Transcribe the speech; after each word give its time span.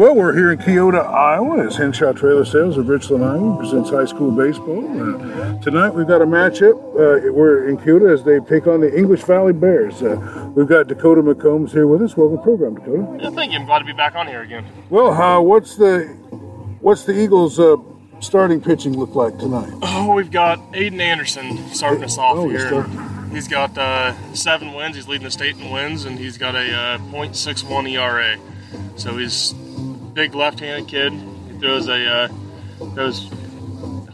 Well, 0.00 0.14
we're 0.14 0.34
here 0.34 0.50
in 0.50 0.56
Keota, 0.58 1.04
Iowa, 1.06 1.66
as 1.66 1.76
Henshaw 1.76 2.14
Trailer 2.14 2.46
Sales 2.46 2.78
of 2.78 2.88
Richland, 2.88 3.22
Iowa 3.22 3.58
presents 3.58 3.90
high 3.90 4.06
school 4.06 4.30
baseball. 4.30 4.82
Uh, 4.98 5.58
tonight 5.60 5.90
we've 5.90 6.06
got 6.06 6.22
a 6.22 6.24
matchup. 6.24 6.72
Uh, 6.94 7.30
we're 7.30 7.68
in 7.68 7.76
Keota 7.76 8.10
as 8.10 8.24
they 8.24 8.40
take 8.40 8.66
on 8.66 8.80
the 8.80 8.96
English 8.96 9.24
Valley 9.24 9.52
Bears. 9.52 10.02
Uh, 10.02 10.50
we've 10.54 10.66
got 10.66 10.86
Dakota 10.86 11.20
McCombs 11.20 11.72
here 11.72 11.86
with 11.86 12.00
us. 12.00 12.16
Welcome 12.16 12.38
to 12.38 12.40
the 12.40 12.42
program, 12.42 12.76
Dakota. 12.76 13.18
Yeah, 13.22 13.28
thank 13.28 13.52
you. 13.52 13.58
I'm 13.58 13.66
glad 13.66 13.80
to 13.80 13.84
be 13.84 13.92
back 13.92 14.14
on 14.14 14.26
here 14.26 14.40
again. 14.40 14.64
Well, 14.88 15.10
uh, 15.12 15.38
what's 15.42 15.76
the 15.76 16.04
what's 16.80 17.04
the 17.04 17.12
Eagles' 17.12 17.60
uh, 17.60 17.76
starting 18.20 18.62
pitching 18.62 18.98
look 18.98 19.14
like 19.14 19.36
tonight? 19.36 19.70
Oh, 19.82 20.14
we've 20.14 20.30
got 20.30 20.60
Aiden 20.72 20.98
Anderson 21.00 21.58
starting 21.74 22.04
us 22.04 22.16
off 22.16 22.38
Oh, 22.38 22.48
here. 22.48 22.84
He's 23.34 23.48
got 23.48 23.76
uh, 23.76 24.14
seven 24.32 24.72
wins. 24.72 24.96
He's 24.96 25.08
leading 25.08 25.26
the 25.26 25.30
state 25.30 25.58
in 25.58 25.70
wins, 25.70 26.06
and 26.06 26.18
he's 26.18 26.38
got 26.38 26.54
a 26.54 26.74
uh, 26.74 26.98
.61 27.12 27.90
ERA. 27.90 28.38
So 28.96 29.18
he's 29.18 29.54
big 30.14 30.34
left-handed 30.34 30.88
kid. 30.88 31.12
He 31.12 31.58
throws 31.58 31.88
a 31.88 32.06
uh, 32.06 32.28
throws 32.94 33.28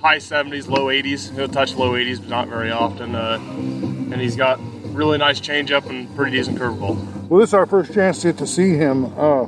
high 0.00 0.18
70s, 0.18 0.68
low 0.68 0.86
80s. 0.86 1.34
He'll 1.34 1.48
touch 1.48 1.74
low 1.74 1.92
80s, 1.92 2.20
but 2.20 2.28
not 2.28 2.48
very 2.48 2.70
often. 2.70 3.14
Uh, 3.14 3.38
and 3.40 4.20
he's 4.20 4.36
got 4.36 4.60
really 4.94 5.18
nice 5.18 5.40
changeup 5.40 5.88
and 5.88 6.14
pretty 6.14 6.36
decent 6.36 6.58
curveball. 6.58 7.28
Well, 7.28 7.40
this 7.40 7.50
is 7.50 7.54
our 7.54 7.66
first 7.66 7.92
chance 7.92 8.22
to 8.22 8.28
get 8.28 8.38
to 8.38 8.46
see 8.46 8.74
him. 8.74 9.06
Uh, 9.18 9.46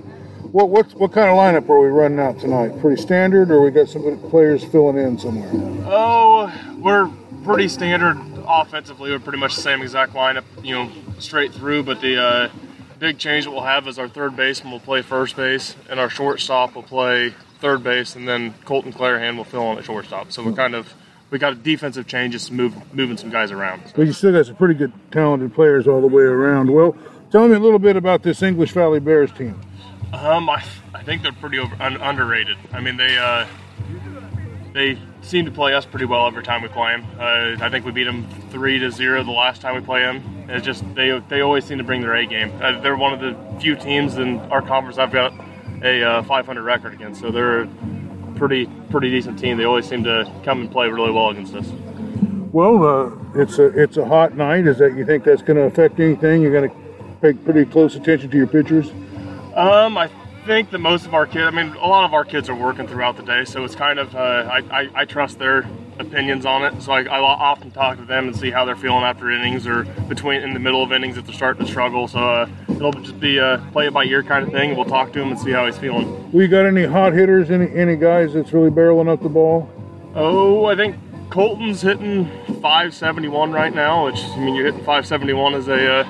what 0.50 0.70
what 0.70 0.90
what 0.94 1.12
kind 1.12 1.28
of 1.28 1.36
lineup 1.36 1.68
are 1.68 1.80
we 1.80 1.88
running 1.88 2.18
out 2.18 2.38
tonight? 2.38 2.80
Pretty 2.80 3.00
standard, 3.00 3.50
or 3.50 3.62
we 3.62 3.70
got 3.70 3.88
some 3.88 4.18
players 4.30 4.64
filling 4.64 4.96
in 4.96 5.18
somewhere? 5.18 5.50
Oh, 5.86 6.52
we're 6.78 7.10
pretty 7.44 7.68
standard 7.68 8.18
offensively. 8.46 9.10
We're 9.10 9.20
pretty 9.20 9.38
much 9.38 9.56
the 9.56 9.62
same 9.62 9.82
exact 9.82 10.14
lineup, 10.14 10.44
you 10.62 10.74
know, 10.74 10.90
straight 11.18 11.52
through. 11.52 11.82
But 11.82 12.00
the 12.00 12.20
uh, 12.20 12.48
big 12.98 13.18
change 13.18 13.44
that 13.44 13.50
we'll 13.50 13.62
have 13.62 13.86
is 13.86 13.98
our 13.98 14.08
third 14.08 14.36
baseman 14.36 14.72
will 14.72 14.80
play 14.80 15.02
first 15.02 15.36
base, 15.36 15.76
and 15.88 16.00
our 16.00 16.10
shortstop 16.10 16.74
will 16.74 16.82
play 16.82 17.34
third 17.60 17.82
base, 17.82 18.16
and 18.16 18.28
then 18.28 18.54
Colton 18.64 18.92
Clarahan 18.92 19.36
will 19.36 19.44
fill 19.44 19.72
in 19.72 19.78
at 19.78 19.84
shortstop. 19.84 20.32
So 20.32 20.44
we're 20.44 20.52
kind 20.52 20.74
of 20.74 20.92
we 21.30 21.38
got 21.38 21.52
a 21.52 21.56
defensive 21.56 22.06
changes, 22.06 22.50
move 22.50 22.74
moving 22.94 23.16
some 23.16 23.30
guys 23.30 23.50
around. 23.50 23.82
But 23.94 24.06
you 24.06 24.12
still 24.12 24.32
got 24.32 24.46
some 24.46 24.56
pretty 24.56 24.74
good, 24.74 24.92
talented 25.10 25.54
players 25.54 25.86
all 25.86 26.00
the 26.00 26.06
way 26.06 26.22
around. 26.22 26.72
Well, 26.72 26.96
tell 27.30 27.46
me 27.48 27.54
a 27.54 27.58
little 27.58 27.78
bit 27.78 27.96
about 27.96 28.22
this 28.22 28.42
English 28.42 28.72
Valley 28.72 29.00
Bears 29.00 29.30
team. 29.32 29.60
Um, 30.12 30.48
I, 30.48 30.64
I 30.94 31.02
think 31.02 31.22
they're 31.22 31.32
pretty 31.32 31.58
over, 31.58 31.76
un, 31.80 31.96
underrated. 31.96 32.56
I 32.72 32.80
mean, 32.80 32.96
they 32.96 33.18
uh, 33.18 33.46
they 34.72 34.98
seem 35.22 35.44
to 35.44 35.50
play 35.50 35.74
us 35.74 35.84
pretty 35.84 36.04
well 36.04 36.26
every 36.26 36.42
time 36.42 36.62
we 36.62 36.68
play 36.68 36.92
them. 36.92 37.06
Uh, 37.18 37.64
I 37.64 37.70
think 37.70 37.84
we 37.84 37.92
beat 37.92 38.04
them 38.04 38.26
three 38.50 38.78
to 38.78 38.90
zero 38.90 39.22
the 39.22 39.30
last 39.30 39.60
time 39.60 39.74
we 39.74 39.80
play 39.80 40.00
them. 40.00 40.46
It's 40.48 40.64
just 40.64 40.82
they 40.94 41.18
they 41.28 41.40
always 41.40 41.64
seem 41.64 41.78
to 41.78 41.84
bring 41.84 42.00
their 42.00 42.14
A 42.14 42.26
game. 42.26 42.52
Uh, 42.62 42.80
they're 42.80 42.96
one 42.96 43.12
of 43.12 43.20
the 43.20 43.60
few 43.60 43.76
teams 43.76 44.16
in 44.16 44.38
our 44.50 44.62
conference 44.62 44.98
I've 44.98 45.12
got 45.12 45.32
a 45.82 46.02
uh, 46.02 46.22
500 46.22 46.62
record 46.62 46.94
against. 46.94 47.20
So 47.20 47.30
they're 47.30 47.62
a 47.62 47.68
pretty 48.36 48.66
pretty 48.90 49.10
decent 49.10 49.38
team. 49.38 49.56
They 49.56 49.64
always 49.64 49.88
seem 49.88 50.04
to 50.04 50.30
come 50.44 50.60
and 50.62 50.70
play 50.70 50.88
really 50.88 51.12
well 51.12 51.30
against 51.30 51.54
us. 51.54 51.68
Well, 52.52 52.84
uh, 52.84 53.40
it's 53.40 53.58
a 53.58 53.66
it's 53.80 53.96
a 53.96 54.04
hot 54.04 54.34
night. 54.36 54.66
Is 54.66 54.78
that 54.78 54.96
you 54.96 55.04
think 55.04 55.24
that's 55.24 55.42
going 55.42 55.56
to 55.56 55.64
affect 55.64 56.00
anything? 56.00 56.40
You're 56.42 56.52
going 56.52 56.70
to 56.70 56.76
pay 57.20 57.32
pretty 57.34 57.70
close 57.70 57.94
attention 57.94 58.30
to 58.30 58.36
your 58.36 58.46
pitchers. 58.46 58.90
Um, 59.54 59.98
I 59.98 60.08
think 60.48 60.70
that 60.70 60.78
most 60.78 61.04
of 61.04 61.14
our 61.14 61.26
kids, 61.26 61.46
I 61.46 61.50
mean, 61.50 61.74
a 61.76 61.86
lot 61.86 62.04
of 62.04 62.14
our 62.14 62.24
kids 62.24 62.48
are 62.48 62.54
working 62.54 62.88
throughout 62.88 63.16
the 63.18 63.22
day, 63.22 63.44
so 63.44 63.62
it's 63.64 63.74
kind 63.74 63.98
of, 63.98 64.16
uh, 64.16 64.48
I, 64.50 64.80
I, 64.80 64.88
I 64.94 65.04
trust 65.04 65.38
their 65.38 65.68
opinions 65.98 66.46
on 66.46 66.64
it. 66.64 66.80
So 66.82 66.92
I, 66.92 67.02
I 67.02 67.18
often 67.18 67.70
talk 67.70 67.98
to 67.98 68.04
them 68.04 68.28
and 68.28 68.34
see 68.34 68.50
how 68.50 68.64
they're 68.64 68.74
feeling 68.74 69.04
after 69.04 69.30
innings 69.30 69.66
or 69.66 69.84
between 70.08 70.40
in 70.40 70.54
the 70.54 70.58
middle 70.58 70.82
of 70.82 70.90
innings 70.90 71.18
if 71.18 71.26
they're 71.26 71.34
starting 71.34 71.66
to 71.66 71.70
struggle. 71.70 72.08
So 72.08 72.18
uh, 72.18 72.48
it'll 72.70 72.92
just 72.92 73.20
be 73.20 73.36
a 73.36 73.62
play 73.72 73.88
it 73.88 73.92
by 73.92 74.04
ear 74.04 74.22
kind 74.22 74.42
of 74.42 74.50
thing. 74.50 74.74
We'll 74.74 74.86
talk 74.86 75.12
to 75.12 75.20
him 75.20 75.30
and 75.30 75.38
see 75.38 75.50
how 75.50 75.66
he's 75.66 75.76
feeling. 75.76 76.32
We 76.32 76.48
got 76.48 76.64
any 76.64 76.86
hot 76.86 77.12
hitters? 77.12 77.50
Any 77.50 77.70
any 77.74 77.96
guys 77.96 78.32
that's 78.32 78.52
really 78.52 78.70
barreling 78.70 79.08
up 79.08 79.22
the 79.22 79.28
ball? 79.28 79.70
Oh, 80.14 80.64
I 80.64 80.76
think 80.76 80.96
Colton's 81.28 81.82
hitting 81.82 82.24
571 82.62 83.52
right 83.52 83.74
now, 83.74 84.06
which 84.06 84.18
I 84.18 84.38
mean, 84.38 84.54
you're 84.54 84.64
hitting 84.64 84.80
571 84.80 85.54
as 85.54 85.68
a 85.68 85.92
uh, 85.92 86.08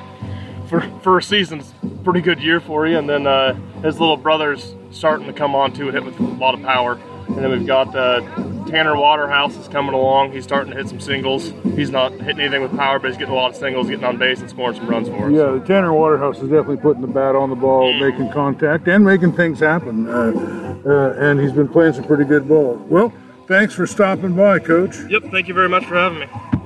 for 0.68 0.80
for 1.02 1.18
a 1.18 1.22
season, 1.22 1.58
it's 1.58 1.72
a 1.82 1.88
pretty 2.04 2.20
good 2.20 2.40
year 2.40 2.60
for 2.60 2.86
you. 2.86 2.98
And 2.98 3.08
then 3.08 3.26
uh, 3.26 3.58
his 3.82 4.00
little 4.00 4.16
brother's 4.16 4.74
starting 4.90 5.26
to 5.26 5.32
come 5.32 5.54
on 5.54 5.72
too, 5.72 5.90
hit 5.90 6.04
with 6.04 6.18
a 6.18 6.22
lot 6.22 6.54
of 6.54 6.62
power. 6.62 6.98
And 7.28 7.36
then 7.36 7.50
we've 7.50 7.66
got 7.66 7.94
uh, 7.94 8.20
Tanner 8.66 8.96
Waterhouse 8.96 9.54
is 9.56 9.68
coming 9.68 9.94
along. 9.94 10.32
He's 10.32 10.44
starting 10.44 10.72
to 10.72 10.78
hit 10.78 10.88
some 10.88 10.98
singles. 11.00 11.52
He's 11.76 11.90
not 11.90 12.12
hitting 12.12 12.40
anything 12.40 12.62
with 12.62 12.74
power, 12.74 12.98
but 12.98 13.08
he's 13.08 13.18
getting 13.18 13.34
a 13.34 13.36
lot 13.36 13.50
of 13.50 13.56
singles, 13.56 13.88
getting 13.88 14.04
on 14.04 14.16
base 14.16 14.40
and 14.40 14.48
scoring 14.48 14.76
some 14.76 14.88
runs 14.88 15.08
for 15.08 15.26
us. 15.26 15.32
Yeah, 15.32 15.50
the 15.52 15.62
Tanner 15.66 15.92
Waterhouse 15.92 16.36
is 16.36 16.48
definitely 16.48 16.78
putting 16.78 17.02
the 17.02 17.08
bat 17.08 17.36
on 17.36 17.50
the 17.50 17.56
ball, 17.56 17.92
making 18.00 18.32
contact, 18.32 18.88
and 18.88 19.04
making 19.04 19.34
things 19.34 19.60
happen. 19.60 20.08
Uh, 20.08 20.82
uh, 20.86 21.14
and 21.18 21.38
he's 21.38 21.52
been 21.52 21.68
playing 21.68 21.92
some 21.92 22.04
pretty 22.04 22.24
good 22.24 22.48
ball. 22.48 22.76
Well, 22.88 23.12
thanks 23.46 23.74
for 23.74 23.86
stopping 23.86 24.34
by, 24.34 24.58
Coach. 24.58 24.96
Yep. 25.10 25.24
Thank 25.30 25.48
you 25.48 25.54
very 25.54 25.68
much 25.68 25.84
for 25.84 25.96
having 25.96 26.20
me. 26.20 26.57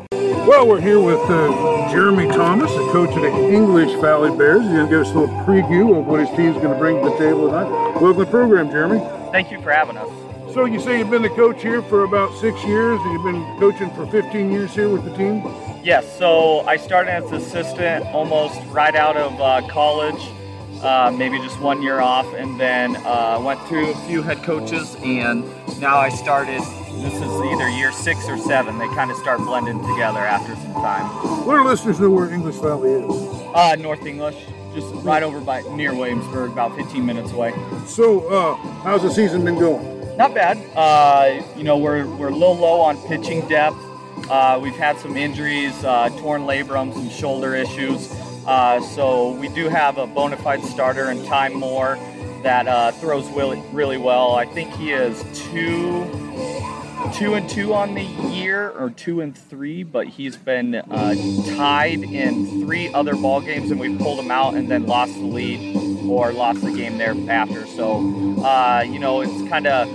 Well, 0.46 0.66
we're 0.66 0.80
here 0.80 0.98
with 0.98 1.20
uh, 1.20 1.88
Jeremy 1.92 2.26
Thomas, 2.26 2.68
the 2.72 2.90
coach 2.90 3.10
of 3.10 3.22
the 3.22 3.28
English 3.28 3.92
Valley 4.00 4.36
Bears. 4.36 4.62
He's 4.62 4.72
going 4.72 4.86
to 4.86 4.90
give 4.90 5.00
us 5.02 5.10
a 5.12 5.18
little 5.20 5.34
preview 5.44 5.96
of 5.96 6.04
what 6.04 6.18
his 6.18 6.28
team's 6.30 6.56
going 6.56 6.72
to 6.72 6.78
bring 6.80 7.00
to 7.00 7.10
the 7.10 7.16
table 7.16 7.46
tonight. 7.46 7.70
Welcome 8.00 8.14
to 8.14 8.24
the 8.24 8.26
program, 8.26 8.68
Jeremy. 8.68 8.98
Thank 9.30 9.52
you 9.52 9.62
for 9.62 9.70
having 9.70 9.96
us. 9.96 10.08
So 10.52 10.64
you 10.64 10.80
say 10.80 10.98
you've 10.98 11.10
been 11.10 11.22
the 11.22 11.28
coach 11.28 11.62
here 11.62 11.80
for 11.80 12.02
about 12.02 12.36
six 12.40 12.60
years, 12.64 12.98
and 13.00 13.12
you've 13.12 13.22
been 13.22 13.58
coaching 13.60 13.88
for 13.90 14.04
15 14.08 14.50
years 14.50 14.74
here 14.74 14.88
with 14.88 15.04
the 15.04 15.16
team? 15.16 15.44
Yes, 15.84 16.18
so 16.18 16.62
I 16.66 16.76
started 16.76 17.12
as 17.12 17.30
assistant 17.30 18.04
almost 18.06 18.60
right 18.66 18.96
out 18.96 19.16
of 19.16 19.40
uh, 19.40 19.64
college, 19.68 20.20
uh, 20.82 21.14
maybe 21.16 21.38
just 21.38 21.60
one 21.60 21.82
year 21.82 22.00
off, 22.00 22.32
and 22.34 22.58
then 22.58 22.96
uh, 22.96 23.40
went 23.42 23.60
through 23.68 23.90
a 23.90 23.96
few 24.06 24.22
head 24.22 24.42
coaches, 24.42 24.96
and 25.02 25.44
now 25.80 25.96
I 25.96 26.08
started. 26.08 26.60
This 27.02 27.14
is 27.14 27.22
either 27.22 27.68
year 27.70 27.92
six 27.92 28.28
or 28.28 28.36
seven. 28.36 28.78
They 28.78 28.86
kind 28.88 29.10
of 29.10 29.16
start 29.16 29.40
blending 29.40 29.78
together 29.80 30.20
after 30.20 30.54
some 30.56 30.74
time. 30.74 31.46
Let 31.46 31.58
our 31.58 31.64
listeners 31.64 31.98
know 32.00 32.10
where 32.10 32.30
English 32.30 32.56
Valley 32.56 32.92
is. 32.92 33.10
Uh, 33.54 33.76
North 33.76 34.04
English, 34.04 34.36
just 34.74 34.92
right 35.04 35.22
over 35.22 35.40
by 35.40 35.62
near 35.74 35.94
Williamsburg, 35.94 36.52
about 36.52 36.76
15 36.76 37.04
minutes 37.04 37.32
away. 37.32 37.52
So, 37.86 38.28
uh, 38.28 38.54
how's 38.82 39.02
the 39.02 39.10
season 39.10 39.44
been 39.44 39.58
going? 39.58 40.16
Not 40.16 40.34
bad. 40.34 40.58
Uh, 40.76 41.42
you 41.56 41.64
know, 41.64 41.78
we're, 41.78 42.06
we're 42.06 42.28
a 42.28 42.32
little 42.32 42.56
low 42.56 42.80
on 42.80 42.96
pitching 43.08 43.46
depth. 43.48 43.76
Uh, 44.30 44.58
we've 44.62 44.76
had 44.76 44.98
some 44.98 45.16
injuries, 45.16 45.72
uh, 45.84 46.08
torn 46.18 46.42
labrum, 46.42 46.92
some 46.92 47.08
shoulder 47.08 47.54
issues. 47.54 48.12
Uh, 48.46 48.80
so 48.80 49.32
we 49.32 49.48
do 49.48 49.68
have 49.68 49.98
a 49.98 50.06
bona 50.06 50.36
fide 50.36 50.62
starter 50.64 51.10
in 51.10 51.24
Ty 51.24 51.50
Moore 51.50 51.96
that 52.42 52.66
uh, 52.66 52.90
throws 52.92 53.28
really, 53.30 53.62
really 53.72 53.98
well. 53.98 54.34
I 54.34 54.46
think 54.46 54.72
he 54.74 54.90
is 54.92 55.22
two, 55.32 56.04
two 57.14 57.34
and 57.34 57.48
two 57.48 57.72
on 57.72 57.94
the 57.94 58.02
year, 58.02 58.70
or 58.70 58.90
two 58.90 59.20
and 59.20 59.36
three, 59.36 59.84
but 59.84 60.08
he's 60.08 60.36
been 60.36 60.74
uh, 60.74 61.14
tied 61.56 62.02
in 62.02 62.64
three 62.64 62.92
other 62.92 63.14
ball 63.14 63.40
games, 63.40 63.70
and 63.70 63.78
we've 63.78 63.96
pulled 63.98 64.18
him 64.18 64.32
out 64.32 64.54
and 64.54 64.68
then 64.68 64.86
lost 64.86 65.14
the 65.14 65.20
lead 65.20 65.76
or 66.08 66.32
lost 66.32 66.62
the 66.62 66.72
game 66.72 66.98
thereafter. 66.98 67.64
So, 67.66 67.98
uh, 68.42 68.84
you 68.84 68.98
know, 68.98 69.20
it's 69.20 69.48
kind 69.48 69.68
of 69.68 69.88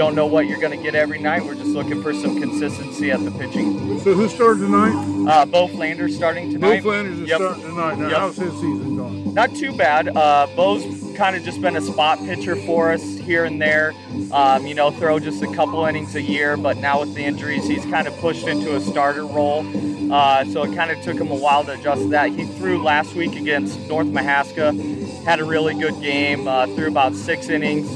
don't 0.00 0.14
know 0.14 0.24
what 0.24 0.46
you're 0.46 0.58
going 0.58 0.74
to 0.74 0.82
get 0.82 0.94
every 0.94 1.18
night. 1.18 1.44
We're 1.44 1.54
just 1.54 1.66
looking 1.72 2.02
for 2.02 2.14
some 2.14 2.40
consistency 2.40 3.10
at 3.10 3.22
the 3.22 3.30
pitching. 3.32 4.00
So, 4.00 4.14
who 4.14 4.30
started 4.30 4.60
tonight? 4.60 5.28
Uh, 5.28 5.44
Bo 5.44 5.68
Flanders 5.68 6.16
starting 6.16 6.50
tonight. 6.50 6.80
Flanders 6.80 7.18
is 7.18 7.28
Yep. 7.28 7.36
starting 7.38 7.62
tonight. 7.64 7.98
Now, 7.98 8.08
Yep. 8.08 8.18
how's 8.18 8.36
his 8.38 8.52
season 8.54 8.96
going? 8.96 9.34
Not 9.34 9.54
too 9.54 9.72
bad. 9.74 10.08
Uh, 10.16 10.46
Bo's 10.56 10.82
kind 11.16 11.36
of 11.36 11.42
just 11.44 11.60
been 11.60 11.76
a 11.76 11.82
spot 11.82 12.18
pitcher 12.24 12.56
for 12.56 12.92
us 12.92 13.02
here 13.18 13.44
and 13.44 13.60
there. 13.60 13.92
Um, 14.32 14.66
you 14.66 14.74
know, 14.74 14.90
throw 14.90 15.18
just 15.18 15.42
a 15.42 15.48
couple 15.54 15.84
innings 15.84 16.14
a 16.14 16.22
year, 16.22 16.56
but 16.56 16.78
now 16.78 17.00
with 17.00 17.14
the 17.14 17.22
injuries, 17.22 17.68
he's 17.68 17.84
kind 17.84 18.08
of 18.08 18.16
pushed 18.20 18.46
into 18.48 18.74
a 18.76 18.80
starter 18.80 19.26
role. 19.26 19.66
Uh, 20.10 20.46
so 20.46 20.62
it 20.62 20.74
kind 20.74 20.90
of 20.90 20.98
took 21.02 21.18
him 21.18 21.30
a 21.30 21.34
while 21.34 21.62
to 21.64 21.72
adjust 21.72 22.00
to 22.00 22.08
that. 22.08 22.30
He 22.30 22.46
threw 22.46 22.82
last 22.82 23.14
week 23.14 23.36
against 23.36 23.78
North 23.86 24.06
Mahaska, 24.06 24.72
had 25.24 25.40
a 25.40 25.44
really 25.44 25.74
good 25.74 26.00
game, 26.00 26.48
uh, 26.48 26.66
threw 26.68 26.88
about 26.88 27.14
six 27.14 27.50
innings, 27.50 27.86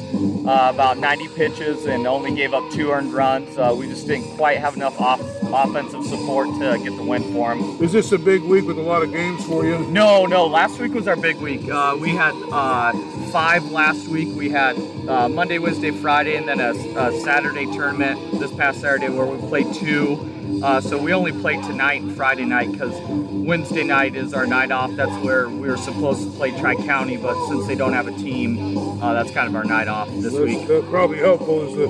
uh, 0.46 0.70
about 0.75 0.99
90 0.99 1.29
pitches, 1.29 1.87
and 1.87 2.06
only 2.06 2.35
gave 2.35 2.52
up 2.52 2.70
two 2.73 2.91
earned 2.91 3.12
runs. 3.12 3.56
Uh, 3.56 3.75
we 3.76 3.87
just 3.87 4.06
didn't 4.06 4.37
quite 4.37 4.58
have 4.58 4.76
enough 4.76 5.00
off- 5.00 5.20
offensive 5.44 6.05
support 6.05 6.46
to 6.61 6.79
get 6.82 6.96
the 6.96 7.02
win 7.02 7.23
for 7.32 7.55
him. 7.55 7.82
Is 7.82 7.93
this 7.93 8.12
a 8.12 8.19
big 8.19 8.43
week 8.43 8.64
with 8.67 8.79
a 8.79 8.82
lot 8.82 9.02
of 9.02 9.12
games 9.12 9.44
for 9.46 9.64
you? 9.64 9.79
No, 9.87 10.26
no. 10.26 10.46
Last 10.46 10.79
week 10.79 10.93
was 10.93 11.08
our 11.08 11.17
big 11.17 11.37
week. 11.37 11.69
Uh, 11.70 11.96
we 11.99 12.11
had 12.11 12.35
uh, 12.52 12.93
five 13.31 13.64
last 13.70 14.08
week. 14.08 14.35
We 14.37 14.50
had 14.50 14.76
uh, 15.08 15.29
Monday, 15.29 15.58
Wednesday, 15.58 15.91
Friday, 15.91 16.37
and 16.37 16.46
then 16.49 16.61
a, 16.61 16.70
a 16.73 17.20
Saturday 17.20 17.67
tournament 17.67 18.38
this 18.38 18.52
past 18.55 18.81
Saturday 18.81 19.08
where 19.08 19.26
we 19.26 19.38
played 19.49 19.73
two. 19.75 20.31
Uh, 20.64 20.81
so 20.81 20.96
we 20.96 21.12
only 21.12 21.31
played 21.31 21.62
tonight 21.62 22.00
and 22.00 22.16
Friday 22.16 22.46
night 22.46 22.72
because 22.72 22.99
Wednesday 23.31 23.84
night 23.84 24.14
is 24.16 24.32
our 24.32 24.46
night 24.46 24.70
off. 24.70 24.90
That's 24.93 25.12
where 25.22 25.46
we 25.46 25.69
were 25.69 25.76
supposed 25.76 26.25
to 26.25 26.31
play 26.38 26.58
Tri 26.58 26.75
County, 26.75 27.19
but 27.19 27.34
since 27.49 27.66
they 27.66 27.75
don't 27.75 27.93
have 27.93 28.08
a 28.08 28.12
team, 28.12 28.78
uh, 29.02 29.12
that's 29.12 29.31
kind 29.31 29.46
of 29.46 29.55
our 29.55 29.64
night 29.64 29.88
off 29.88 30.08
this 30.08 30.32
That's, 30.32 30.37
week. 30.37 30.66
that's 30.66 30.87
probably 30.88 31.19
helpful 31.19 31.69
as 31.69 31.75
the, 31.75 31.87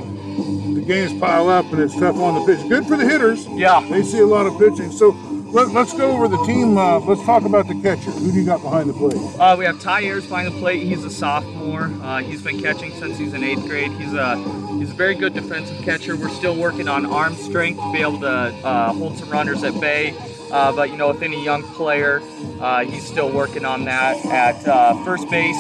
the 0.75 0.85
games 0.85 1.17
pile 1.21 1.49
up 1.51 1.67
and 1.67 1.83
it's 1.83 1.95
tough 1.95 2.17
on 2.17 2.35
the 2.35 2.53
pitch. 2.53 2.69
Good 2.69 2.85
for 2.87 2.97
the 2.97 3.05
hitters. 3.09 3.47
Yeah. 3.51 3.81
They 3.89 4.03
see 4.03 4.19
a 4.19 4.27
lot 4.27 4.45
of 4.45 4.59
pitching. 4.59 4.91
So, 4.91 5.13
Let, 5.55 5.69
us 5.77 5.93
go 5.95 6.11
over 6.11 6.27
the 6.27 6.43
team. 6.47 6.77
Uh, 6.77 6.99
let's 6.99 7.23
talk 7.23 7.45
about 7.45 7.69
the 7.69 7.81
catcher. 7.81 8.11
Who 8.11 8.33
do 8.33 8.41
you 8.41 8.45
got 8.45 8.61
behind 8.61 8.91
the 8.91 8.93
plate? 8.93 9.15
Uh, 9.39 9.55
we 9.57 9.65
have 9.65 9.79
Ty 9.79 10.01
Ayers 10.01 10.27
behind 10.27 10.49
the 10.49 10.59
plate. 10.59 10.83
He's 10.83 11.05
a 11.05 11.11
sophomore. 11.11 11.93
Uh, 12.03 12.23
he's 12.23 12.43
been 12.43 12.61
catching 12.61 12.91
since 12.91 13.17
he's 13.19 13.33
in 13.35 13.45
eighth 13.45 13.65
grade. 13.65 13.93
He's 13.93 14.13
a 14.15 14.37
he's 14.79 14.91
a 14.91 14.95
very 14.95 15.15
good 15.15 15.33
defensive 15.33 15.81
catcher. 15.85 16.17
We're 16.17 16.31
still 16.31 16.57
working 16.57 16.89
on 16.89 17.07
arm 17.07 17.37
strength 17.37 17.81
to 17.81 17.93
be 17.93 18.01
able 18.01 18.19
to 18.19 18.29
uh, 18.29 18.93
hold 18.95 19.17
some 19.17 19.31
runners 19.31 19.63
at 19.63 19.81
bay. 19.81 20.17
Uh, 20.51 20.73
but 20.73 20.91
you 20.91 20.97
know, 20.97 21.07
with 21.07 21.23
any 21.23 21.45
young 21.45 21.63
player, 21.63 22.21
uh, 22.61 22.85
he's 22.85 23.07
still 23.07 23.31
working 23.31 23.65
on 23.65 23.85
that. 23.85 24.27
At 24.27 24.61
first 25.05 25.31
base, 25.31 25.55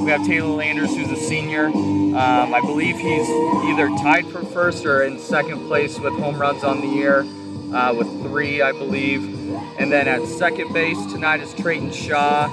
we 0.00 0.10
have 0.10 0.24
Taylor 0.24 0.54
Landers, 0.54 0.94
who's 0.94 1.10
a 1.10 1.16
senior. 1.16 1.66
Um, 1.66 2.54
I 2.54 2.60
believe 2.60 2.98
he's 2.98 3.28
either 3.68 3.88
tied 4.00 4.28
for 4.28 4.44
first 4.44 4.86
or 4.86 5.02
in 5.02 5.18
second 5.18 5.66
place 5.66 5.98
with 5.98 6.12
home 6.12 6.40
runs 6.40 6.62
on 6.62 6.80
the 6.80 6.86
year, 6.86 7.26
uh, 7.74 7.92
with 7.94 8.06
three, 8.22 8.62
I 8.62 8.70
believe. 8.70 9.39
And 9.78 9.90
then 9.90 10.08
at 10.08 10.22
second 10.26 10.72
base 10.72 10.98
tonight 11.12 11.40
is 11.40 11.52
Trayton 11.54 11.92
Shaw. 11.92 12.44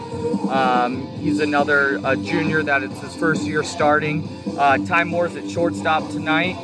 Um, 0.49 1.07
he's 1.27 1.41
another 1.41 1.99
uh, 2.05 2.15
junior 2.15 2.63
that 2.63 2.83
it's 2.83 3.01
his 3.01 3.13
first 3.13 3.43
year 3.43 3.61
starting. 3.61 4.25
Uh, 4.57 4.77
Ty 4.77 5.03
Moore's 5.03 5.35
at 5.35 5.49
shortstop 5.49 6.09
tonight. 6.09 6.55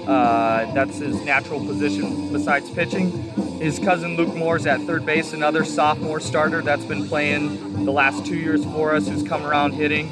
that's 0.74 1.00
his 1.00 1.22
natural 1.26 1.60
position 1.60 2.32
besides 2.32 2.70
pitching. 2.70 3.12
His 3.60 3.78
cousin 3.78 4.16
Luke 4.16 4.34
Moore's 4.36 4.66
at 4.66 4.80
third 4.82 5.06
base, 5.06 5.34
another 5.34 5.66
sophomore 5.66 6.22
starter 6.22 6.62
that's 6.62 6.86
been 6.86 7.08
playing 7.08 7.86
the 7.86 7.92
last 7.92 8.26
two 8.26 8.38
years 8.38 8.64
for 8.64 8.96
us, 8.96 9.08
who's 9.08 9.24
come 9.24 9.46
around 9.46 9.74
hitting. 9.74 10.10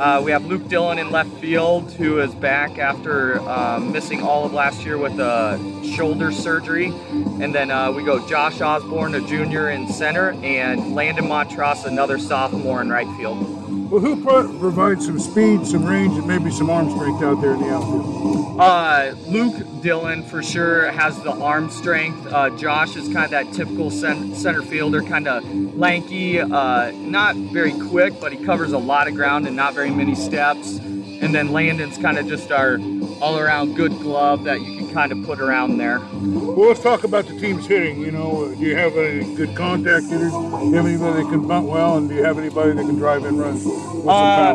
Uh, 0.00 0.20
we 0.24 0.32
have 0.32 0.46
Luke 0.46 0.66
Dillon 0.68 0.98
in 0.98 1.10
left 1.10 1.30
field, 1.38 1.92
who 1.92 2.18
is 2.18 2.34
back 2.34 2.78
after 2.78 3.38
uh, 3.40 3.78
missing 3.78 4.22
all 4.22 4.44
of 4.44 4.52
last 4.52 4.84
year 4.84 4.98
with 4.98 5.18
a 5.20 5.58
shoulder 5.96 6.32
surgery. 6.32 6.86
And 7.12 7.54
then 7.54 7.70
uh, 7.70 7.92
we 7.92 8.02
go 8.04 8.26
Josh 8.28 8.60
Osborne, 8.60 9.14
a 9.14 9.20
junior 9.20 9.70
in 9.70 9.88
center, 9.88 10.32
and 10.42 10.94
Landon 10.94 11.26
Montross, 11.26 11.84
another 11.84 12.18
sophomore 12.18 12.80
in 12.80 12.90
right 12.90 13.08
field. 13.16 13.61
Well, 13.92 14.00
who 14.00 14.24
pro- 14.24 14.58
provides 14.58 15.04
some 15.04 15.18
speed, 15.18 15.66
some 15.66 15.84
range, 15.84 16.16
and 16.16 16.26
maybe 16.26 16.50
some 16.50 16.70
arm 16.70 16.90
strength 16.92 17.22
out 17.22 17.42
there 17.42 17.52
in 17.52 17.60
the 17.60 17.74
outfield? 17.74 18.58
Uh, 18.58 19.14
Luke 19.26 19.82
Dillon 19.82 20.22
for 20.22 20.42
sure 20.42 20.90
has 20.92 21.22
the 21.22 21.32
arm 21.32 21.68
strength. 21.68 22.26
Uh, 22.26 22.48
Josh 22.56 22.96
is 22.96 23.12
kind 23.12 23.26
of 23.26 23.32
that 23.32 23.52
typical 23.52 23.90
center 23.90 24.62
fielder, 24.62 25.02
kind 25.02 25.28
of 25.28 25.44
lanky, 25.76 26.40
uh, 26.40 26.90
not 26.92 27.36
very 27.36 27.74
quick, 27.90 28.18
but 28.18 28.32
he 28.32 28.42
covers 28.42 28.72
a 28.72 28.78
lot 28.78 29.08
of 29.08 29.14
ground 29.14 29.46
and 29.46 29.54
not 29.54 29.74
very 29.74 29.90
many 29.90 30.14
steps. 30.14 30.78
And 30.78 31.34
then 31.34 31.52
Landon's 31.52 31.98
kind 31.98 32.16
of 32.16 32.26
just 32.26 32.50
our 32.50 32.78
all-around 33.20 33.74
good 33.74 33.92
glove 33.98 34.44
that 34.44 34.62
you 34.62 34.78
can 34.78 34.81
kind 34.92 35.12
of 35.12 35.24
put 35.24 35.40
around 35.40 35.78
there. 35.78 35.98
Well, 35.98 36.68
let's 36.68 36.80
talk 36.80 37.04
about 37.04 37.26
the 37.26 37.38
team's 37.38 37.66
hitting. 37.66 38.00
You 38.00 38.10
know, 38.10 38.54
do 38.54 38.60
you 38.60 38.76
have 38.76 38.96
any 38.96 39.34
good 39.34 39.56
contact 39.56 40.06
hitters? 40.06 40.32
Do 40.32 40.38
you 40.38 40.74
have 40.74 40.86
anybody 40.86 41.22
that 41.22 41.30
can 41.30 41.46
bunt 41.46 41.66
well, 41.66 41.96
and 41.96 42.08
do 42.08 42.14
you 42.14 42.24
have 42.24 42.38
anybody 42.38 42.72
that 42.72 42.82
can 42.82 42.96
drive 42.96 43.24
in 43.24 43.38
runs? 43.38 43.66
Uh, 43.66 44.54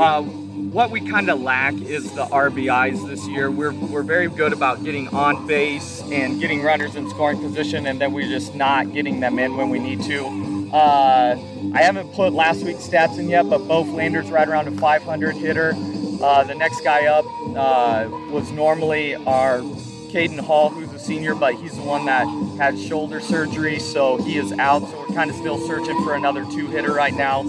uh, 0.00 0.22
what 0.22 0.90
we 0.90 1.00
kind 1.00 1.30
of 1.30 1.40
lack 1.40 1.74
is 1.74 2.12
the 2.12 2.26
RBIs 2.26 3.06
this 3.06 3.26
year. 3.28 3.50
We're, 3.50 3.72
we're 3.72 4.02
very 4.02 4.28
good 4.28 4.52
about 4.52 4.84
getting 4.84 5.08
on 5.08 5.46
base 5.46 6.02
and 6.10 6.40
getting 6.40 6.62
runners 6.62 6.96
in 6.96 7.08
scoring 7.10 7.40
position, 7.40 7.86
and 7.86 8.00
then 8.00 8.12
we're 8.12 8.28
just 8.28 8.54
not 8.54 8.92
getting 8.92 9.20
them 9.20 9.38
in 9.38 9.56
when 9.56 9.70
we 9.70 9.78
need 9.78 10.02
to. 10.02 10.26
Uh, 10.72 11.38
I 11.74 11.82
haven't 11.82 12.12
put 12.12 12.32
last 12.32 12.62
week's 12.62 12.86
stats 12.86 13.18
in 13.18 13.28
yet, 13.28 13.48
but 13.48 13.66
Bo 13.68 13.84
Flanders 13.84 14.30
right 14.30 14.48
around 14.48 14.68
a 14.68 14.72
500 14.72 15.36
hitter. 15.36 15.72
Uh, 16.20 16.44
the 16.44 16.54
next 16.54 16.82
guy 16.82 17.06
up 17.06 17.24
uh, 17.56 18.08
was 18.30 18.50
normally 18.52 19.14
our 19.14 19.60
Caden 20.08 20.40
Hall, 20.40 20.70
who's 20.70 20.92
a 20.92 20.98
senior, 20.98 21.34
but 21.34 21.54
he's 21.54 21.76
the 21.76 21.82
one 21.82 22.06
that 22.06 22.26
had 22.56 22.78
shoulder 22.78 23.20
surgery, 23.20 23.78
so 23.78 24.16
he 24.16 24.38
is 24.38 24.52
out. 24.52 24.80
So 24.82 25.00
we're 25.00 25.14
kind 25.14 25.30
of 25.30 25.36
still 25.36 25.58
searching 25.66 26.02
for 26.04 26.14
another 26.14 26.44
two 26.44 26.68
hitter 26.68 26.92
right 26.92 27.12
now. 27.12 27.40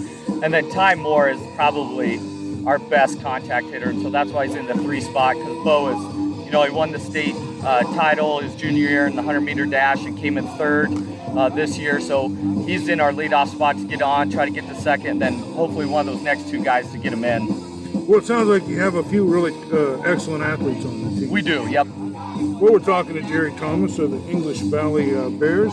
And 0.42 0.52
then 0.52 0.70
Ty 0.70 0.96
Moore 0.96 1.30
is 1.30 1.40
probably 1.54 2.20
our 2.66 2.78
best 2.78 3.22
contact 3.22 3.68
hitter, 3.68 3.90
and 3.90 4.02
so 4.02 4.10
that's 4.10 4.30
why 4.30 4.46
he's 4.46 4.54
in 4.56 4.66
the 4.66 4.74
three 4.74 5.00
spot 5.00 5.36
because 5.36 5.64
Bo 5.64 5.88
is, 5.88 6.44
you 6.44 6.50
know, 6.50 6.62
he 6.62 6.70
won 6.70 6.92
the 6.92 6.98
state 6.98 7.34
uh, 7.62 7.82
title 7.94 8.40
his 8.40 8.54
junior 8.54 8.88
year 8.88 9.06
in 9.06 9.16
the 9.16 9.22
100 9.22 9.40
meter 9.40 9.64
dash 9.64 10.04
and 10.04 10.18
came 10.18 10.36
in 10.36 10.46
third 10.58 10.90
uh, 11.28 11.48
this 11.48 11.78
year. 11.78 12.00
So 12.00 12.28
he's 12.66 12.88
in 12.88 13.00
our 13.00 13.12
leadoff 13.12 13.48
spot 13.48 13.76
to 13.76 13.84
get 13.84 14.02
on, 14.02 14.30
try 14.30 14.44
to 14.44 14.50
get 14.50 14.68
the 14.68 14.74
second, 14.74 15.20
then 15.20 15.38
hopefully 15.38 15.86
one 15.86 16.06
of 16.06 16.14
those 16.14 16.22
next 16.22 16.48
two 16.50 16.62
guys 16.62 16.90
to 16.92 16.98
get 16.98 17.12
him 17.12 17.24
in. 17.24 17.67
Well, 18.08 18.20
it 18.20 18.24
sounds 18.24 18.48
like 18.48 18.66
you 18.66 18.80
have 18.80 18.94
a 18.94 19.02
few 19.02 19.26
really 19.26 19.52
uh, 19.70 20.00
excellent 20.00 20.42
athletes 20.42 20.82
on 20.86 21.14
the 21.14 21.20
team. 21.20 21.28
We 21.28 21.42
do, 21.42 21.68
yep. 21.68 21.86
Well, 21.88 22.72
we're 22.72 22.78
talking 22.78 23.12
to 23.12 23.20
Jerry 23.20 23.52
Thomas 23.58 23.98
of 23.98 24.12
the 24.12 24.30
English 24.30 24.60
Valley 24.60 25.14
uh, 25.14 25.28
Bears. 25.28 25.70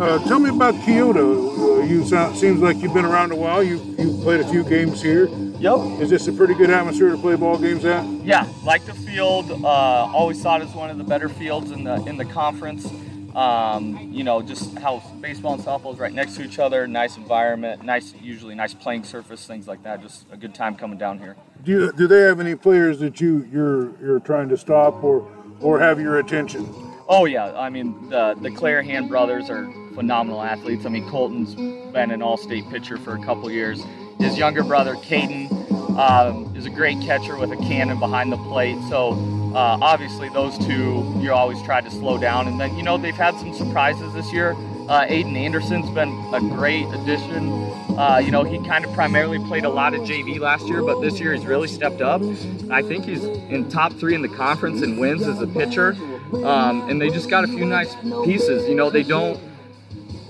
Uh, 0.00 0.22
tell 0.28 0.38
me 0.38 0.50
about 0.50 0.74
Keota. 0.74 1.80
Uh, 1.80 1.82
you 1.82 2.06
sound, 2.06 2.38
seems 2.38 2.60
like 2.60 2.76
you've 2.76 2.94
been 2.94 3.04
around 3.04 3.32
a 3.32 3.34
while. 3.34 3.64
You 3.64 3.78
you 3.98 4.16
played 4.22 4.38
a 4.38 4.48
few 4.48 4.62
games 4.62 5.02
here. 5.02 5.26
Yep. 5.26 6.00
Is 6.00 6.10
this 6.10 6.28
a 6.28 6.32
pretty 6.32 6.54
good 6.54 6.70
atmosphere 6.70 7.10
to 7.10 7.18
play 7.18 7.34
ball 7.34 7.58
games 7.58 7.84
at? 7.84 8.06
Yeah, 8.22 8.46
like 8.64 8.84
the 8.84 8.94
field. 8.94 9.50
Uh, 9.50 9.66
always 9.66 10.40
thought 10.40 10.62
it's 10.62 10.74
one 10.74 10.88
of 10.88 10.98
the 10.98 11.04
better 11.04 11.28
fields 11.28 11.72
in 11.72 11.82
the 11.82 11.96
in 12.04 12.16
the 12.16 12.24
conference. 12.24 12.86
Um, 13.34 14.10
you 14.12 14.24
know, 14.24 14.42
just 14.42 14.78
how 14.78 15.02
baseball 15.20 15.54
and 15.54 15.62
softball 15.62 15.94
is 15.94 15.98
right 15.98 16.12
next 16.12 16.36
to 16.36 16.44
each 16.44 16.58
other. 16.58 16.86
Nice 16.86 17.16
environment, 17.16 17.82
nice, 17.82 18.12
usually 18.20 18.54
nice 18.54 18.74
playing 18.74 19.04
surface, 19.04 19.46
things 19.46 19.66
like 19.66 19.82
that. 19.84 20.02
Just 20.02 20.26
a 20.30 20.36
good 20.36 20.54
time 20.54 20.76
coming 20.76 20.98
down 20.98 21.18
here. 21.18 21.36
Do 21.64 21.72
you, 21.72 21.92
do 21.92 22.06
they 22.06 22.20
have 22.22 22.40
any 22.40 22.54
players 22.54 22.98
that 22.98 23.20
you 23.20 23.48
you're 23.50 23.98
you're 24.00 24.20
trying 24.20 24.48
to 24.50 24.56
stop 24.58 25.02
or 25.02 25.26
or 25.60 25.80
have 25.80 25.98
your 25.98 26.18
attention? 26.18 26.66
Oh 27.08 27.24
yeah, 27.24 27.52
I 27.58 27.70
mean 27.70 28.10
the 28.10 28.34
the 28.40 28.50
Clarahan 28.50 29.08
brothers 29.08 29.48
are 29.48 29.64
phenomenal 29.94 30.42
athletes. 30.42 30.84
I 30.84 30.90
mean 30.90 31.08
Colton's 31.08 31.54
been 31.92 32.10
an 32.10 32.20
all-state 32.20 32.68
pitcher 32.68 32.98
for 32.98 33.14
a 33.14 33.24
couple 33.24 33.50
years. 33.50 33.82
His 34.18 34.36
younger 34.36 34.62
brother 34.62 34.94
Caden 34.96 35.50
um, 35.98 36.54
is 36.54 36.66
a 36.66 36.70
great 36.70 37.00
catcher 37.00 37.36
with 37.36 37.50
a 37.50 37.56
cannon 37.56 37.98
behind 37.98 38.30
the 38.30 38.36
plate. 38.36 38.78
So 38.88 39.12
uh, 39.54 39.78
obviously, 39.82 40.28
those 40.30 40.56
two 40.58 41.04
you 41.18 41.32
always 41.32 41.60
try 41.62 41.80
to 41.80 41.90
slow 41.90 42.18
down. 42.18 42.48
And 42.48 42.58
then, 42.58 42.76
you 42.76 42.82
know, 42.82 42.96
they've 42.96 43.14
had 43.14 43.38
some 43.38 43.54
surprises 43.54 44.12
this 44.14 44.32
year. 44.32 44.52
Uh, 44.88 45.06
Aiden 45.06 45.36
Anderson's 45.36 45.88
been 45.90 46.10
a 46.34 46.40
great 46.40 46.86
addition. 46.88 47.50
Uh, 47.96 48.20
you 48.22 48.30
know, 48.30 48.42
he 48.42 48.58
kind 48.66 48.84
of 48.84 48.92
primarily 48.94 49.38
played 49.38 49.64
a 49.64 49.68
lot 49.68 49.94
of 49.94 50.00
JV 50.00 50.40
last 50.40 50.66
year, 50.66 50.82
but 50.82 51.00
this 51.00 51.20
year 51.20 51.34
he's 51.34 51.46
really 51.46 51.68
stepped 51.68 52.00
up. 52.00 52.22
I 52.70 52.82
think 52.82 53.04
he's 53.04 53.24
in 53.24 53.68
top 53.68 53.92
three 53.92 54.14
in 54.14 54.22
the 54.22 54.28
conference 54.28 54.82
in 54.82 54.98
wins 54.98 55.22
as 55.22 55.40
a 55.40 55.46
pitcher. 55.46 55.96
Um, 56.32 56.88
and 56.88 57.00
they 57.00 57.10
just 57.10 57.28
got 57.28 57.44
a 57.44 57.46
few 57.46 57.66
nice 57.66 57.94
pieces. 58.24 58.66
You 58.68 58.74
know, 58.74 58.88
they 58.88 59.02
don't, 59.02 59.38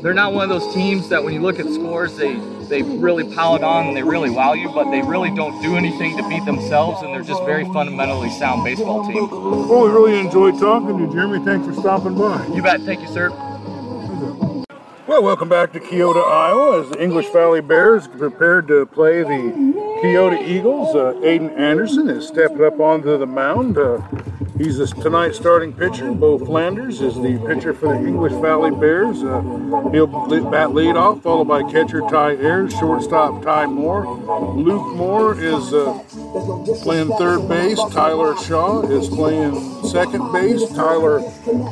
they're 0.03 0.13
not 0.13 0.33
one 0.33 0.51
of 0.51 0.61
those 0.61 0.75
teams 0.75 1.09
that 1.09 1.23
when 1.23 1.33
you 1.33 1.41
look 1.41 1.61
at 1.61 1.67
scores, 1.67 2.17
they 2.17 2.35
they 2.69 2.83
really 2.83 3.23
pile 3.35 3.55
it 3.55 3.63
on 3.63 3.89
and 3.89 3.97
they 3.97 4.03
really 4.03 4.31
wow 4.31 4.53
you, 4.53 4.69
but 4.71 4.91
they 4.91 5.03
really 5.03 5.31
don't 5.31 5.63
do 5.63 5.77
anything 5.77 6.17
to 6.17 6.29
beat 6.29 6.45
themselves, 6.45 7.03
and 7.03 7.15
they're 7.15 7.23
just 7.23 7.45
very 7.45 7.65
fundamentally 7.67 8.31
sound 8.31 8.65
baseball 8.65 9.07
team. 9.07 9.31
Well, 9.31 9.85
we 9.85 9.91
really 9.91 10.19
enjoyed 10.19 10.59
talking 10.59 10.97
to 10.97 11.05
you, 11.05 11.13
Jeremy. 11.13 11.45
Thanks 11.45 11.67
for 11.67 11.75
stopping 11.75 12.17
by. 12.17 12.47
You 12.49 12.63
bet. 12.63 12.81
Thank 12.81 13.01
you, 13.03 13.09
sir. 13.09 13.31
Well, 15.07 15.23
welcome 15.23 15.49
back 15.49 15.73
to 15.75 15.81
Keota, 15.81 16.25
Iowa, 16.25 16.81
as 16.81 16.91
the 16.91 17.03
English 17.03 17.29
Valley 17.29 17.61
Bears 17.61 18.09
prepared 18.09 18.67
to 18.69 18.87
play 18.87 19.23
the 19.23 19.53
Keota 20.03 20.41
Eagles. 20.43 20.95
Uh, 20.95 21.13
Aiden 21.23 21.55
Anderson 21.59 22.09
has 22.09 22.27
stepped 22.27 22.61
up 22.61 22.81
onto 22.81 23.19
the 23.19 23.27
mound. 23.27 23.77
Uh, 23.77 24.01
He's 24.63 24.77
the 24.77 24.87
tonight's 24.87 25.39
starting 25.39 25.73
pitcher. 25.73 26.13
Bo 26.13 26.39
Flanders 26.39 27.01
is 27.01 27.17
the 27.17 27.37
pitcher 27.49 27.75
for 27.75 27.89
the 27.89 28.07
English 28.07 28.33
Valley 28.35 28.71
Bears. 28.71 29.21
Uh, 29.21 29.41
he'll 29.91 30.07
bat 30.53 30.73
lead 30.73 30.95
off, 30.95 31.21
followed 31.21 31.49
by 31.49 31.65
catcher 31.65 32.01
Ty 32.03 32.37
Ayers, 32.37 32.73
shortstop 32.79 33.43
Ty 33.43 33.67
Moore. 33.67 34.07
Luke 34.55 34.95
Moore 34.95 35.37
is 35.37 35.75
uh, 35.75 35.99
playing 36.85 37.09
third 37.19 37.49
base. 37.49 37.81
Tyler 37.91 38.37
Shaw 38.37 38.83
is 38.83 39.09
playing 39.09 39.55
second 39.93 40.33
base. 40.33 40.67
Tyler 40.71 41.21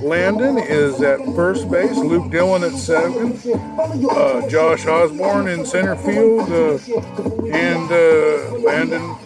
Landon 0.02 0.58
is 0.58 1.00
at 1.00 1.18
first 1.34 1.70
base. 1.70 1.96
Luke 1.96 2.30
Dillon 2.30 2.62
at 2.62 2.72
second. 2.72 3.40
Uh, 4.10 4.46
Josh 4.46 4.86
Osborne 4.86 5.48
in 5.48 5.64
center 5.64 5.96
field. 5.96 6.50
Uh, 6.50 6.76
and 7.50 7.90
uh, 7.90 8.58
Landon 8.58 9.16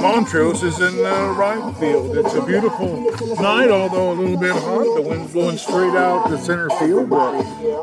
Montrose 0.00 0.64
is 0.64 0.80
in 0.80 0.96
the 0.96 1.34
right 1.38 1.76
field. 1.78 2.16
It's 2.16 2.34
a 2.34 2.44
beautiful 2.44 3.02
night, 3.40 3.70
although 3.70 4.10
a 4.10 4.14
little 4.14 4.36
bit 4.36 4.52
hot. 4.52 4.82
The 4.96 5.02
wind's 5.02 5.32
blowing 5.32 5.56
straight 5.56 5.94
out 5.94 6.28
to 6.28 6.38
center 6.38 6.68
field. 6.70 7.10
The, 7.10 7.42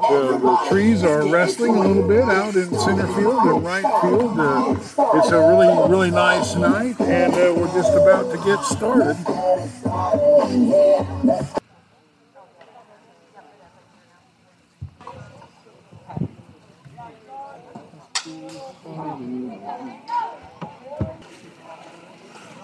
the, 0.09 0.37
the 0.37 0.65
trees 0.69 1.03
are 1.03 1.25
wrestling 1.31 1.75
a 1.77 1.79
little 1.79 2.07
bit 2.07 2.23
out 2.23 2.55
in 2.55 2.77
center 2.77 3.07
field 3.15 3.39
and 3.45 3.63
right 3.63 4.01
field. 4.01 4.37
Uh, 4.37 4.75
it's 5.17 5.29
a 5.29 5.39
really, 5.39 5.89
really 5.89 6.11
nice 6.11 6.55
night, 6.55 6.99
and 6.99 7.33
uh, 7.33 7.53
we're 7.55 7.73
just 7.73 7.93
about 7.93 8.29
to 8.31 8.37
get 8.43 8.61
started. 8.65 9.15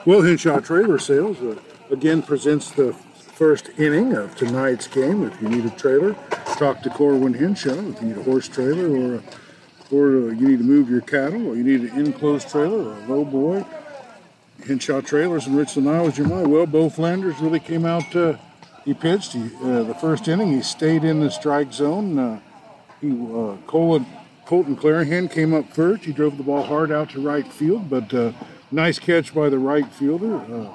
Well, 0.06 0.22
Henshaw 0.22 0.60
Trailer 0.62 0.98
Sales 0.98 1.40
uh, 1.42 1.56
again 1.92 2.24
presents 2.24 2.72
the 2.72 2.94
first 2.94 3.70
inning 3.78 4.14
of 4.14 4.36
tonight's 4.36 4.88
game. 4.88 5.24
If 5.24 5.40
you 5.40 5.48
need 5.48 5.66
a 5.66 5.70
trailer, 5.70 6.16
talk 6.58 6.82
to 6.82 6.90
Corwin 6.90 7.36
Henshaw 7.36 7.74
if 7.92 8.02
you 8.02 8.08
need 8.08 8.18
a 8.18 8.24
horse 8.24 8.48
trailer 8.48 8.90
or 8.90 9.24
or 9.92 10.34
you 10.34 10.48
need 10.48 10.58
to 10.58 10.64
move 10.64 10.90
your 10.90 11.02
cattle 11.02 11.48
or 11.48 11.56
you 11.56 11.64
need 11.64 11.92
an 11.92 12.06
enclosed 12.06 12.50
trailer 12.50 12.90
or 12.90 12.94
a 12.94 13.08
low 13.08 13.24
boy. 13.24 13.64
Henshaw 14.68 15.02
Trailers 15.02 15.48
in 15.48 15.56
Richland, 15.56 15.90
Iowa 15.90 16.10
is 16.10 16.18
your 16.18 16.28
mind. 16.28 16.52
Well, 16.52 16.66
Bo 16.66 16.90
Flanders 16.90 17.40
really 17.40 17.60
came 17.60 17.86
out. 17.86 18.14
Uh, 18.16 18.36
he 18.84 18.94
pitched 18.94 19.34
he, 19.34 19.50
uh, 19.64 19.84
the 19.84 19.96
first 19.96 20.28
inning. 20.28 20.52
He 20.52 20.62
stayed 20.62 21.04
in 21.04 21.22
the 21.22 21.32
strike 21.32 21.72
zone. 21.72 22.20
Uh, 22.20 22.40
he 23.00 23.12
uh, 23.12 23.56
Colin, 23.66 24.06
Colton 24.46 24.76
Clarahan 24.76 25.32
came 25.32 25.54
up 25.54 25.72
first. 25.74 26.04
He 26.04 26.12
drove 26.12 26.38
the 26.38 26.44
ball 26.44 26.64
hard 26.64 26.92
out 26.92 27.12
to 27.12 27.22
right 27.22 27.52
field, 27.52 27.90
but 27.90 28.14
uh, 28.14 28.34
nice 28.72 29.00
catch 29.00 29.34
by 29.34 29.50
the 29.50 29.60
right 29.60 29.88
fielder. 29.94 30.36
Uh, 30.38 30.74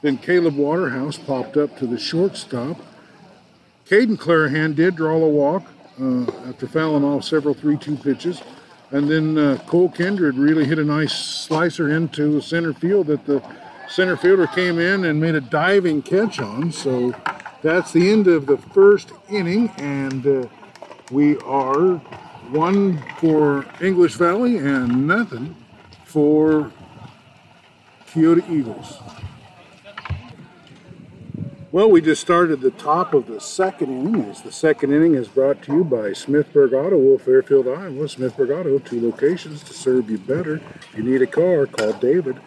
then 0.00 0.16
Caleb 0.18 0.56
Waterhouse 0.56 1.18
popped 1.18 1.56
up 1.56 1.76
to 1.78 1.86
the 1.86 1.98
shortstop. 1.98 2.78
Caden 3.86 4.16
Clarahan 4.16 4.74
did 4.74 4.96
draw 4.96 5.16
a 5.16 5.28
walk 5.28 5.64
uh, 6.00 6.24
after 6.48 6.66
fouling 6.66 7.04
off 7.04 7.24
several 7.24 7.54
3 7.54 7.76
2 7.76 7.96
pitches. 7.96 8.42
And 8.94 9.10
then 9.10 9.36
uh, 9.36 9.58
Cole 9.66 9.88
Kindred 9.88 10.36
really 10.36 10.64
hit 10.64 10.78
a 10.78 10.84
nice 10.84 11.12
slicer 11.12 11.90
into 11.90 12.40
center 12.40 12.72
field 12.72 13.08
that 13.08 13.26
the 13.26 13.42
center 13.88 14.16
fielder 14.16 14.46
came 14.46 14.78
in 14.78 15.06
and 15.06 15.20
made 15.20 15.34
a 15.34 15.40
diving 15.40 16.00
catch 16.00 16.38
on. 16.38 16.70
So 16.70 17.12
that's 17.60 17.90
the 17.90 18.08
end 18.08 18.28
of 18.28 18.46
the 18.46 18.56
first 18.56 19.10
inning, 19.28 19.70
and 19.78 20.24
uh, 20.24 20.46
we 21.10 21.38
are 21.38 21.96
one 22.52 23.02
for 23.18 23.66
English 23.80 24.14
Valley 24.14 24.58
and 24.58 25.08
nothing 25.08 25.56
for 26.04 26.70
Keota 28.06 28.48
Eagles. 28.48 28.98
Well, 31.74 31.90
we 31.90 32.00
just 32.02 32.20
started 32.20 32.60
the 32.60 32.70
top 32.70 33.14
of 33.14 33.26
the 33.26 33.40
second 33.40 33.90
inning. 33.90 34.30
As 34.30 34.42
the 34.42 34.52
second 34.52 34.92
inning 34.92 35.16
is 35.16 35.26
brought 35.26 35.60
to 35.62 35.72
you 35.72 35.82
by 35.82 36.10
Smithburg 36.10 36.72
Auto, 36.72 36.96
Wolf, 36.96 37.22
Fairfield, 37.22 37.66
Iowa. 37.66 38.04
Smithburg 38.06 38.56
Auto, 38.56 38.78
two 38.78 39.04
locations 39.04 39.64
to 39.64 39.72
serve 39.72 40.08
you 40.08 40.18
better. 40.18 40.60
If 40.76 40.96
you 40.96 41.02
need 41.02 41.20
a 41.20 41.26
car, 41.26 41.66
call 41.66 41.92
David. 41.94 42.38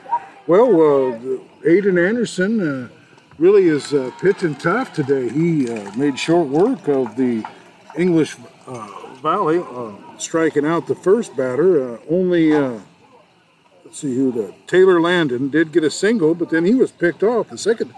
Well, 0.47 0.69
uh, 0.69 1.19
Aiden 1.67 2.01
Anderson 2.01 2.61
uh, 2.85 2.87
really 3.37 3.67
is 3.67 3.93
uh, 3.93 4.11
pitching 4.21 4.55
tough 4.55 4.93
today. 4.93 5.27
He 5.27 5.69
uh, 5.69 5.93
made 5.97 6.17
short 6.17 6.47
work 6.47 6.87
of 6.87 7.17
the 7.17 7.43
English 7.97 8.37
uh, 8.65 9.13
Valley, 9.21 9.59
uh, 9.59 9.91
striking 10.17 10.65
out 10.65 10.87
the 10.87 10.95
first 10.95 11.35
batter. 11.35 11.99
only, 12.09 12.53
let's 12.53 12.79
see 13.91 14.15
who 14.15 14.31
the 14.31 14.53
Taylor 14.67 15.01
Landon 15.01 15.49
did 15.49 15.73
get 15.73 15.83
a 15.83 15.91
single, 15.91 16.33
but 16.33 16.49
then 16.49 16.63
he 16.63 16.75
was 16.75 16.93
picked 16.93 17.23
off. 17.23 17.49
The 17.49 17.57
second 17.57 17.93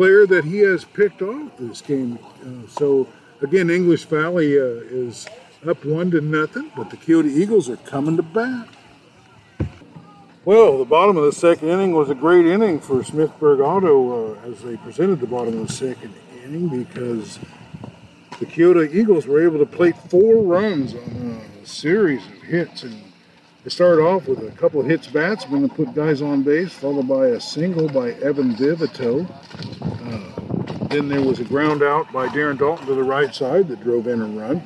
player 0.00 0.26
that 0.26 0.46
he 0.46 0.60
has 0.60 0.82
picked 0.82 1.20
off 1.20 1.52
this 1.58 1.82
game. 1.82 2.18
Uh, 2.42 2.66
so 2.66 3.06
again, 3.42 3.68
English 3.68 4.06
Valley 4.06 4.58
uh, 4.58 4.62
is 4.62 5.28
up 5.68 5.84
one 5.84 6.10
to 6.10 6.22
nothing, 6.22 6.72
but 6.74 6.88
the 6.88 6.96
Keota 6.96 7.28
Eagles 7.28 7.68
are 7.68 7.76
coming 7.76 8.16
to 8.16 8.22
bat. 8.22 8.66
Well, 10.46 10.78
the 10.78 10.86
bottom 10.86 11.18
of 11.18 11.24
the 11.24 11.32
second 11.32 11.68
inning 11.68 11.92
was 11.92 12.08
a 12.08 12.14
great 12.14 12.46
inning 12.46 12.80
for 12.80 13.02
Smithburg 13.02 13.60
Auto 13.62 14.36
uh, 14.36 14.50
as 14.50 14.62
they 14.62 14.78
presented 14.78 15.20
the 15.20 15.26
bottom 15.26 15.60
of 15.60 15.68
the 15.68 15.74
second 15.74 16.14
inning 16.46 16.68
because 16.82 17.38
the 18.38 18.46
Keota 18.46 18.90
Eagles 18.90 19.26
were 19.26 19.44
able 19.44 19.58
to 19.58 19.66
plate 19.66 19.98
four 20.08 20.42
runs 20.42 20.94
on 20.94 21.42
a 21.62 21.66
series 21.66 22.24
of 22.24 22.40
hits 22.44 22.84
and 22.84 23.09
they 23.62 23.70
started 23.70 24.02
off 24.02 24.26
with 24.26 24.38
a 24.46 24.50
couple 24.52 24.80
of 24.80 24.86
hits 24.86 25.06
batsmen 25.06 25.64
and 25.64 25.74
put 25.74 25.94
guys 25.94 26.22
on 26.22 26.42
base, 26.42 26.72
followed 26.72 27.06
by 27.06 27.26
a 27.26 27.40
single 27.40 27.88
by 27.88 28.12
Evan 28.12 28.54
Vivito. 28.54 29.28
Uh, 29.82 30.86
then 30.86 31.08
there 31.08 31.20
was 31.20 31.40
a 31.40 31.44
ground 31.44 31.82
out 31.82 32.10
by 32.10 32.26
Darren 32.28 32.58
Dalton 32.58 32.86
to 32.86 32.94
the 32.94 33.02
right 33.02 33.34
side 33.34 33.68
that 33.68 33.82
drove 33.82 34.06
in 34.06 34.22
a 34.22 34.26
run. 34.26 34.62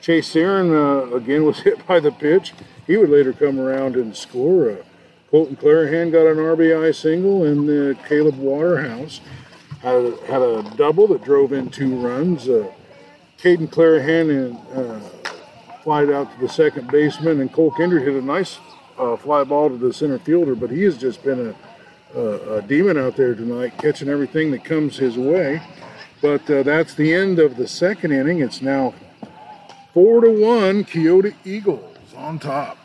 Chase 0.00 0.34
Aaron, 0.34 0.74
uh, 0.74 1.14
again, 1.14 1.44
was 1.46 1.60
hit 1.60 1.86
by 1.86 2.00
the 2.00 2.10
pitch. 2.10 2.54
He 2.86 2.96
would 2.96 3.10
later 3.10 3.34
come 3.34 3.60
around 3.60 3.96
and 3.96 4.16
score. 4.16 4.70
Uh, 4.70 4.76
Colton 5.30 5.56
Clarahan 5.56 6.10
got 6.10 6.26
an 6.26 6.38
RBI 6.38 6.94
single, 6.94 7.44
and 7.44 7.68
uh, 7.68 8.02
Caleb 8.08 8.38
Waterhouse 8.38 9.20
had 9.82 9.94
a, 9.94 10.26
had 10.26 10.40
a 10.40 10.62
double 10.76 11.06
that 11.08 11.22
drove 11.22 11.52
in 11.52 11.68
two 11.68 11.96
runs. 11.96 12.48
Uh, 12.48 12.72
Caden 13.36 13.68
Clarahan 13.68 14.30
and 14.30 15.17
flied 15.88 16.10
out 16.10 16.30
to 16.30 16.38
the 16.38 16.48
second 16.50 16.86
baseman, 16.92 17.40
and 17.40 17.50
Cole 17.50 17.70
Kindred 17.70 18.02
hit 18.02 18.12
a 18.12 18.20
nice 18.20 18.58
uh, 18.98 19.16
fly 19.16 19.42
ball 19.42 19.70
to 19.70 19.78
the 19.78 19.90
center 19.90 20.18
fielder. 20.18 20.54
But 20.54 20.70
he 20.70 20.82
has 20.82 20.98
just 20.98 21.24
been 21.24 21.54
a, 22.14 22.20
a, 22.20 22.56
a, 22.56 22.62
demon 22.62 22.98
out 22.98 23.16
there 23.16 23.34
tonight, 23.34 23.72
catching 23.78 24.10
everything 24.10 24.50
that 24.50 24.64
comes 24.64 24.98
his 24.98 25.16
way. 25.16 25.62
But 26.20 26.42
uh, 26.50 26.62
that's 26.62 26.92
the 26.92 27.14
end 27.14 27.38
of 27.38 27.56
the 27.56 27.66
second 27.66 28.12
inning. 28.12 28.40
It's 28.40 28.60
now 28.60 28.92
four 29.94 30.20
to 30.20 30.30
one, 30.30 30.84
Keota 30.84 31.34
Eagles 31.42 31.96
on 32.14 32.38
top. 32.38 32.76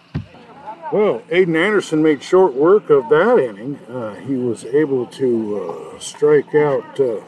Well, 0.94 1.24
Aiden 1.30 1.58
Anderson 1.58 2.02
made 2.02 2.24
short 2.24 2.54
work 2.54 2.90
of 2.90 3.10
that 3.10 3.38
inning. 3.38 3.80
Uh, 3.90 4.16
he 4.16 4.36
was 4.36 4.64
able 4.64 5.08
to 5.08 5.92
uh, 5.94 6.00
strike 6.00 6.56
out 6.56 6.98
uh, 7.02 7.20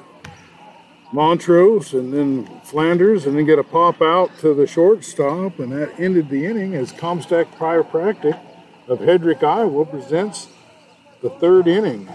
Montrose 1.11 1.93
and 1.93 2.13
then 2.13 2.45
Flanders 2.63 3.25
and 3.25 3.37
then 3.37 3.45
get 3.45 3.59
a 3.59 3.63
pop 3.63 4.01
out 4.01 4.37
to 4.39 4.53
the 4.53 4.67
shortstop 4.67 5.59
and 5.59 5.71
that 5.71 5.99
ended 5.99 6.29
the 6.29 6.45
inning 6.45 6.73
as 6.73 6.91
Comstock 6.91 7.47
Chiropractic 7.57 8.39
of 8.87 8.99
Hedrick, 8.99 9.43
Iowa 9.43 9.85
presents 9.85 10.47
the 11.21 11.29
third 11.29 11.67
inning. 11.67 12.09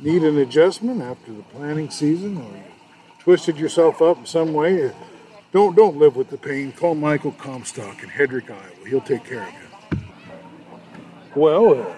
Need 0.00 0.22
an 0.22 0.38
adjustment 0.38 1.02
after 1.02 1.32
the 1.32 1.42
planting 1.42 1.90
season 1.90 2.36
or 2.36 2.56
you 2.56 2.64
twisted 3.28 3.58
yourself 3.58 4.00
up 4.00 4.16
in 4.16 4.24
some 4.24 4.54
way, 4.54 4.90
don't 5.52 5.76
don't 5.76 5.98
live 5.98 6.16
with 6.16 6.30
the 6.30 6.38
pain. 6.38 6.72
Call 6.72 6.94
Michael 6.94 7.32
Comstock 7.32 8.02
in 8.02 8.08
Hedrick, 8.08 8.50
Iowa. 8.50 8.88
He'll 8.88 9.02
take 9.02 9.22
care 9.24 9.42
of 9.42 9.52
you. 9.52 9.98
Well, 11.34 11.94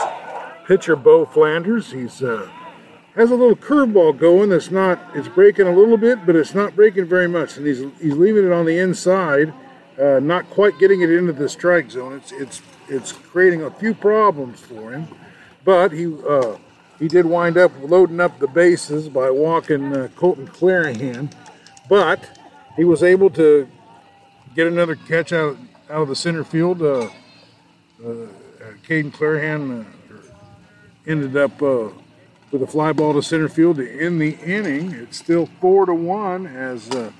uh, 0.00 0.66
pitcher 0.66 0.96
Bo 0.96 1.26
Flanders, 1.26 1.92
he's 1.92 2.24
uh, 2.24 2.50
has 3.14 3.30
a 3.30 3.34
little 3.34 3.56
curveball 3.56 4.18
going 4.18 4.50
that's 4.50 4.70
not 4.70 4.98
it's 5.14 5.28
breaking 5.28 5.66
a 5.66 5.74
little 5.74 5.96
bit 5.96 6.26
but 6.26 6.34
it's 6.36 6.54
not 6.54 6.74
breaking 6.74 7.06
very 7.06 7.28
much. 7.28 7.56
And 7.56 7.66
he's 7.66 7.80
he's 8.00 8.14
leaving 8.14 8.44
it 8.44 8.52
on 8.52 8.66
the 8.66 8.78
inside 8.78 9.52
uh, 10.00 10.18
not 10.20 10.48
quite 10.50 10.78
getting 10.78 11.02
it 11.02 11.10
into 11.10 11.32
the 11.32 11.48
strike 11.48 11.90
zone. 11.90 12.14
It's 12.14 12.32
it's 12.32 12.62
it's 12.88 13.12
creating 13.12 13.62
a 13.62 13.70
few 13.70 13.94
problems 13.94 14.60
for 14.60 14.92
him 14.92 15.08
but 15.64 15.92
he 15.92 16.14
uh, 16.28 16.56
he 16.98 17.08
did 17.08 17.26
wind 17.26 17.56
up 17.56 17.72
loading 17.82 18.20
up 18.20 18.38
the 18.38 18.48
bases 18.48 19.08
by 19.08 19.30
walking 19.30 19.96
uh, 19.96 20.08
Colton 20.16 20.48
Clarahan 20.48 21.32
but 21.88 22.38
he 22.76 22.84
was 22.84 23.02
able 23.02 23.30
to 23.30 23.68
get 24.54 24.66
another 24.66 24.96
catch 24.96 25.32
out 25.32 25.56
out 25.90 26.02
of 26.02 26.08
the 26.08 26.16
center 26.16 26.44
field 26.44 26.82
uh, 26.82 27.08
uh, 28.04 28.26
Caden 28.86 29.12
Clarahan 29.12 29.82
uh, 29.82 29.84
ended 31.06 31.36
up 31.36 31.60
uh, 31.62 31.88
with 32.54 32.62
a 32.62 32.66
fly 32.68 32.92
ball 32.92 33.12
to 33.12 33.20
center 33.20 33.48
field 33.48 33.74
to 33.74 34.00
end 34.00 34.20
the 34.20 34.38
inning. 34.38 34.92
It's 34.92 35.16
still 35.16 35.46
four 35.60 35.86
to 35.86 35.92
one 35.92 36.46
as 36.46 36.88
uh, 36.92 37.10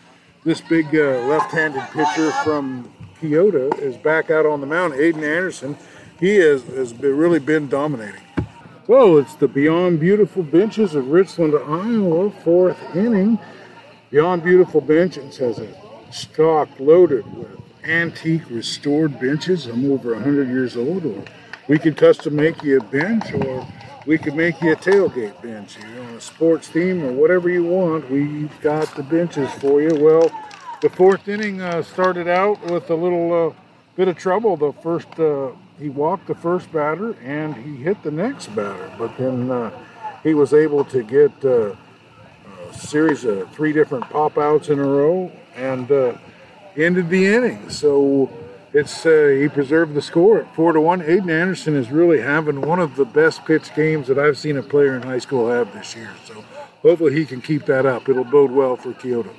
this 0.45 0.61
big 0.61 0.95
uh, 0.95 1.26
left-handed 1.26 1.83
pitcher 1.91 2.31
from 2.45 2.88
Keota 3.21 3.76
is 3.81 3.97
back 3.97 4.31
out 4.31 4.47
on 4.47 4.61
the 4.61 4.67
mound. 4.69 4.93
Aiden 4.93 5.25
Anderson, 5.25 5.76
he 6.21 6.37
has, 6.37 6.62
has 6.62 6.93
been, 6.93 7.17
really 7.17 7.41
been 7.41 7.67
dominating. 7.67 8.21
Well, 8.87 9.19
it's 9.19 9.35
the 9.35 9.49
Beyond 9.49 9.99
Beautiful 9.99 10.45
Benches 10.45 10.95
of 10.95 11.09
Richland, 11.09 11.53
Iowa, 11.57 12.31
fourth 12.31 12.79
inning. 12.95 13.41
Beyond 14.11 14.45
Beautiful 14.45 14.83
Benches 14.83 15.38
has 15.38 15.59
a 15.59 15.75
stock 16.12 16.69
loaded 16.79 17.26
with 17.37 17.61
antique 17.83 18.49
restored 18.50 19.19
benches. 19.19 19.67
I'm 19.67 19.91
over 19.91 20.14
100 20.14 20.47
years 20.47 20.76
old, 20.76 21.05
or 21.05 21.25
we 21.67 21.81
can 21.81 21.95
custom 21.95 22.37
make 22.37 22.62
you 22.62 22.79
a 22.79 22.85
bench, 22.85 23.33
or 23.33 23.67
we 24.07 24.19
could 24.19 24.35
make 24.35 24.61
you 24.61 24.73
a 24.73 24.77
tailgate 24.77 25.41
bench, 25.43 25.77
you 25.79 25.89
know, 25.95 26.17
a 26.17 26.21
sports 26.21 26.69
theme 26.69 27.03
or 27.05 27.13
whatever 27.13 27.49
you 27.49 27.65
want. 27.65 28.11
We've 28.11 28.61
got 28.61 28.95
the 28.95 29.03
benches 29.03 29.51
for 29.53 29.81
you. 29.81 29.95
Well, 29.95 30.31
the 30.83 30.91
fourth 30.91 31.27
inning 31.29 31.61
uh, 31.61 31.83
started 31.83 32.29
out 32.29 32.63
with 32.67 32.91
a 32.91 32.95
little 32.95 33.49
uh, 33.49 33.55
bit 33.97 34.09
of 34.09 34.19
trouble. 34.19 34.57
The 34.57 34.73
first, 34.73 35.09
uh, 35.19 35.53
he 35.79 35.89
walked 35.89 36.27
the 36.27 36.35
first 36.35 36.71
batter 36.73 37.17
and 37.25 37.57
he 37.57 37.77
hit 37.77 38.03
the 38.03 38.11
next 38.11 38.49
batter, 38.49 38.93
but 38.99 39.17
then 39.17 39.51
uh, 39.51 39.71
he 40.23 40.35
was 40.35 40.53
able 40.53 40.85
to 40.87 41.03
get 41.03 41.33
uh, 41.45 41.75
a 42.69 42.75
series 42.75 43.25
of 43.25 43.51
three 43.53 43.73
different 43.73 44.05
pop 44.11 44.37
outs 44.37 44.69
in 44.69 44.79
a 44.79 44.85
row 44.85 45.33
and 45.57 45.91
uh, 45.91 46.15
ended 46.77 47.09
the 47.09 47.27
inning. 47.27 47.71
So 47.71 48.31
it's 48.75 49.07
uh, 49.07 49.38
he 49.40 49.49
preserved 49.49 49.95
the 49.95 50.02
score 50.02 50.40
at 50.40 50.54
four 50.54 50.73
to 50.73 50.81
one. 50.81 51.00
Aiden 51.00 51.31
Anderson 51.31 51.76
is 51.76 51.90
really 51.90 52.21
having 52.21 52.61
one 52.61 52.81
of 52.81 52.97
the 52.97 53.04
best 53.04 53.45
pitch 53.45 53.75
games 53.75 54.09
that 54.09 54.19
I've 54.19 54.37
seen 54.37 54.57
a 54.57 54.62
player 54.62 54.97
in 54.97 55.02
high 55.02 55.21
school 55.21 55.49
have 55.49 55.73
this 55.73 55.95
year. 55.95 56.11
So 56.25 56.45
hopefully 56.83 57.14
he 57.14 57.25
can 57.25 57.40
keep 57.40 57.64
that 57.66 57.87
up. 57.87 58.09
It'll 58.09 58.25
bode 58.25 58.50
well 58.50 58.76
for 58.76 58.93
Keota. 58.93 59.33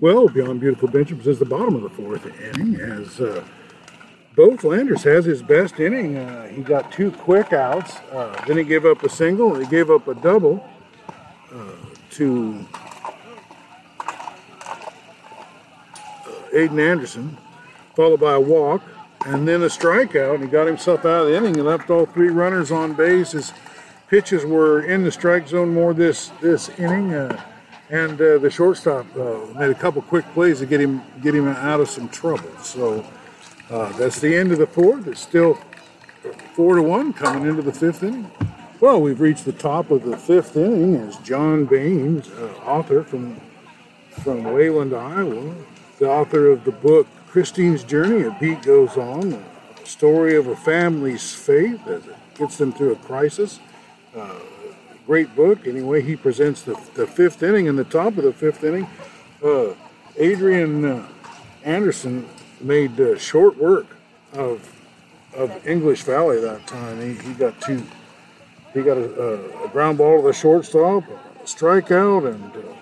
Well, 0.00 0.28
Beyond 0.28 0.60
Beautiful 0.60 0.88
Benjamin 0.88 1.26
is 1.26 1.38
the 1.38 1.44
bottom 1.44 1.74
of 1.74 1.82
the 1.82 1.90
fourth 1.90 2.24
inning 2.26 2.76
as 2.76 3.20
uh, 3.20 3.42
Bo 4.36 4.56
Flanders 4.56 5.02
has 5.02 5.24
his 5.24 5.42
best 5.42 5.80
inning. 5.80 6.16
Uh, 6.16 6.46
he 6.46 6.62
got 6.62 6.92
two 6.92 7.10
quick 7.10 7.52
outs. 7.52 7.96
Uh, 8.12 8.44
then 8.46 8.58
he 8.58 8.64
gave 8.64 8.84
up 8.84 9.02
a 9.02 9.08
single. 9.08 9.56
He 9.56 9.66
gave 9.66 9.90
up 9.90 10.06
a 10.06 10.14
double 10.14 10.64
uh, 11.52 11.72
to 12.10 12.64
Aiden 16.52 16.80
Anderson, 16.80 17.36
followed 17.98 18.20
by 18.20 18.34
a 18.34 18.40
walk, 18.40 18.80
and 19.26 19.48
then 19.48 19.60
a 19.60 19.66
strikeout. 19.66 20.36
And 20.36 20.44
he 20.44 20.48
got 20.48 20.68
himself 20.68 21.00
out 21.00 21.22
of 21.22 21.26
the 21.26 21.36
inning 21.36 21.56
and 21.56 21.66
left 21.66 21.90
all 21.90 22.06
three 22.06 22.28
runners 22.28 22.70
on 22.70 22.94
base. 22.94 23.32
His 23.32 23.52
pitches 24.06 24.44
were 24.44 24.82
in 24.82 25.02
the 25.02 25.10
strike 25.10 25.48
zone 25.48 25.74
more 25.74 25.92
this 25.92 26.28
this 26.40 26.68
inning, 26.78 27.12
uh, 27.12 27.42
and 27.90 28.12
uh, 28.20 28.38
the 28.38 28.50
shortstop 28.50 29.04
uh, 29.16 29.40
made 29.58 29.70
a 29.70 29.74
couple 29.74 30.00
quick 30.02 30.24
plays 30.32 30.60
to 30.60 30.66
get 30.66 30.80
him 30.80 31.02
get 31.24 31.34
him 31.34 31.48
out 31.48 31.80
of 31.80 31.90
some 31.90 32.08
trouble. 32.08 32.56
So 32.62 33.04
uh, 33.68 33.90
that's 33.98 34.20
the 34.20 34.32
end 34.36 34.52
of 34.52 34.58
the 34.58 34.68
fourth. 34.68 35.08
It's 35.08 35.20
still 35.20 35.58
four 36.54 36.76
to 36.76 36.82
one 36.82 37.12
coming 37.12 37.48
into 37.48 37.62
the 37.62 37.72
fifth 37.72 38.04
inning. 38.04 38.30
Well, 38.78 39.00
we've 39.00 39.20
reached 39.20 39.44
the 39.44 39.52
top 39.52 39.90
of 39.90 40.04
the 40.04 40.16
fifth 40.16 40.56
inning 40.56 40.94
as 40.94 41.16
John 41.16 41.64
Baines, 41.64 42.30
uh, 42.30 42.54
author 42.64 43.02
from 43.02 43.40
from 44.22 44.44
Wayland, 44.44 44.94
Iowa, 44.94 45.52
the 45.98 46.08
author 46.08 46.52
of 46.52 46.62
the 46.62 46.70
book 46.70 47.08
Christine's 47.28 47.84
Journey, 47.84 48.22
A 48.22 48.30
Beat 48.40 48.62
Goes 48.62 48.96
On, 48.96 49.34
a 49.34 49.86
story 49.86 50.34
of 50.36 50.46
a 50.46 50.56
family's 50.56 51.34
faith 51.34 51.86
as 51.86 52.06
it 52.06 52.16
gets 52.36 52.56
them 52.56 52.72
through 52.72 52.92
a 52.92 52.96
crisis. 52.96 53.60
Uh, 54.16 54.38
great 55.06 55.34
book. 55.36 55.66
Anyway, 55.66 56.00
he 56.00 56.16
presents 56.16 56.62
the, 56.62 56.72
the 56.94 57.06
fifth 57.06 57.42
inning. 57.42 57.66
In 57.66 57.76
the 57.76 57.84
top 57.84 58.16
of 58.16 58.24
the 58.24 58.32
fifth 58.32 58.64
inning, 58.64 58.88
uh, 59.44 59.74
Adrian 60.16 60.84
uh, 60.84 61.06
Anderson 61.64 62.26
made 62.62 62.98
uh, 62.98 63.18
short 63.18 63.56
work 63.58 63.86
of 64.32 64.74
of 65.36 65.66
English 65.66 66.02
Valley 66.02 66.40
that 66.40 66.66
time. 66.66 67.00
He, 67.00 67.12
he 67.28 67.34
got 67.34 67.60
two. 67.60 67.86
He 68.72 68.82
got 68.82 68.96
a, 68.96 69.64
a 69.64 69.68
ground 69.68 69.98
ball 69.98 70.22
to 70.22 70.28
the 70.28 70.32
shortstop, 70.32 71.04
a 71.04 71.44
strikeout, 71.44 72.34
and 72.34 72.56
uh, 72.56 72.74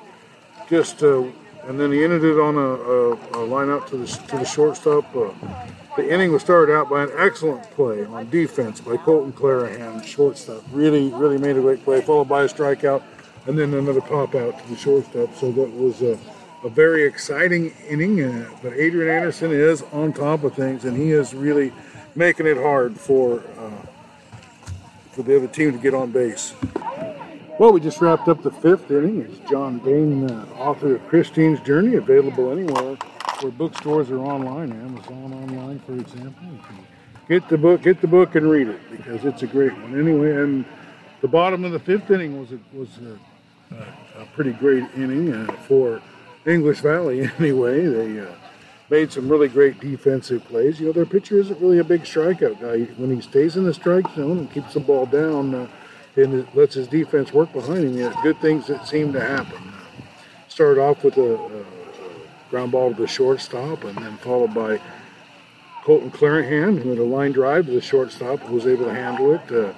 just 0.68 1.02
uh, 1.02 1.24
and 1.66 1.80
then 1.80 1.90
he 1.90 2.04
ended 2.04 2.23
it 2.23 2.38
on 2.38 2.56
a, 2.56 2.61
a, 2.61 3.14
a 3.38 3.42
line 3.44 3.70
out 3.70 3.87
to 3.88 3.96
the 3.96 4.06
to 4.06 4.38
the 4.38 4.44
shortstop. 4.44 5.04
Uh, 5.14 5.30
the 5.96 6.12
inning 6.12 6.32
was 6.32 6.42
started 6.42 6.75
out 6.75 6.88
by 6.90 7.02
an 7.04 7.11
excellent 7.16 7.62
play 7.70 8.04
on 8.04 8.28
defense 8.30 8.80
by 8.80 8.96
Colton 8.99 9.32
Clarahan, 9.32 10.04
shortstop. 10.04 10.62
Really, 10.70 11.08
really 11.11 11.38
made 11.38 11.56
a 11.56 11.61
great 11.61 11.82
play, 11.85 12.00
followed 12.02 12.28
by 12.28 12.42
a 12.42 12.49
strikeout, 12.49 13.02
and 13.46 13.58
then 13.58 13.75
another 13.75 14.00
pop 14.00 14.35
out 14.35 14.58
to 14.58 14.68
the 14.68 14.76
shortstop. 14.76 15.35
So 15.35 15.50
that 15.52 15.73
was 15.73 16.02
a, 16.02 16.18
a 16.62 16.68
very 16.68 17.04
exciting 17.04 17.73
inning. 17.88 18.23
Uh, 18.23 18.50
but 18.62 18.75
Adrian 18.75 19.14
Anderson 19.14 19.50
is 19.52 19.82
on 19.92 20.12
top 20.12 20.44
of 20.44 20.54
things, 20.54 20.85
and 20.85 20.96
he 20.96 21.11
is 21.11 21.35
really 21.35 21.73
making 22.14 22.46
it 22.46 22.56
hard 22.56 22.99
for 22.99 23.42
uh, 23.58 23.87
for 25.12 25.23
the 25.23 25.35
other 25.37 25.49
team 25.49 25.73
to 25.73 25.78
get 25.78 25.94
on 25.94 26.11
base. 26.12 26.54
Well, 27.58 27.72
we 27.72 27.80
just 27.80 28.02
wrapped 28.02 28.28
up 28.28 28.42
the 28.42 28.50
fifth 28.50 28.90
inning. 28.90 29.22
It's 29.22 29.50
John 29.50 29.78
Bain, 29.78 30.30
uh, 30.30 30.46
author 30.58 30.96
of 30.96 31.08
Christine's 31.08 31.58
Journey, 31.60 31.94
available 31.94 32.52
anywhere 32.52 32.98
where 33.40 33.50
bookstores 33.50 34.10
are 34.10 34.18
online, 34.18 34.72
Amazon 34.72 35.32
online, 35.32 35.78
for 35.86 35.94
example. 35.94 36.46
Get 37.30 37.48
the 37.48 37.56
book, 37.56 37.80
get 37.80 38.02
the 38.02 38.08
book, 38.08 38.34
and 38.34 38.50
read 38.50 38.68
it 38.68 38.90
because 38.90 39.25
it's 39.25 39.42
a 39.42 39.46
great 39.46 39.72
one. 39.72 39.98
Anyway, 39.98 40.36
and 40.36 40.66
the 41.22 41.28
bottom 41.28 41.64
of 41.64 41.72
the 41.72 41.78
fifth 41.78 42.10
inning 42.10 42.38
was 42.38 42.52
a, 42.52 42.58
was 42.75 42.90
a, 43.70 44.20
a, 44.20 44.26
pretty 44.34 44.52
great 44.52 44.84
inning 44.94 45.32
uh, 45.32 45.50
for 45.66 46.02
English 46.44 46.80
Valley. 46.80 47.30
Anyway, 47.38 47.86
they 47.86 48.20
uh, 48.20 48.34
made 48.90 49.10
some 49.10 49.30
really 49.30 49.48
great 49.48 49.80
defensive 49.80 50.44
plays. 50.44 50.78
You 50.78 50.88
know, 50.88 50.92
their 50.92 51.06
pitcher 51.06 51.38
isn't 51.38 51.58
really 51.58 51.78
a 51.78 51.84
big 51.84 52.02
strikeout 52.02 52.60
guy. 52.60 52.92
When 53.00 53.14
he 53.14 53.22
stays 53.22 53.56
in 53.56 53.64
the 53.64 53.72
strike 53.72 54.14
zone 54.14 54.40
and 54.40 54.52
keeps 54.52 54.75
the 54.75 54.80
ball 54.80 55.06
down. 55.06 55.70
And 56.16 56.46
lets 56.54 56.75
his 56.75 56.88
defense 56.88 57.32
work 57.32 57.52
behind 57.52 57.85
him. 57.85 57.96
Yet 57.96 58.14
good 58.23 58.40
things 58.40 58.66
that 58.68 58.87
seem 58.88 59.12
to 59.12 59.20
happen. 59.20 59.73
Started 60.49 60.80
off 60.80 61.04
with 61.04 61.18
a, 61.18 61.35
a, 61.35 61.64
ground 62.49 62.73
ball 62.73 62.94
to 62.94 63.02
the 63.02 63.06
shortstop, 63.06 63.85
and 63.85 63.96
then 63.99 64.16
followed 64.18 64.54
by 64.54 64.80
Colton 65.82 66.11
Clarahan, 66.11 66.80
who 66.80 66.90
had 66.90 66.99
a 66.99 67.04
line 67.04 67.32
drive 67.32 67.66
to 67.66 67.73
the 67.73 67.80
shortstop, 67.80 68.40
who 68.40 68.54
was 68.54 68.66
able 68.66 68.87
to 68.87 68.94
handle 68.94 69.35
it. 69.35 69.52
Uh, 69.52 69.73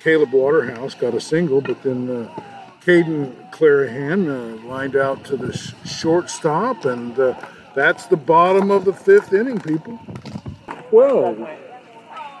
Caleb 0.00 0.32
Waterhouse 0.32 0.94
got 0.94 1.14
a 1.14 1.20
single, 1.20 1.60
but 1.60 1.82
then 1.82 2.10
uh, 2.10 2.42
Caden 2.84 3.50
Clarahan 3.50 4.28
uh, 4.28 4.66
lined 4.66 4.96
out 4.96 5.24
to 5.24 5.36
the 5.36 5.52
sh- 5.52 5.74
shortstop, 5.84 6.84
and 6.86 7.18
uh, 7.18 7.34
that's 7.74 8.06
the 8.06 8.16
bottom 8.16 8.70
of 8.70 8.84
the 8.84 8.92
fifth 8.92 9.32
inning, 9.32 9.60
people. 9.60 9.98
Well, 10.90 11.36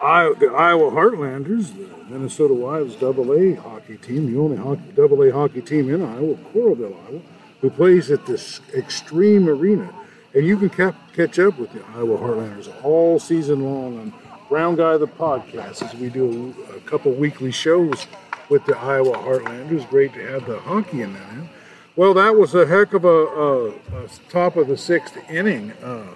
I, 0.02 0.32
the 0.38 0.46
Iowa 0.46 0.90
Heartlanders, 0.90 1.76
the 1.76 1.88
Minnesota 2.12 2.54
Wild's 2.54 2.96
Double 2.96 3.34
A 3.34 3.54
hockey 3.54 3.98
team, 3.98 4.32
the 4.32 4.40
only 4.40 4.56
Double 4.94 5.22
A 5.22 5.30
hockey 5.30 5.60
team 5.60 5.92
in 5.92 6.02
Iowa, 6.02 6.36
Coralville, 6.54 6.96
Iowa, 7.08 7.20
who 7.60 7.70
plays 7.70 8.10
at 8.10 8.24
this 8.24 8.60
Xtream 8.72 9.46
Arena. 9.46 9.92
And 10.32 10.46
you 10.46 10.56
can 10.56 10.70
cap, 10.70 10.94
catch 11.12 11.38
up 11.38 11.58
with 11.58 11.72
the 11.72 11.84
Iowa 11.94 12.16
Heartlanders 12.16 12.72
all 12.84 13.18
season 13.18 13.64
long 13.64 13.98
on 13.98 14.12
Brown 14.48 14.76
Guy 14.76 14.96
the 14.96 15.06
podcast 15.06 15.82
as 15.82 15.94
we 15.94 16.08
do 16.08 16.54
a, 16.70 16.76
a 16.76 16.80
couple 16.80 17.12
weekly 17.12 17.50
shows 17.50 18.06
with 18.48 18.64
the 18.64 18.76
Iowa 18.78 19.18
Heartlanders. 19.18 19.88
Great 19.90 20.14
to 20.14 20.26
have 20.26 20.46
the 20.46 20.60
hockey 20.60 21.02
in 21.02 21.12
that. 21.12 21.48
Well, 21.96 22.14
that 22.14 22.36
was 22.36 22.54
a 22.54 22.64
heck 22.64 22.94
of 22.94 23.04
a, 23.04 23.08
a, 23.08 23.68
a 23.68 24.08
top 24.30 24.56
of 24.56 24.68
the 24.68 24.76
sixth 24.76 25.18
inning. 25.28 25.72
Uh, 25.82 26.06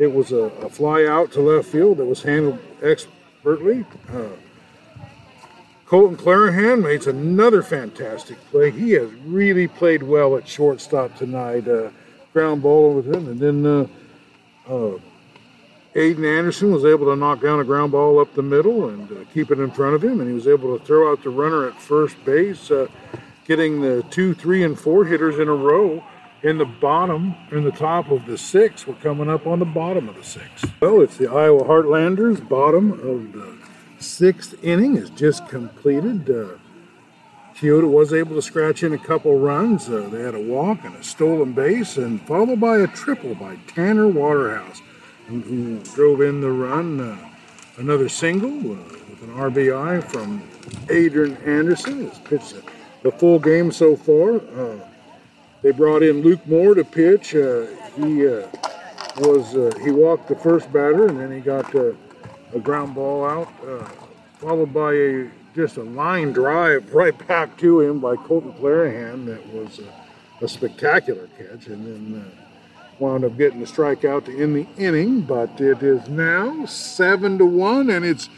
it 0.00 0.12
was 0.12 0.32
a, 0.32 0.44
a, 0.64 0.70
fly 0.70 1.04
out 1.04 1.30
to 1.30 1.40
left 1.40 1.68
field 1.68 1.98
that 1.98 2.06
was 2.06 2.22
handled 2.22 2.58
expertly. 2.82 3.84
Uh, 4.10 4.30
Colton 5.84 6.16
Clarahan 6.16 6.82
makes 6.82 7.06
another 7.06 7.62
fantastic 7.62 8.38
play. 8.50 8.70
He 8.70 8.92
has 8.92 9.10
really 9.26 9.68
played 9.68 10.02
well 10.02 10.38
at 10.38 10.48
shortstop 10.48 11.14
tonight. 11.16 11.68
Uh, 11.68 11.90
ground 12.32 12.62
ball 12.62 12.96
over 12.96 13.12
him, 13.12 13.28
and 13.28 13.38
then 13.38 13.66
uh, 13.66 13.86
uh, 14.72 14.98
Aiden 15.94 16.24
Anderson 16.24 16.72
was 16.72 16.84
able 16.86 17.06
to 17.06 17.16
knock 17.16 17.42
down 17.42 17.60
a 17.60 17.64
ground 17.64 17.92
ball 17.92 18.20
up 18.20 18.32
the 18.34 18.42
middle 18.42 18.88
and 18.88 19.10
uh, 19.10 19.24
keep 19.34 19.50
it 19.50 19.58
in 19.58 19.70
front 19.70 19.96
of 19.96 20.02
him, 20.02 20.20
and 20.20 20.28
he 20.28 20.34
was 20.34 20.48
able 20.48 20.78
to 20.78 20.84
throw 20.84 21.12
out 21.12 21.22
the 21.22 21.28
runner 21.28 21.68
at 21.68 21.78
first 21.78 22.24
base, 22.24 22.70
uh, 22.70 22.86
getting 23.46 23.82
the 23.82 24.02
two, 24.10 24.32
three, 24.32 24.62
and 24.62 24.78
four 24.78 25.04
hitters 25.04 25.38
in 25.38 25.48
a 25.48 25.54
row 25.54 26.02
in 26.42 26.58
the 26.58 26.64
bottom, 26.64 27.34
in 27.50 27.64
the 27.64 27.70
top 27.70 28.10
of 28.10 28.26
the 28.26 28.38
six. 28.38 28.86
We're 28.86 28.94
coming 28.94 29.28
up 29.28 29.46
on 29.46 29.58
the 29.58 29.64
bottom 29.64 30.08
of 30.08 30.16
the 30.16 30.24
six. 30.24 30.64
Well, 30.80 31.00
it's 31.02 31.16
the 31.16 31.30
Iowa 31.30 31.64
Heartlanders, 31.64 32.46
bottom 32.48 32.92
of 32.92 33.32
the 33.32 33.58
sixth 33.98 34.54
inning 34.64 34.96
is 34.96 35.10
just 35.10 35.46
completed. 35.48 36.30
Uh, 36.30 36.56
Keota 37.54 37.90
was 37.90 38.14
able 38.14 38.34
to 38.36 38.42
scratch 38.42 38.82
in 38.82 38.94
a 38.94 38.98
couple 38.98 39.38
runs. 39.38 39.88
Uh, 39.88 40.08
they 40.10 40.22
had 40.22 40.34
a 40.34 40.40
walk 40.40 40.82
and 40.84 40.96
a 40.96 41.02
stolen 41.02 41.52
base, 41.52 41.98
and 41.98 42.20
followed 42.22 42.60
by 42.60 42.78
a 42.78 42.86
triple 42.86 43.34
by 43.34 43.56
Tanner 43.66 44.08
Waterhouse, 44.08 44.80
who, 45.26 45.40
who 45.40 45.78
drove 45.94 46.22
in 46.22 46.40
the 46.40 46.50
run. 46.50 47.00
Uh, 47.00 47.28
another 47.76 48.08
single 48.08 48.72
uh, 48.72 48.76
with 49.10 49.22
an 49.22 49.34
RBI 49.34 50.02
from 50.04 50.42
Adrian 50.88 51.36
Anderson. 51.38 52.08
Has 52.08 52.18
pitched 52.20 52.54
the 53.02 53.12
full 53.12 53.38
game 53.38 53.70
so 53.70 53.94
far. 53.94 54.40
Uh, 55.60 55.62
they 55.62 55.70
brought 55.70 56.02
in 56.02 56.22
Luke 56.22 56.46
Moore 56.46 56.74
to 56.74 56.84
pitch. 56.84 57.34
Uh, 57.34 57.66
he 57.96 58.26
uh, 58.26 58.46
was 59.18 59.52
he 59.82 59.90
walked 59.90 60.28
the 60.28 60.36
first 60.36 60.72
batter, 60.72 61.06
and 61.06 61.20
then 61.20 61.30
he 61.32 61.40
got 61.40 61.74
a 61.74 61.94
ground 62.62 62.94
ball 62.94 63.24
out, 63.24 63.48
followed 64.38 64.72
by 64.72 64.92
a 64.92 65.30
just 65.54 65.76
a 65.76 65.82
line 65.82 66.32
drive 66.32 66.92
right 66.94 67.26
back 67.26 67.56
to 67.58 67.80
him 67.80 68.00
by 68.00 68.16
Colton 68.16 68.52
Clarahan 68.54 69.26
that 69.26 69.46
was 69.52 69.80
a, 69.80 70.44
a 70.44 70.48
spectacular 70.48 71.28
catch, 71.38 71.66
and 71.66 71.86
then 71.86 72.22
uh, 72.22 72.80
wound 72.98 73.24
up 73.24 73.36
getting 73.36 73.60
the 73.60 73.66
strikeout 73.66 74.26
to 74.26 74.42
end 74.42 74.56
the 74.56 74.66
inning. 74.76 75.22
But 75.22 75.60
it 75.60 75.82
is 75.82 76.08
now 76.08 76.66
seven 76.66 77.38
to 77.38 77.44
one, 77.44 77.90
and 77.90 78.04
it's 78.04 78.28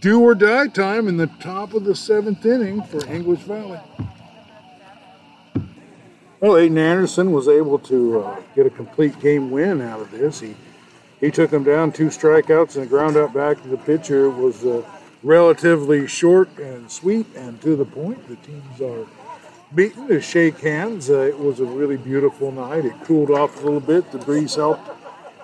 do 0.00 0.20
or 0.22 0.34
die 0.34 0.68
time 0.68 1.08
in 1.08 1.16
the 1.16 1.26
top 1.26 1.74
of 1.74 1.84
the 1.84 1.94
seventh 1.94 2.44
inning 2.44 2.82
for 2.82 3.04
English 3.06 3.40
Valley. 3.40 3.80
Well, 6.40 6.52
Aiden 6.52 6.78
Anderson 6.78 7.32
was 7.32 7.48
able 7.48 7.78
to 7.80 8.20
uh, 8.20 8.40
get 8.56 8.64
a 8.64 8.70
complete 8.70 9.20
game 9.20 9.50
win 9.50 9.82
out 9.82 10.00
of 10.00 10.10
this. 10.10 10.40
He 10.40 10.56
he 11.20 11.30
took 11.30 11.50
them 11.50 11.64
down 11.64 11.92
two 11.92 12.06
strikeouts 12.06 12.76
and 12.76 12.84
a 12.84 12.86
ground 12.86 13.18
out 13.18 13.34
back 13.34 13.62
to 13.62 13.68
the 13.68 13.76
pitcher. 13.76 14.30
Was 14.30 14.64
uh, 14.64 14.82
relatively 15.22 16.06
short 16.06 16.48
and 16.58 16.90
sweet 16.90 17.26
and 17.36 17.60
to 17.60 17.76
the 17.76 17.84
point. 17.84 18.26
The 18.26 18.36
teams 18.36 18.80
are 18.80 19.06
beaten 19.74 20.08
to 20.08 20.18
shake 20.22 20.58
hands. 20.60 21.10
Uh, 21.10 21.18
it 21.18 21.38
was 21.38 21.60
a 21.60 21.66
really 21.66 21.98
beautiful 21.98 22.50
night. 22.50 22.86
It 22.86 22.94
cooled 23.04 23.30
off 23.30 23.60
a 23.60 23.62
little 23.62 23.78
bit. 23.78 24.10
The 24.10 24.16
breeze 24.16 24.54
helped 24.54 24.88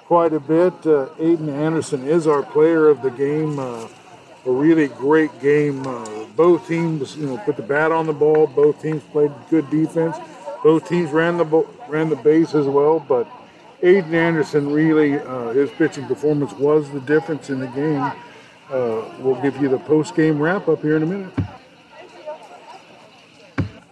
quite 0.06 0.32
a 0.32 0.40
bit. 0.40 0.72
Uh, 0.86 1.10
Aiden 1.18 1.52
Anderson 1.52 2.08
is 2.08 2.26
our 2.26 2.42
player 2.42 2.88
of 2.88 3.02
the 3.02 3.10
game. 3.10 3.58
Uh, 3.58 3.86
a 4.46 4.50
really 4.50 4.88
great 4.88 5.42
game. 5.42 5.86
Uh, 5.86 6.24
both 6.36 6.66
teams, 6.66 7.18
you 7.18 7.26
know, 7.26 7.36
put 7.36 7.56
the 7.56 7.62
bat 7.62 7.92
on 7.92 8.06
the 8.06 8.14
ball. 8.14 8.46
Both 8.46 8.80
teams 8.80 9.02
played 9.12 9.32
good 9.50 9.68
defense. 9.68 10.16
Both 10.66 10.88
teams 10.88 11.12
ran 11.12 11.36
the 11.36 11.44
ran 11.86 12.08
the 12.08 12.16
base 12.16 12.52
as 12.52 12.66
well, 12.66 12.98
but 12.98 13.28
Aiden 13.84 14.12
Anderson 14.14 14.72
really, 14.72 15.16
uh, 15.16 15.50
his 15.50 15.70
pitching 15.70 16.08
performance 16.08 16.52
was 16.54 16.90
the 16.90 16.98
difference 16.98 17.50
in 17.50 17.60
the 17.60 17.68
game. 17.68 18.02
Uh, 18.68 19.04
we'll 19.20 19.40
give 19.40 19.56
you 19.58 19.68
the 19.68 19.78
post 19.78 20.16
game 20.16 20.40
wrap 20.40 20.66
up 20.66 20.82
here 20.82 20.96
in 20.96 21.04
a 21.04 21.06
minute. 21.06 21.32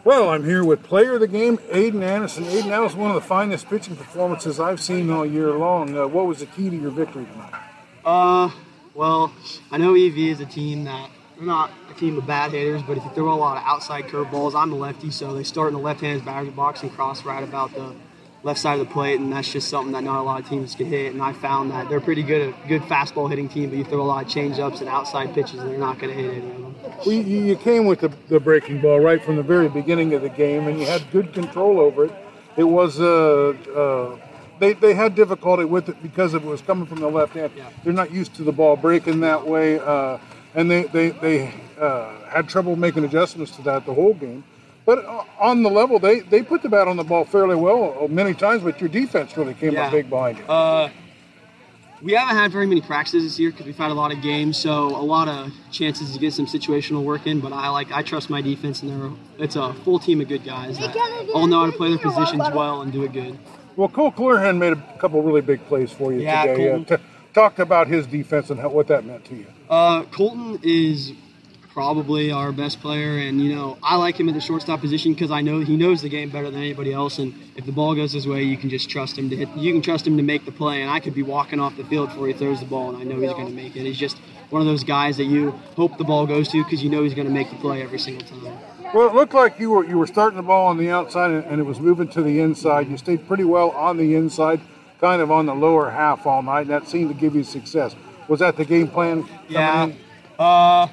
Well, 0.02 0.30
I'm 0.30 0.42
here 0.42 0.64
with 0.64 0.82
player 0.82 1.14
of 1.14 1.20
the 1.20 1.28
game, 1.28 1.58
Aiden 1.58 2.02
Anderson. 2.02 2.42
Aiden, 2.42 2.70
that 2.70 2.82
was 2.82 2.96
one 2.96 3.08
of 3.08 3.14
the 3.14 3.28
finest 3.28 3.70
pitching 3.70 3.94
performances 3.94 4.58
I've 4.58 4.80
seen 4.80 5.12
all 5.12 5.24
year 5.24 5.52
long. 5.52 5.96
Uh, 5.96 6.08
what 6.08 6.26
was 6.26 6.40
the 6.40 6.46
key 6.46 6.70
to 6.70 6.76
your 6.76 6.90
victory 6.90 7.24
tonight? 7.24 7.54
Uh, 8.04 8.50
well, 8.94 9.32
I 9.70 9.78
know 9.78 9.94
EV 9.94 10.18
is 10.18 10.40
a 10.40 10.46
team 10.46 10.82
that 10.82 11.08
they're 11.36 11.46
not 11.46 11.70
a 11.90 11.94
team 11.94 12.18
of 12.18 12.26
bad 12.26 12.52
hitters, 12.52 12.82
but 12.82 12.96
if 12.96 13.04
you 13.04 13.10
throw 13.10 13.32
a 13.32 13.36
lot 13.36 13.56
of 13.56 13.62
outside 13.64 14.04
curveballs, 14.04 14.54
I'm 14.54 14.72
a 14.72 14.76
lefty, 14.76 15.10
so 15.10 15.34
they 15.34 15.42
start 15.42 15.68
in 15.68 15.74
the 15.74 15.80
left-handed 15.80 16.24
batter's 16.24 16.52
box 16.54 16.82
and 16.82 16.92
cross 16.92 17.24
right 17.24 17.42
about 17.42 17.74
the 17.74 17.94
left 18.42 18.60
side 18.60 18.78
of 18.78 18.86
the 18.86 18.92
plate, 18.92 19.18
and 19.20 19.32
that's 19.32 19.50
just 19.50 19.68
something 19.68 19.92
that 19.92 20.04
not 20.04 20.20
a 20.20 20.22
lot 20.22 20.40
of 20.40 20.48
teams 20.48 20.74
can 20.74 20.86
hit. 20.86 21.12
And 21.12 21.22
I 21.22 21.32
found 21.32 21.70
that 21.70 21.88
they're 21.88 22.00
pretty 22.00 22.22
good 22.22 22.50
at 22.50 22.68
good 22.68 22.82
fastball 22.82 23.28
hitting 23.30 23.48
team, 23.48 23.70
but 23.70 23.78
you 23.78 23.84
throw 23.84 24.02
a 24.02 24.04
lot 24.04 24.24
of 24.24 24.30
change-ups 24.30 24.80
and 24.80 24.88
outside 24.88 25.34
pitches, 25.34 25.60
and 25.60 25.70
they're 25.70 25.78
not 25.78 25.98
going 25.98 26.14
to 26.14 26.22
hit 26.22 26.30
any 26.30 26.50
of 26.50 26.60
them. 26.60 26.74
Well, 27.06 27.14
you, 27.14 27.22
you 27.22 27.56
came 27.56 27.86
with 27.86 28.00
the, 28.00 28.12
the 28.28 28.38
breaking 28.38 28.80
ball 28.80 29.00
right 29.00 29.22
from 29.22 29.36
the 29.36 29.42
very 29.42 29.68
beginning 29.68 30.12
of 30.14 30.22
the 30.22 30.28
game, 30.28 30.68
and 30.68 30.78
you 30.78 30.86
had 30.86 31.10
good 31.10 31.32
control 31.32 31.80
over 31.80 32.04
it. 32.06 32.12
It 32.56 32.64
was 32.64 33.00
uh, 33.00 33.54
uh, 33.74 34.18
they, 34.60 34.74
they 34.74 34.94
had 34.94 35.14
difficulty 35.14 35.64
with 35.64 35.88
it 35.88 36.00
because 36.02 36.34
it 36.34 36.42
was 36.44 36.60
coming 36.62 36.86
from 36.86 37.00
the 37.00 37.08
left 37.08 37.34
hand. 37.34 37.52
Yeah. 37.56 37.68
They're 37.82 37.92
not 37.92 38.12
used 38.12 38.34
to 38.36 38.44
the 38.44 38.52
ball 38.52 38.76
breaking 38.76 39.20
that 39.20 39.44
way, 39.44 39.80
uh, 39.80 40.18
and 40.54 40.70
they 40.70 40.84
they, 40.84 41.10
they 41.10 41.54
uh, 41.80 42.12
had 42.28 42.48
trouble 42.48 42.76
making 42.76 43.04
adjustments 43.04 43.54
to 43.56 43.62
that 43.62 43.86
the 43.86 43.94
whole 43.94 44.14
game. 44.14 44.44
But 44.86 45.04
uh, 45.06 45.24
on 45.40 45.62
the 45.62 45.70
level, 45.70 45.98
they, 45.98 46.20
they 46.20 46.42
put 46.42 46.60
the 46.62 46.68
bat 46.68 46.88
on 46.88 46.98
the 46.98 47.04
ball 47.04 47.24
fairly 47.24 47.56
well 47.56 47.96
uh, 48.02 48.06
many 48.08 48.34
times, 48.34 48.62
but 48.62 48.80
your 48.82 48.90
defense 48.90 49.34
really 49.36 49.54
came 49.54 49.72
Yeah. 49.72 49.86
up 49.86 49.92
big 49.92 50.10
behind 50.10 50.36
you. 50.38 50.44
Uh, 50.44 50.90
we 52.02 52.12
haven't 52.12 52.36
had 52.36 52.52
very 52.52 52.66
many 52.66 52.82
practices 52.82 53.22
this 53.22 53.38
year 53.40 53.50
because 53.50 53.64
we've 53.64 53.78
had 53.78 53.90
a 53.90 53.94
lot 53.94 54.12
of 54.12 54.20
games, 54.20 54.58
so 54.58 54.88
a 54.88 55.00
lot 55.00 55.26
of 55.26 55.50
chances 55.70 56.12
to 56.12 56.18
get 56.18 56.34
some 56.34 56.44
situational 56.44 57.02
work 57.02 57.26
in. 57.26 57.40
But 57.40 57.54
I 57.54 57.70
like 57.70 57.92
I 57.92 58.02
trust 58.02 58.28
my 58.28 58.42
defense, 58.42 58.82
and 58.82 58.90
they're 58.90 59.10
it's 59.38 59.56
a 59.56 59.72
full 59.84 59.98
team 59.98 60.20
of 60.20 60.28
good 60.28 60.44
guys 60.44 60.78
that 60.78 60.94
all 61.34 61.46
know 61.46 61.60
how 61.60 61.66
to 61.66 61.72
play 61.72 61.88
their 61.88 61.98
positions 61.98 62.42
well 62.52 62.82
and 62.82 62.92
do 62.92 63.04
it 63.04 63.12
good. 63.14 63.38
Well, 63.76 63.88
Cole 63.88 64.12
Clarahan 64.12 64.58
made 64.58 64.74
a 64.74 64.98
couple 64.98 65.22
really 65.22 65.40
big 65.40 65.64
plays 65.66 65.90
for 65.90 66.12
you 66.12 66.20
Yeah, 66.20 66.44
today. 66.44 66.68
Colton. 66.70 66.84
t- 66.98 67.04
talked 67.34 67.58
about 67.58 67.88
his 67.88 68.06
defense 68.06 68.48
and 68.50 68.60
how, 68.60 68.68
what 68.68 68.86
that 68.88 69.04
meant 69.04 69.24
to 69.26 69.34
you. 69.34 69.46
Uh, 69.68 70.04
Colton 70.04 70.60
is 70.62 71.12
probably 71.74 72.30
our 72.30 72.52
best 72.52 72.80
player, 72.80 73.18
and 73.18 73.40
you 73.40 73.54
know 73.54 73.76
I 73.82 73.96
like 73.96 74.18
him 74.18 74.28
at 74.28 74.34
the 74.34 74.40
shortstop 74.40 74.80
position 74.80 75.12
because 75.12 75.32
I 75.32 75.42
know 75.42 75.58
he 75.60 75.76
knows 75.76 76.02
the 76.02 76.08
game 76.08 76.30
better 76.30 76.48
than 76.48 76.60
anybody 76.60 76.92
else. 76.92 77.18
And 77.18 77.34
if 77.56 77.66
the 77.66 77.72
ball 77.72 77.94
goes 77.96 78.12
his 78.12 78.28
way, 78.28 78.44
you 78.44 78.56
can 78.56 78.70
just 78.70 78.88
trust 78.88 79.18
him 79.18 79.28
to 79.30 79.36
hit. 79.36 79.48
You 79.56 79.72
can 79.72 79.82
trust 79.82 80.06
him 80.06 80.16
to 80.16 80.22
make 80.22 80.44
the 80.44 80.52
play, 80.52 80.80
and 80.80 80.90
I 80.90 81.00
could 81.00 81.14
be 81.14 81.22
walking 81.22 81.58
off 81.58 81.76
the 81.76 81.84
field 81.84 82.10
before 82.10 82.28
he 82.28 82.32
throws 82.32 82.60
the 82.60 82.66
ball, 82.66 82.90
and 82.90 82.98
I 82.98 83.02
know 83.02 83.20
he's 83.20 83.32
going 83.32 83.48
to 83.48 83.52
make 83.52 83.74
it. 83.74 83.82
He's 83.82 83.98
just 83.98 84.16
one 84.50 84.62
of 84.62 84.66
those 84.66 84.84
guys 84.84 85.16
that 85.16 85.24
you 85.24 85.50
hope 85.76 85.98
the 85.98 86.04
ball 86.04 86.26
goes 86.26 86.48
to 86.50 86.62
because 86.62 86.82
you 86.82 86.88
know 86.88 87.02
he's 87.02 87.14
going 87.14 87.26
to 87.26 87.32
make 87.32 87.50
the 87.50 87.56
play 87.56 87.82
every 87.82 87.98
single 87.98 88.26
time. 88.26 88.56
Well, 88.94 89.08
it 89.08 89.14
looked 89.14 89.34
like 89.34 89.58
you 89.58 89.70
were 89.70 89.84
you 89.84 89.98
were 89.98 90.06
starting 90.06 90.36
the 90.36 90.44
ball 90.44 90.68
on 90.68 90.78
the 90.78 90.88
outside 90.90 91.32
and, 91.32 91.44
and 91.46 91.60
it 91.60 91.64
was 91.64 91.80
moving 91.80 92.06
to 92.10 92.22
the 92.22 92.38
inside. 92.38 92.88
You 92.88 92.96
stayed 92.96 93.26
pretty 93.26 93.42
well 93.42 93.70
on 93.72 93.96
the 93.96 94.14
inside, 94.14 94.60
kind 95.00 95.20
of 95.20 95.30
on 95.30 95.46
the 95.46 95.54
lower 95.54 95.90
half 95.90 96.26
all 96.26 96.42
night, 96.42 96.62
and 96.62 96.70
that 96.70 96.88
seemed 96.88 97.08
to 97.08 97.14
give 97.14 97.34
you 97.34 97.44
success. 97.44 97.94
Was 98.28 98.40
that 98.40 98.56
the 98.56 98.64
game 98.64 98.88
plan? 98.88 99.26
Yeah. 99.48 99.92
Uh, 100.38 100.88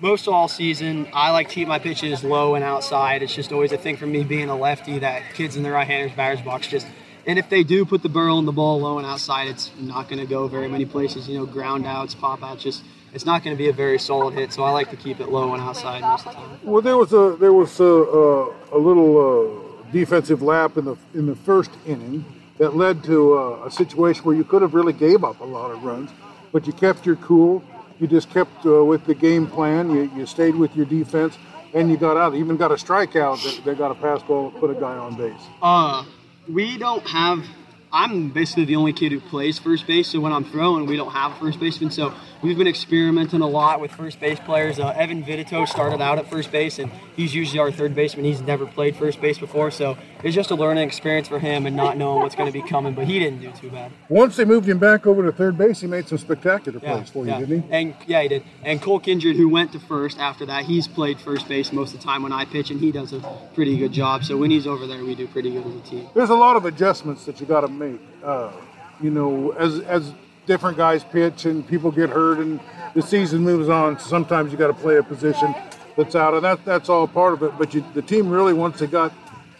most 0.00 0.28
all 0.28 0.48
season, 0.48 1.08
I 1.12 1.30
like 1.30 1.48
to 1.48 1.54
keep 1.54 1.68
my 1.68 1.78
pitches 1.78 2.22
low 2.22 2.54
and 2.54 2.62
outside. 2.62 3.22
It's 3.22 3.34
just 3.34 3.52
always 3.52 3.72
a 3.72 3.78
thing 3.78 3.96
for 3.96 4.06
me 4.06 4.24
being 4.24 4.50
a 4.50 4.56
lefty 4.56 4.98
that 4.98 5.22
kids 5.34 5.56
in 5.56 5.62
the 5.62 5.70
right-handers 5.70 6.12
batter's 6.12 6.42
box 6.42 6.68
just. 6.68 6.86
And 7.26 7.40
if 7.40 7.48
they 7.48 7.64
do 7.64 7.84
put 7.84 8.02
the 8.02 8.08
barrel 8.08 8.38
and 8.38 8.46
the 8.46 8.52
ball 8.52 8.78
low 8.80 8.98
and 8.98 9.06
outside, 9.06 9.48
it's 9.48 9.72
not 9.80 10.08
going 10.08 10.20
to 10.20 10.26
go 10.26 10.46
very 10.46 10.68
many 10.68 10.84
places. 10.84 11.28
You 11.28 11.38
know, 11.38 11.46
ground 11.46 11.84
outs, 11.84 12.14
pop 12.14 12.42
outs, 12.42 12.62
just 12.62 12.84
it's 13.12 13.24
not 13.24 13.42
going 13.42 13.56
to 13.56 13.58
be 13.58 13.68
a 13.68 13.72
very 13.72 13.98
solid 13.98 14.34
hit. 14.34 14.52
So 14.52 14.62
I 14.62 14.70
like 14.70 14.90
to 14.90 14.96
keep 14.96 15.18
it 15.18 15.28
low 15.30 15.52
and 15.54 15.62
outside 15.62 16.02
most 16.02 16.26
of 16.26 16.34
the 16.34 16.38
time. 16.38 16.60
Well, 16.62 16.82
there 16.82 16.96
was 16.96 17.12
a 17.12 17.36
there 17.40 17.52
was 17.52 17.80
a, 17.80 17.84
a, 17.84 18.76
a 18.76 18.78
little 18.78 19.18
uh, 19.18 19.90
defensive 19.90 20.40
lap 20.40 20.76
in 20.76 20.84
the 20.84 20.96
in 21.14 21.26
the 21.26 21.34
first 21.34 21.70
inning 21.84 22.24
that 22.58 22.76
led 22.76 23.04
to 23.04 23.36
uh, 23.36 23.66
a 23.66 23.70
situation 23.70 24.24
where 24.24 24.36
you 24.36 24.44
could 24.44 24.62
have 24.62 24.74
really 24.74 24.92
gave 24.92 25.24
up 25.24 25.40
a 25.40 25.44
lot 25.44 25.70
of 25.70 25.82
runs, 25.82 26.10
but 26.52 26.66
you 26.66 26.72
kept 26.72 27.04
your 27.06 27.16
cool. 27.16 27.62
You 28.00 28.06
just 28.06 28.30
kept 28.30 28.64
uh, 28.66 28.84
with 28.84 29.04
the 29.06 29.14
game 29.14 29.46
plan. 29.46 29.90
You, 29.90 30.10
you 30.16 30.26
stayed 30.26 30.54
with 30.54 30.74
your 30.76 30.86
defense, 30.86 31.38
and 31.74 31.90
you 31.90 31.96
got 31.96 32.16
out. 32.16 32.34
Even 32.34 32.56
got 32.56 32.70
a 32.70 32.74
strikeout 32.74 33.42
that, 33.42 33.64
that 33.64 33.78
got 33.78 33.90
a 33.90 33.94
pass 33.94 34.22
ball, 34.22 34.50
put 34.52 34.70
a 34.70 34.74
guy 34.74 34.96
on 34.96 35.16
base. 35.16 35.40
Uh, 35.62 36.04
we 36.48 36.78
don't 36.78 37.06
have. 37.06 37.44
I'm 37.96 38.28
basically 38.28 38.66
the 38.66 38.76
only 38.76 38.92
kid 38.92 39.10
who 39.10 39.20
plays 39.20 39.58
first 39.58 39.86
base, 39.86 40.08
so 40.08 40.20
when 40.20 40.30
I'm 40.30 40.44
throwing, 40.44 40.84
we 40.84 40.98
don't 40.98 41.12
have 41.12 41.32
a 41.32 41.34
first 41.36 41.58
baseman. 41.58 41.90
So 41.90 42.12
we've 42.42 42.58
been 42.58 42.66
experimenting 42.66 43.40
a 43.40 43.46
lot 43.46 43.80
with 43.80 43.90
first 43.90 44.20
base 44.20 44.38
players. 44.38 44.78
Uh, 44.78 44.88
Evan 44.88 45.24
Vitito 45.24 45.66
started 45.66 46.02
out 46.02 46.18
at 46.18 46.28
first 46.28 46.52
base, 46.52 46.78
and 46.78 46.92
he's 47.16 47.34
usually 47.34 47.58
our 47.58 47.72
third 47.72 47.94
baseman. 47.94 48.26
He's 48.26 48.42
never 48.42 48.66
played 48.66 48.96
first 48.96 49.18
base 49.22 49.38
before, 49.38 49.70
so 49.70 49.96
it's 50.22 50.34
just 50.34 50.50
a 50.50 50.54
learning 50.54 50.86
experience 50.86 51.26
for 51.26 51.38
him 51.38 51.64
and 51.64 51.74
not 51.74 51.96
knowing 51.96 52.20
what's 52.20 52.34
going 52.34 52.52
to 52.52 52.52
be 52.52 52.68
coming. 52.68 52.92
But 52.92 53.06
he 53.06 53.18
didn't 53.18 53.40
do 53.40 53.50
too 53.52 53.70
bad. 53.70 53.92
Once 54.10 54.36
they 54.36 54.44
moved 54.44 54.68
him 54.68 54.78
back 54.78 55.06
over 55.06 55.22
to 55.22 55.32
third 55.32 55.56
base, 55.56 55.80
he 55.80 55.86
made 55.86 56.06
some 56.06 56.18
spectacular 56.18 56.78
plays 56.78 57.08
for 57.08 57.24
you, 57.24 57.30
yeah. 57.30 57.38
didn't 57.38 57.62
he? 57.62 57.74
And 57.74 57.94
yeah, 58.06 58.20
he 58.20 58.28
did. 58.28 58.42
And 58.62 58.82
Cole 58.82 59.00
Kindred, 59.00 59.36
who 59.36 59.48
went 59.48 59.72
to 59.72 59.78
first 59.78 60.18
after 60.18 60.44
that, 60.44 60.66
he's 60.66 60.86
played 60.86 61.18
first 61.18 61.48
base 61.48 61.72
most 61.72 61.94
of 61.94 62.00
the 62.00 62.04
time 62.04 62.22
when 62.22 62.32
I 62.32 62.44
pitch, 62.44 62.70
and 62.70 62.78
he 62.78 62.92
does 62.92 63.14
a 63.14 63.20
pretty 63.54 63.78
good 63.78 63.92
job. 63.92 64.22
So 64.24 64.36
when 64.36 64.50
he's 64.50 64.66
over 64.66 64.86
there, 64.86 65.02
we 65.02 65.14
do 65.14 65.26
pretty 65.26 65.50
good 65.50 65.66
as 65.66 65.74
a 65.74 65.80
team. 65.80 66.08
There's 66.12 66.28
a 66.28 66.34
lot 66.34 66.56
of 66.56 66.66
adjustments 66.66 67.24
that 67.24 67.40
you 67.40 67.46
got 67.46 67.62
to 67.62 67.68
make. 67.68 67.85
Uh, 68.22 68.50
you 69.00 69.10
know, 69.10 69.50
as 69.52 69.80
as 69.80 70.12
different 70.46 70.76
guys 70.76 71.04
pitch 71.04 71.44
and 71.44 71.66
people 71.66 71.90
get 71.90 72.08
hurt 72.08 72.38
and 72.38 72.60
the 72.94 73.02
season 73.02 73.42
moves 73.42 73.68
on, 73.68 73.98
sometimes 73.98 74.52
you 74.52 74.58
got 74.58 74.68
to 74.68 74.74
play 74.74 74.96
a 74.96 75.02
position 75.02 75.54
that's 75.96 76.14
out, 76.14 76.34
and 76.34 76.44
that 76.44 76.64
that's 76.64 76.88
all 76.88 77.06
part 77.06 77.34
of 77.34 77.42
it. 77.42 77.52
But 77.58 77.74
you, 77.74 77.84
the 77.94 78.02
team 78.02 78.28
really, 78.30 78.52
once 78.52 78.78
they 78.78 78.86
got 78.86 79.12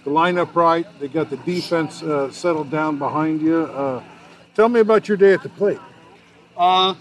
the 0.04 0.10
lineup 0.10 0.54
right, 0.54 0.86
they 1.00 1.08
got 1.08 1.30
the 1.30 1.36
defense 1.38 2.02
uh, 2.02 2.30
settled 2.30 2.70
down 2.70 2.98
behind 2.98 3.42
you. 3.42 3.64
Uh, 3.64 4.02
tell 4.54 4.68
me 4.68 4.80
about 4.80 5.08
your 5.08 5.16
day 5.16 5.32
at 5.32 5.42
the 5.42 5.48
plate. 5.48 5.80
Uh, 6.56 6.94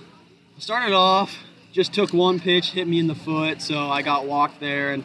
started 0.57 0.93
off, 0.93 1.37
just 1.71 1.93
took 1.93 2.13
one 2.13 2.39
pitch, 2.39 2.71
hit 2.71 2.87
me 2.87 2.99
in 2.99 3.07
the 3.07 3.15
foot, 3.15 3.61
so 3.61 3.89
I 3.89 4.01
got 4.01 4.25
walked 4.25 4.59
there, 4.59 4.93
and 4.93 5.03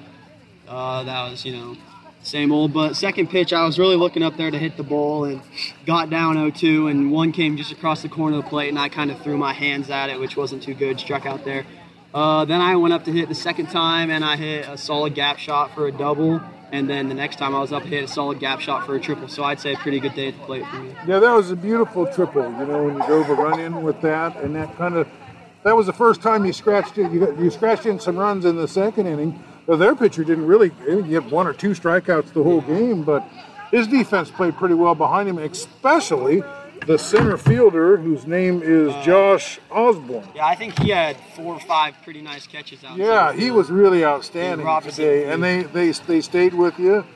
uh, 0.66 1.02
that 1.04 1.30
was, 1.30 1.44
you 1.44 1.52
know, 1.52 1.76
same 2.22 2.52
old. 2.52 2.72
But 2.72 2.94
second 2.94 3.30
pitch, 3.30 3.52
I 3.52 3.64
was 3.64 3.78
really 3.78 3.96
looking 3.96 4.22
up 4.22 4.36
there 4.36 4.50
to 4.50 4.58
hit 4.58 4.76
the 4.76 4.82
ball 4.82 5.24
and 5.24 5.42
got 5.86 6.10
down 6.10 6.36
0-2, 6.36 6.90
and 6.90 7.10
one 7.10 7.32
came 7.32 7.56
just 7.56 7.72
across 7.72 8.02
the 8.02 8.08
corner 8.08 8.38
of 8.38 8.44
the 8.44 8.50
plate, 8.50 8.68
and 8.68 8.78
I 8.78 8.88
kind 8.88 9.10
of 9.10 9.20
threw 9.22 9.36
my 9.36 9.52
hands 9.52 9.90
at 9.90 10.10
it, 10.10 10.18
which 10.20 10.36
wasn't 10.36 10.62
too 10.62 10.74
good, 10.74 11.00
struck 11.00 11.26
out 11.26 11.44
there. 11.44 11.64
Uh, 12.12 12.44
then 12.44 12.60
I 12.60 12.76
went 12.76 12.92
up 12.92 13.04
to 13.04 13.12
hit 13.12 13.28
the 13.28 13.34
second 13.34 13.66
time, 13.66 14.10
and 14.10 14.24
I 14.24 14.36
hit 14.36 14.68
a 14.68 14.76
solid 14.76 15.14
gap 15.14 15.38
shot 15.38 15.74
for 15.74 15.86
a 15.86 15.92
double. 15.92 16.40
And 16.72 16.88
then 16.88 17.08
the 17.08 17.14
next 17.14 17.36
time 17.36 17.54
I 17.54 17.58
was 17.58 17.72
up, 17.72 17.82
hit 17.82 18.04
a 18.04 18.08
solid 18.08 18.38
gap 18.38 18.60
shot 18.60 18.86
for 18.86 18.94
a 18.94 19.00
triple. 19.00 19.26
So 19.26 19.42
I'd 19.42 19.58
say 19.58 19.72
a 19.72 19.76
pretty 19.76 19.98
good 19.98 20.14
day 20.14 20.28
at 20.28 20.38
the 20.38 20.44
plate 20.44 20.64
for 20.66 20.76
me. 20.76 20.94
Yeah, 21.06 21.18
that 21.18 21.32
was 21.32 21.50
a 21.50 21.56
beautiful 21.56 22.06
triple. 22.06 22.42
You 22.42 22.66
know, 22.66 22.84
when 22.84 22.96
you 22.96 23.06
drove 23.06 23.28
a 23.28 23.34
run 23.34 23.58
in 23.58 23.82
with 23.82 24.00
that, 24.02 24.36
and 24.36 24.54
that 24.54 24.76
kind 24.76 24.94
of 24.94 25.08
that 25.62 25.76
was 25.76 25.86
the 25.86 25.92
first 25.92 26.22
time 26.22 26.46
you 26.46 26.52
scratched 26.52 26.96
it. 26.96 27.10
You, 27.12 27.36
you 27.38 27.50
scratched 27.50 27.86
in 27.86 27.98
some 28.00 28.16
runs 28.16 28.44
in 28.44 28.56
the 28.56 28.68
second 28.68 29.06
inning. 29.06 29.42
Well, 29.70 29.78
their 29.78 29.94
pitcher 29.94 30.24
didn't 30.24 30.46
really 30.46 30.70
get 31.08 31.30
one 31.30 31.46
or 31.46 31.52
two 31.52 31.70
strikeouts 31.70 32.32
the 32.32 32.42
whole 32.42 32.60
game, 32.60 33.04
but 33.04 33.22
his 33.70 33.86
defense 33.86 34.28
played 34.28 34.56
pretty 34.56 34.74
well 34.74 34.96
behind 34.96 35.28
him, 35.28 35.38
especially 35.38 36.42
the 36.88 36.98
center 36.98 37.36
fielder 37.36 37.96
whose 37.96 38.26
name 38.26 38.62
is 38.64 38.92
Josh 39.04 39.60
Osborne. 39.70 40.26
Yeah, 40.34 40.46
I 40.46 40.56
think 40.56 40.76
he 40.80 40.88
had 40.88 41.16
four 41.36 41.54
or 41.54 41.60
five 41.60 41.94
pretty 42.02 42.20
nice 42.20 42.48
catches 42.48 42.82
out. 42.82 42.98
There. 42.98 43.06
Yeah, 43.06 43.32
he 43.32 43.52
was 43.52 43.70
really 43.70 44.04
outstanding 44.04 44.66
today, 44.80 45.30
and 45.32 45.40
they 45.40 45.62
they 45.62 45.92
they 45.92 46.20
stayed 46.20 46.52
with 46.52 46.76
you. 46.76 47.06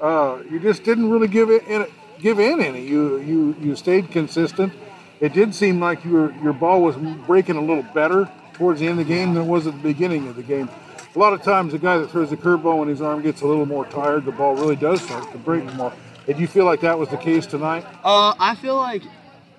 Uh, 0.00 0.38
you 0.48 0.60
just 0.60 0.84
didn't 0.84 1.10
really 1.10 1.26
give 1.26 1.50
it 1.50 1.66
in, 1.66 1.84
give 2.20 2.38
in 2.38 2.60
any. 2.60 2.86
You 2.86 3.18
you 3.22 3.56
you 3.60 3.74
stayed 3.74 4.12
consistent. 4.12 4.72
It 5.18 5.32
did 5.32 5.52
seem 5.52 5.80
like 5.80 6.04
your 6.04 6.32
your 6.44 6.52
ball 6.52 6.80
was 6.80 6.94
breaking 7.26 7.56
a 7.56 7.60
little 7.60 7.86
better 7.92 8.30
towards 8.52 8.78
the 8.78 8.86
end 8.86 9.00
of 9.00 9.08
the 9.08 9.12
game 9.12 9.34
than 9.34 9.42
it 9.42 9.48
was 9.48 9.66
at 9.66 9.72
the 9.72 9.82
beginning 9.82 10.28
of 10.28 10.36
the 10.36 10.44
game. 10.44 10.70
A 11.14 11.18
lot 11.18 11.32
of 11.32 11.42
times, 11.42 11.70
the 11.70 11.78
guy 11.78 11.96
that 11.98 12.10
throws 12.10 12.30
the 12.30 12.36
curveball 12.36 12.80
when 12.80 12.88
his 12.88 13.00
arm 13.00 13.22
gets 13.22 13.42
a 13.42 13.46
little 13.46 13.66
more 13.66 13.84
tired, 13.84 14.24
the 14.24 14.32
ball 14.32 14.56
really 14.56 14.74
does 14.74 15.00
start 15.00 15.30
to 15.30 15.38
break 15.38 15.62
more. 15.74 15.92
Did 16.26 16.40
you 16.40 16.48
feel 16.48 16.64
like 16.64 16.80
that 16.80 16.98
was 16.98 17.08
the 17.08 17.16
case 17.16 17.46
tonight? 17.46 17.84
Uh, 18.02 18.34
I 18.36 18.56
feel 18.56 18.76
like 18.76 19.02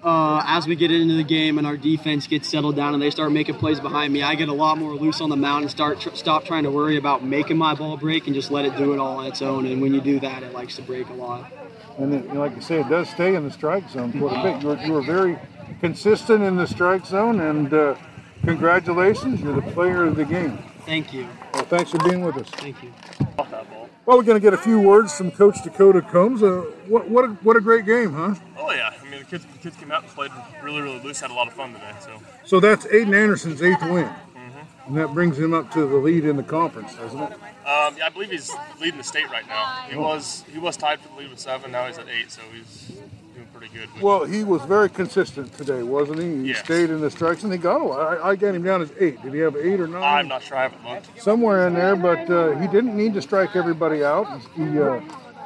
uh, 0.04 0.44
as 0.46 0.68
we 0.68 0.76
get 0.76 0.92
into 0.92 1.16
the 1.16 1.24
game 1.24 1.58
and 1.58 1.66
our 1.66 1.78
defense 1.78 2.28
gets 2.28 2.50
settled 2.50 2.76
down 2.76 2.94
and 2.94 3.02
they 3.02 3.10
start 3.10 3.32
making 3.32 3.56
plays 3.56 3.80
behind 3.80 4.12
me, 4.12 4.22
I 4.22 4.36
get 4.36 4.50
a 4.50 4.54
lot 4.54 4.78
more 4.78 4.96
loose 4.96 5.22
on 5.22 5.30
the 5.30 5.38
mound 5.38 5.64
and 5.64 5.72
start 5.72 6.02
tr- 6.02 6.14
stop 6.14 6.44
trying 6.44 6.64
to 6.64 6.72
worry 6.72 6.98
about 6.98 7.24
making 7.24 7.58
my 7.58 7.74
ball 7.74 7.96
break 7.96 8.26
and 8.26 8.36
just 8.36 8.52
let 8.52 8.66
it 8.66 8.76
do 8.76 8.92
it 8.92 9.00
all 9.00 9.20
on 9.20 9.26
its 9.26 9.42
own. 9.42 9.66
And 9.66 9.82
when 9.82 9.94
you 9.94 10.02
do 10.02 10.20
that, 10.20 10.44
it 10.44 10.52
likes 10.52 10.76
to 10.76 10.82
break 10.82 11.08
a 11.08 11.14
lot. 11.14 11.50
And 11.98 12.14
it, 12.14 12.34
like 12.34 12.54
you 12.54 12.62
say, 12.62 12.82
it 12.82 12.90
does 12.90 13.10
stay 13.10 13.34
in 13.34 13.46
the 13.46 13.52
strike 13.52 13.90
zone 13.90 14.12
quite 14.12 14.46
a 14.46 14.52
bit. 14.52 14.62
You 14.62 14.68
were, 14.68 14.86
you 14.88 14.92
were 14.92 15.02
very 15.02 15.40
consistent 15.80 16.44
in 16.44 16.58
the 16.58 16.68
strike 16.68 17.06
zone, 17.06 17.40
and 17.40 17.74
uh, 17.74 17.96
congratulations, 18.44 19.40
you're 19.40 19.56
the 19.56 19.72
player 19.72 20.04
of 20.04 20.18
the 20.18 20.26
game. 20.26 20.60
Thank 20.86 21.14
you. 21.14 21.28
Well, 21.54 21.66
thanks 21.66 21.92
for 21.92 21.98
being 22.08 22.22
with 22.22 22.38
us. 22.38 22.50
Thank 22.52 22.82
you. 22.84 22.94
Off 23.40 23.50
that 23.52 23.70
ball. 23.70 23.90
Well, 24.06 24.18
we're 24.18 24.24
going 24.24 24.40
to 24.40 24.44
get 24.44 24.54
a 24.54 24.58
few 24.58 24.80
words 24.80 25.18
from 25.18 25.32
Coach 25.32 25.64
Dakota 25.64 26.02
Combs. 26.02 26.44
Uh, 26.44 26.62
what, 26.88 27.10
what, 27.10 27.26
a, 27.26 27.30
what 27.42 27.58
a 27.58 27.62
great 27.62 27.86
game, 27.86 28.14
huh? 28.14 28.36
Oh 28.56 28.72
yeah, 28.72 28.94
I 29.00 29.10
mean 29.10 29.20
the 29.20 29.26
kids, 29.26 29.46
the 29.46 29.58
kids 29.58 29.76
came 29.78 29.92
out 29.92 30.04
and 30.04 30.12
played 30.12 30.32
really, 30.62 30.82
really 30.82 31.00
loose. 31.00 31.20
Had 31.20 31.32
a 31.32 31.34
lot 31.34 31.48
of 31.48 31.54
fun 31.54 31.74
today. 31.74 31.92
So 32.02 32.22
So 32.44 32.60
that's 32.60 32.86
Aiden 32.86 33.16
Anderson's 33.16 33.64
eighth 33.64 33.82
win. 33.82 34.06
Mm-hmm. 34.06 34.88
And 34.88 34.98
that 34.98 35.14
brings 35.14 35.40
him 35.40 35.54
up 35.56 35.72
to 35.72 35.88
the 35.88 35.96
lead 35.96 36.24
in 36.26 36.38
the 36.38 36.44
conference, 36.44 36.96
doesn't 36.96 37.20
it? 37.20 37.32
Um, 37.32 37.96
yeah, 37.98 38.06
I 38.06 38.10
believe 38.10 38.30
he's 38.30 38.52
leading 38.80 39.00
the 39.00 39.04
state 39.04 39.30
right 39.32 39.48
now. 39.48 39.86
He 39.90 39.98
was 39.98 40.44
he 40.52 40.60
was 40.60 40.78
tied 40.78 41.00
for 41.00 41.10
the 41.10 41.16
lead 41.16 41.32
with 41.32 41.40
seven. 41.40 41.72
Now 41.72 41.88
he's 41.88 41.98
at 41.98 42.08
eight, 42.08 42.32
so 42.32 42.42
he's 42.54 42.90
doing 42.90 43.10
pretty 43.56 43.74
good. 43.74 43.90
Well, 44.02 44.26
he 44.26 44.44
was 44.44 44.62
very 44.64 44.90
consistent 44.90 45.54
today, 45.58 45.84
wasn't 45.84 46.20
he? 46.20 46.26
He 46.26 46.50
Yes. 46.50 46.60
stayed 46.60 46.90
in 46.90 47.00
the 47.02 47.10
strikes, 47.10 47.44
and 47.44 47.52
he 47.52 47.58
got 47.58 47.82
a 47.82 47.84
lot. 47.84 48.18
I, 48.20 48.30
I 48.32 48.36
got 48.36 48.54
him 48.56 48.64
down 48.64 48.82
as 48.82 48.92
eight. 49.00 49.22
Did 49.24 49.34
he 49.34 49.40
have 49.40 49.56
eight 49.56 49.80
or 49.80 49.88
9 49.88 50.04
I'm 50.04 50.28
not 50.28 50.44
sure. 50.44 50.58
I 50.58 50.64
haven't 50.64 50.84
looked. 50.86 51.22
Somewhere 51.22 51.68
in 51.68 51.74
there, 51.74 51.96
but 51.96 52.30
uh, 52.30 52.52
he 52.60 52.68
didn't 52.68 52.96
need 52.96 53.14
to 53.14 53.22
strike 53.22 53.56
everybody 53.56 54.04
out. 54.04 54.28
He, 54.56 54.64
uh, 54.80 55.00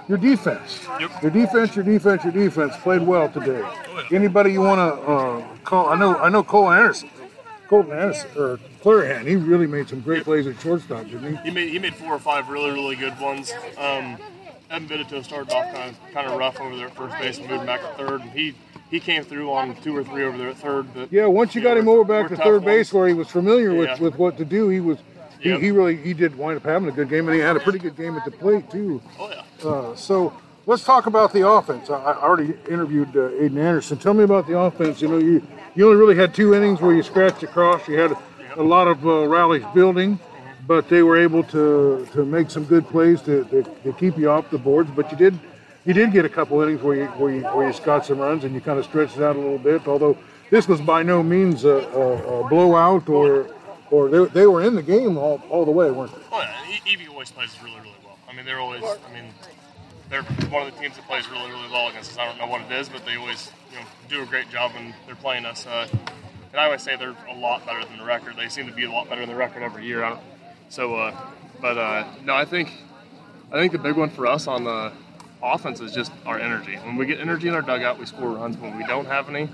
your 0.08 0.17
defense, 0.17 0.88
Yep. 1.00 1.22
your 1.22 1.32
defense, 1.32 1.76
your 1.76 1.86
defense, 1.86 2.24
your 2.24 2.34
defense 2.34 2.76
played 2.78 3.02
well 3.04 3.30
today. 3.30 3.63
Anybody 4.12 4.52
you 4.52 4.62
want 4.62 4.80
to 4.80 5.02
uh, 5.08 5.43
call? 5.63 5.89
I 5.89 5.95
know, 6.00 6.17
I 6.17 6.30
know 6.30 6.41
Cole 6.41 6.72
Anderson, 6.72 7.12
Colton 7.67 7.91
Anderson, 7.91 8.30
or 8.36 8.58
Clarahan. 8.82 9.28
He 9.28 9.36
really 9.36 9.67
made 9.67 9.88
some 9.88 10.00
great 10.02 10.24
plays 10.24 10.48
at 10.48 10.60
shortstop, 10.60 11.04
didn't 11.06 11.38
he? 11.38 11.43
He 11.43 11.52
made 11.52 11.69
he 11.69 11.78
made 11.78 11.93
four 11.93 12.12
or 12.12 12.17
five 12.19 12.50
really 12.50 12.72
really 12.72 12.95
good 12.95 13.19
ones. 13.19 13.52
Um, 13.78 14.17
Evan 14.69 14.88
Bittito 14.88 15.23
started 15.23 15.51
off 15.53 15.73
kind 15.73 15.89
of 15.95 16.13
kind 16.13 16.27
of 16.27 16.38
rough 16.38 16.60
over 16.60 16.75
there 16.75 16.88
at 16.88 16.95
first 16.95 17.17
base 17.19 17.38
and 17.39 17.49
moved 17.49 17.65
back 17.65 17.82
to 17.82 17.88
third. 18.05 18.21
And 18.21 18.32
he 18.32 18.53
he 18.91 18.99
came 18.99 19.23
through 19.23 19.51
on 19.51 19.75
two 19.82 19.95
or 19.95 20.03
three 20.03 20.23
over 20.23 20.38
there 20.38 20.49
at 20.49 20.58
third. 20.58 20.93
But 20.93 21.12
Yeah, 21.12 21.25
once 21.25 21.55
you 21.55 21.62
got 21.62 21.77
him 21.77 21.88
over 21.88 22.03
back 22.03 22.29
to 22.29 22.38
third 22.38 22.63
base 22.65 22.93
where 22.93 23.08
he 23.08 23.13
was 23.13 23.27
familiar 23.27 23.73
with, 23.73 23.88
Yeah. 23.89 23.99
with 23.99 24.15
what 24.17 24.38
to 24.38 24.45
do, 24.45 24.69
he 24.69 24.79
was. 24.79 24.97
He, 25.39 25.49
Yep. 25.49 25.62
he 25.62 25.71
really 25.71 25.95
he 25.95 26.13
did 26.13 26.38
wind 26.38 26.58
up 26.58 26.65
having 26.65 26.89
a 26.89 26.91
good 26.91 27.08
game, 27.10 27.27
and 27.29 27.36
he 27.36 27.41
had 27.41 27.55
a 27.55 27.62
pretty 27.62 27.79
good 27.79 27.95
game 27.95 28.15
at 28.17 28.25
the 28.25 28.32
plate 28.32 28.69
too. 28.69 29.01
Oh 29.17 29.29
yeah. 29.29 29.69
Uh, 29.69 29.95
so 29.95 30.34
let's 30.65 30.84
talk 30.84 31.05
about 31.05 31.32
the 31.32 31.47
offense. 31.47 31.89
I, 31.89 31.95
I 31.95 32.21
already 32.21 32.55
interviewed 32.69 33.10
uh, 33.15 33.29
Aiden 33.41 33.58
Anderson. 33.58 33.97
Tell 33.97 34.13
me 34.13 34.25
about 34.25 34.47
the 34.47 34.58
offense. 34.58 35.01
You 35.01 35.08
know, 35.08 35.17
you 35.17 35.41
you 35.75 35.86
only 35.86 35.97
really 35.97 36.15
had 36.17 36.34
two 36.34 36.53
innings 36.53 36.82
where 36.82 36.93
you 36.93 37.01
scratched 37.03 37.41
across. 37.41 37.88
You 37.88 37.97
had 37.97 38.17
a 38.58 38.62
lot 38.63 38.88
of 38.89 39.08
uh, 39.08 39.27
rallies 39.29 39.63
building, 39.73 40.19
but 40.69 40.88
they 40.88 41.01
were 41.01 41.17
able 41.17 41.43
to 41.43 42.08
to 42.13 42.23
make 42.23 42.51
some 42.51 42.63
good 42.63 42.88
plays 42.88 43.23
to, 43.23 43.43
to, 43.45 43.63
to 43.84 43.91
keep 43.93 44.15
you 44.19 44.29
off 44.29 44.51
the 44.51 44.58
boards. 44.60 44.88
But 44.95 45.12
you 45.12 45.17
did 45.17 45.39
you 45.84 45.93
did 45.93 46.13
get 46.13 46.25
a 46.25 46.29
couple 46.29 46.62
innings 46.62 46.84
where 46.84 46.95
you 46.95 47.05
where 47.17 47.34
you, 47.34 47.41
where 47.41 47.67
you 47.67 47.73
got 47.79 48.05
some 48.05 48.19
runs 48.19 48.43
and 48.43 48.53
you 48.53 48.62
kind 48.62 48.77
of 48.77 48.86
stretched 48.86 49.17
it 49.17 49.23
out 49.23 49.36
a 49.36 49.39
little 49.39 49.58
bit. 49.58 49.88
Although 49.88 50.15
this 50.51 50.67
was 50.67 50.79
by 50.79 51.01
no 51.01 51.23
means 51.23 51.65
a, 51.65 51.69
a, 51.69 52.41
a 52.41 52.49
blowout 52.49 53.10
or 53.10 53.47
or 53.89 54.10
they, 54.10 54.25
they 54.25 54.45
were 54.45 54.62
in 54.62 54.75
the 54.75 54.84
game 54.84 55.17
all, 55.17 55.41
all 55.49 55.65
the 55.65 55.71
way, 55.71 55.89
weren't 55.89 56.13
they? 56.13 56.21
E- 56.69 56.93
EV 56.93 57.10
always 57.10 57.32
plays 57.32 57.58
really 57.63 57.79
really 57.79 58.01
well. 58.05 58.19
I 58.29 58.36
mean 58.36 58.45
they're 58.45 58.60
always. 58.60 58.84
I 58.84 59.12
mean 59.12 59.34
they're 60.12 60.23
one 60.51 60.67
of 60.67 60.73
the 60.73 60.79
teams 60.79 60.95
that 60.97 61.08
plays 61.08 61.27
really 61.32 61.49
really 61.49 61.69
well 61.71 61.88
against 61.89 62.12
us. 62.12 62.17
I 62.19 62.25
don't 62.25 62.38
know 62.38 62.45
what 62.45 62.62
it 62.62 62.71
is, 62.71 62.89
but 62.89 63.03
they 63.08 63.15
always 63.15 63.51
you 63.71 63.77
know 63.77 63.86
do 64.08 64.21
a 64.21 64.25
great 64.27 64.51
job 64.51 64.73
when 64.75 64.93
they're 65.08 65.15
playing 65.15 65.47
us. 65.47 65.65
Uh, 65.65 65.88
and 66.51 66.62
I 66.62 66.65
always 66.65 66.84
say 66.84 66.95
they're 66.95 67.15
a 67.27 67.36
lot 67.36 67.65
better 67.65 67.84
than 67.86 67.97
the 67.97 68.05
record. 68.05 68.36
They 68.36 68.49
seem 68.49 68.67
to 68.67 68.73
be 68.73 68.84
a 68.84 68.91
lot 68.91 69.10
better 69.10 69.21
than 69.21 69.29
the 69.29 69.36
record 69.36 69.63
every 69.63 69.86
year. 69.86 70.03
I 70.03 70.10
don't, 70.10 70.21
so, 70.69 70.95
uh, 70.95 71.15
but 71.62 71.77
uh, 71.77 72.05
no, 72.23 72.34
I 72.36 72.45
think 72.45 72.71
I 73.51 73.60
think 73.60 73.71
the 73.71 73.77
big 73.79 73.95
one 73.97 74.10
for 74.10 74.27
us 74.27 74.47
on 74.47 74.63
the 74.63 74.91
offense 75.41 75.79
is 75.82 75.93
just 75.93 76.12
our 76.25 76.39
energy. 76.39 76.75
When 76.77 76.95
we 76.97 77.05
get 77.05 77.19
energy 77.19 77.47
in 77.47 77.53
our 77.53 77.62
dugout, 77.62 77.99
we 77.99 78.05
score 78.05 78.29
runs. 78.32 78.58
When 78.58 78.77
we 78.77 78.86
don't 78.86 79.05
have 79.05 79.29
any, 79.29 79.49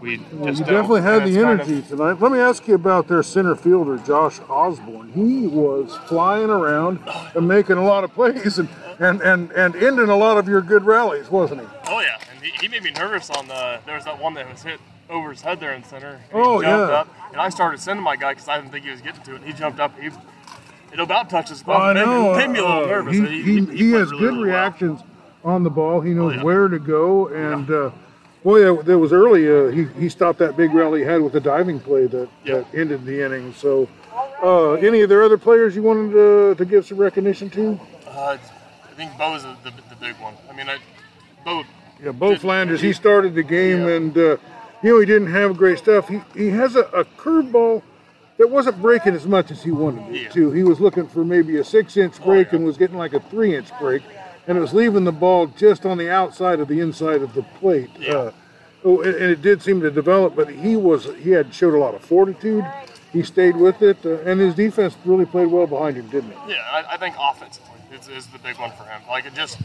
we 0.00 0.18
Well, 0.32 0.46
just 0.46 0.60
you 0.60 0.64
don't. 0.66 0.74
definitely 0.74 1.02
had 1.02 1.22
the 1.22 1.28
it's 1.28 1.36
kind 1.42 1.60
of- 1.60 1.68
energy 1.68 1.88
tonight. 1.88 2.20
Let 2.20 2.32
me 2.32 2.38
ask 2.38 2.66
you 2.68 2.74
about 2.74 3.08
their 3.08 3.22
center 3.22 3.54
fielder, 3.54 3.98
Josh 3.98 4.40
Osborne. 4.48 5.12
He 5.12 5.46
was 5.46 5.96
flying 6.06 6.50
around 6.50 7.00
and 7.34 7.46
making 7.46 7.76
a 7.76 7.84
lot 7.84 8.04
of 8.04 8.12
plays 8.14 8.58
and, 8.58 8.68
and, 8.98 9.20
and, 9.22 9.50
and 9.52 9.76
ending 9.76 10.08
a 10.08 10.16
lot 10.16 10.38
of 10.38 10.48
your 10.48 10.60
good 10.62 10.84
rallies, 10.84 11.30
wasn't 11.30 11.60
he? 11.60 11.66
Oh 11.88 12.00
yeah, 12.00 12.18
and 12.32 12.42
he, 12.44 12.50
he 12.60 12.68
made 12.68 12.82
me 12.82 12.90
nervous 12.90 13.30
on 13.30 13.46
the. 13.48 13.78
There 13.86 13.94
was 13.94 14.04
that 14.04 14.20
one 14.20 14.34
that 14.34 14.50
was 14.50 14.62
hit 14.62 14.80
over 15.10 15.30
his 15.30 15.40
head 15.40 15.58
there 15.60 15.72
in 15.72 15.82
center. 15.84 16.20
And 16.32 16.40
Oh, 16.42 16.58
he 16.58 16.66
jumped 16.66 16.90
yeah. 16.90 16.96
Up, 16.98 17.08
and 17.32 17.40
I 17.40 17.48
started 17.48 17.80
sending 17.80 18.02
my 18.04 18.16
guy 18.16 18.32
because 18.34 18.48
I 18.48 18.56
didn't 18.58 18.72
think 18.72 18.84
he 18.84 18.90
was 18.90 19.00
getting 19.00 19.22
to 19.22 19.32
it. 19.32 19.36
And 19.36 19.44
he 19.46 19.52
jumped 19.52 19.80
up. 19.80 19.98
He 19.98 20.10
it 20.92 21.00
about 21.00 21.30
touched 21.30 21.50
his 21.50 21.62
glove. 21.62 21.80
I 21.80 21.90
It 21.90 21.94
made 21.94 22.00
me- 22.06 22.12
know. 22.12 22.36
Made 22.36 22.50
me 22.50 22.58
a 22.58 22.62
little 22.62 22.82
uh, 22.84 22.86
nervous. 22.86 23.16
He, 23.16 23.26
he, 23.26 23.42
he, 23.42 23.76
he, 23.76 23.90
has 23.92 24.10
really, 24.10 24.18
good 24.20 24.24
really 24.26 24.36
well. 24.38 24.42
reactions 24.44 25.00
on 25.44 25.62
the 25.62 25.70
ball. 25.70 26.00
He 26.00 26.12
knows 26.14 26.32
Oh, 26.34 26.36
yeah. 26.36 26.42
where 26.42 26.68
to 26.68 26.78
go. 26.78 27.28
And, 27.28 27.70
uh, 27.70 27.90
boy, 28.42 28.60
that, 28.60 28.84
that 28.86 28.98
was 28.98 29.12
early. 29.12 29.48
Uh, 29.48 29.68
he, 29.70 29.84
he 30.00 30.08
stopped 30.08 30.38
that 30.40 30.56
big 30.56 30.72
rally 30.74 31.00
he 31.00 31.06
had 31.06 31.20
with 31.22 31.32
the 31.32 31.40
diving 31.40 31.78
play 31.80 32.06
that, 32.06 32.28
Yeah. 32.44 32.58
that 32.58 32.66
ended 32.74 33.04
the 33.04 33.24
inning. 33.24 33.52
So, 33.54 33.88
uh, 34.42 34.72
any 34.74 35.00
of 35.02 35.08
their 35.08 35.22
other 35.22 35.38
players 35.38 35.76
you 35.76 35.82
wanted 35.82 36.12
to, 36.12 36.54
to 36.56 36.64
give 36.64 36.86
some 36.86 36.98
recognition 36.98 37.50
to? 37.50 37.78
Uh, 38.06 38.36
I 38.90 38.94
think 38.96 39.16
Bo's 39.16 39.42
the, 39.44 39.56
the, 39.64 39.70
the 39.90 39.96
big 40.00 40.18
one. 40.20 40.34
I 40.50 40.54
mean, 40.56 40.68
I, 40.68 40.78
Bo. 41.44 41.62
Yeah, 42.02 42.12
Bo 42.12 42.30
did- 42.30 42.40
Flanders. 42.40 42.80
He 42.80 42.92
started 42.92 43.34
the 43.34 43.42
game, 43.42 43.82
Yeah. 43.86 43.94
and 43.96 44.16
uh, 44.16 44.36
you 44.82 44.90
know 44.92 45.00
he 45.00 45.06
didn't 45.06 45.32
have 45.32 45.56
great 45.56 45.78
stuff. 45.78 46.08
He 46.08 46.20
he 46.34 46.48
has 46.50 46.74
a, 46.76 46.80
a 46.80 47.04
curveball 47.04 47.82
that 48.38 48.48
wasn't 48.48 48.80
breaking 48.80 49.14
as 49.14 49.26
much 49.26 49.50
as 49.50 49.62
he 49.62 49.70
wanted 49.70 50.08
it 50.14 50.22
Yeah. 50.22 50.28
to. 50.30 50.50
He 50.52 50.62
was 50.62 50.80
looking 50.80 51.06
for 51.06 51.24
maybe 51.24 51.56
a 51.58 51.64
six-inch 51.64 52.22
break 52.22 52.48
yeah. 52.48 52.56
and 52.56 52.64
was 52.64 52.78
getting 52.78 52.96
like 52.96 53.12
a 53.12 53.20
three-inch 53.20 53.68
break, 53.78 54.02
and 54.46 54.56
it 54.56 54.60
was 54.60 54.72
leaving 54.72 55.04
the 55.04 55.12
ball 55.12 55.48
just 55.48 55.84
on 55.84 55.98
the 55.98 56.10
outside 56.10 56.60
of 56.60 56.68
the 56.68 56.80
inside 56.80 57.22
of 57.22 57.34
the 57.34 57.42
plate. 57.42 57.90
Yeah. 57.98 58.14
Uh, 58.14 58.32
oh, 58.84 59.02
and, 59.02 59.14
and 59.14 59.30
it 59.30 59.42
did 59.42 59.60
seem 59.60 59.80
to 59.82 59.90
develop, 59.90 60.34
but 60.34 60.48
he 60.48 60.76
was 60.76 61.08
he 61.22 61.30
had 61.30 61.52
showed 61.52 61.74
a 61.74 61.78
lot 61.78 61.94
of 61.94 62.00
fortitude. 62.02 62.64
He 63.12 63.22
stayed 63.22 63.56
with 63.56 63.82
it, 63.82 63.98
uh, 64.04 64.18
and 64.20 64.38
his 64.38 64.54
defense 64.54 64.94
really 65.04 65.26
played 65.26 65.48
well 65.48 65.66
behind 65.66 65.96
him, 65.96 66.08
didn't 66.08 66.30
it? 66.30 66.38
Yeah, 66.48 66.56
I, 66.70 66.94
I 66.94 66.96
think 66.96 67.16
offensively 67.18 67.74
is, 67.92 68.08
is 68.08 68.26
the 68.28 68.38
big 68.38 68.58
one 68.58 68.70
for 68.72 68.84
him. 68.84 69.00
Like 69.08 69.26
it 69.26 69.34
just 69.34 69.58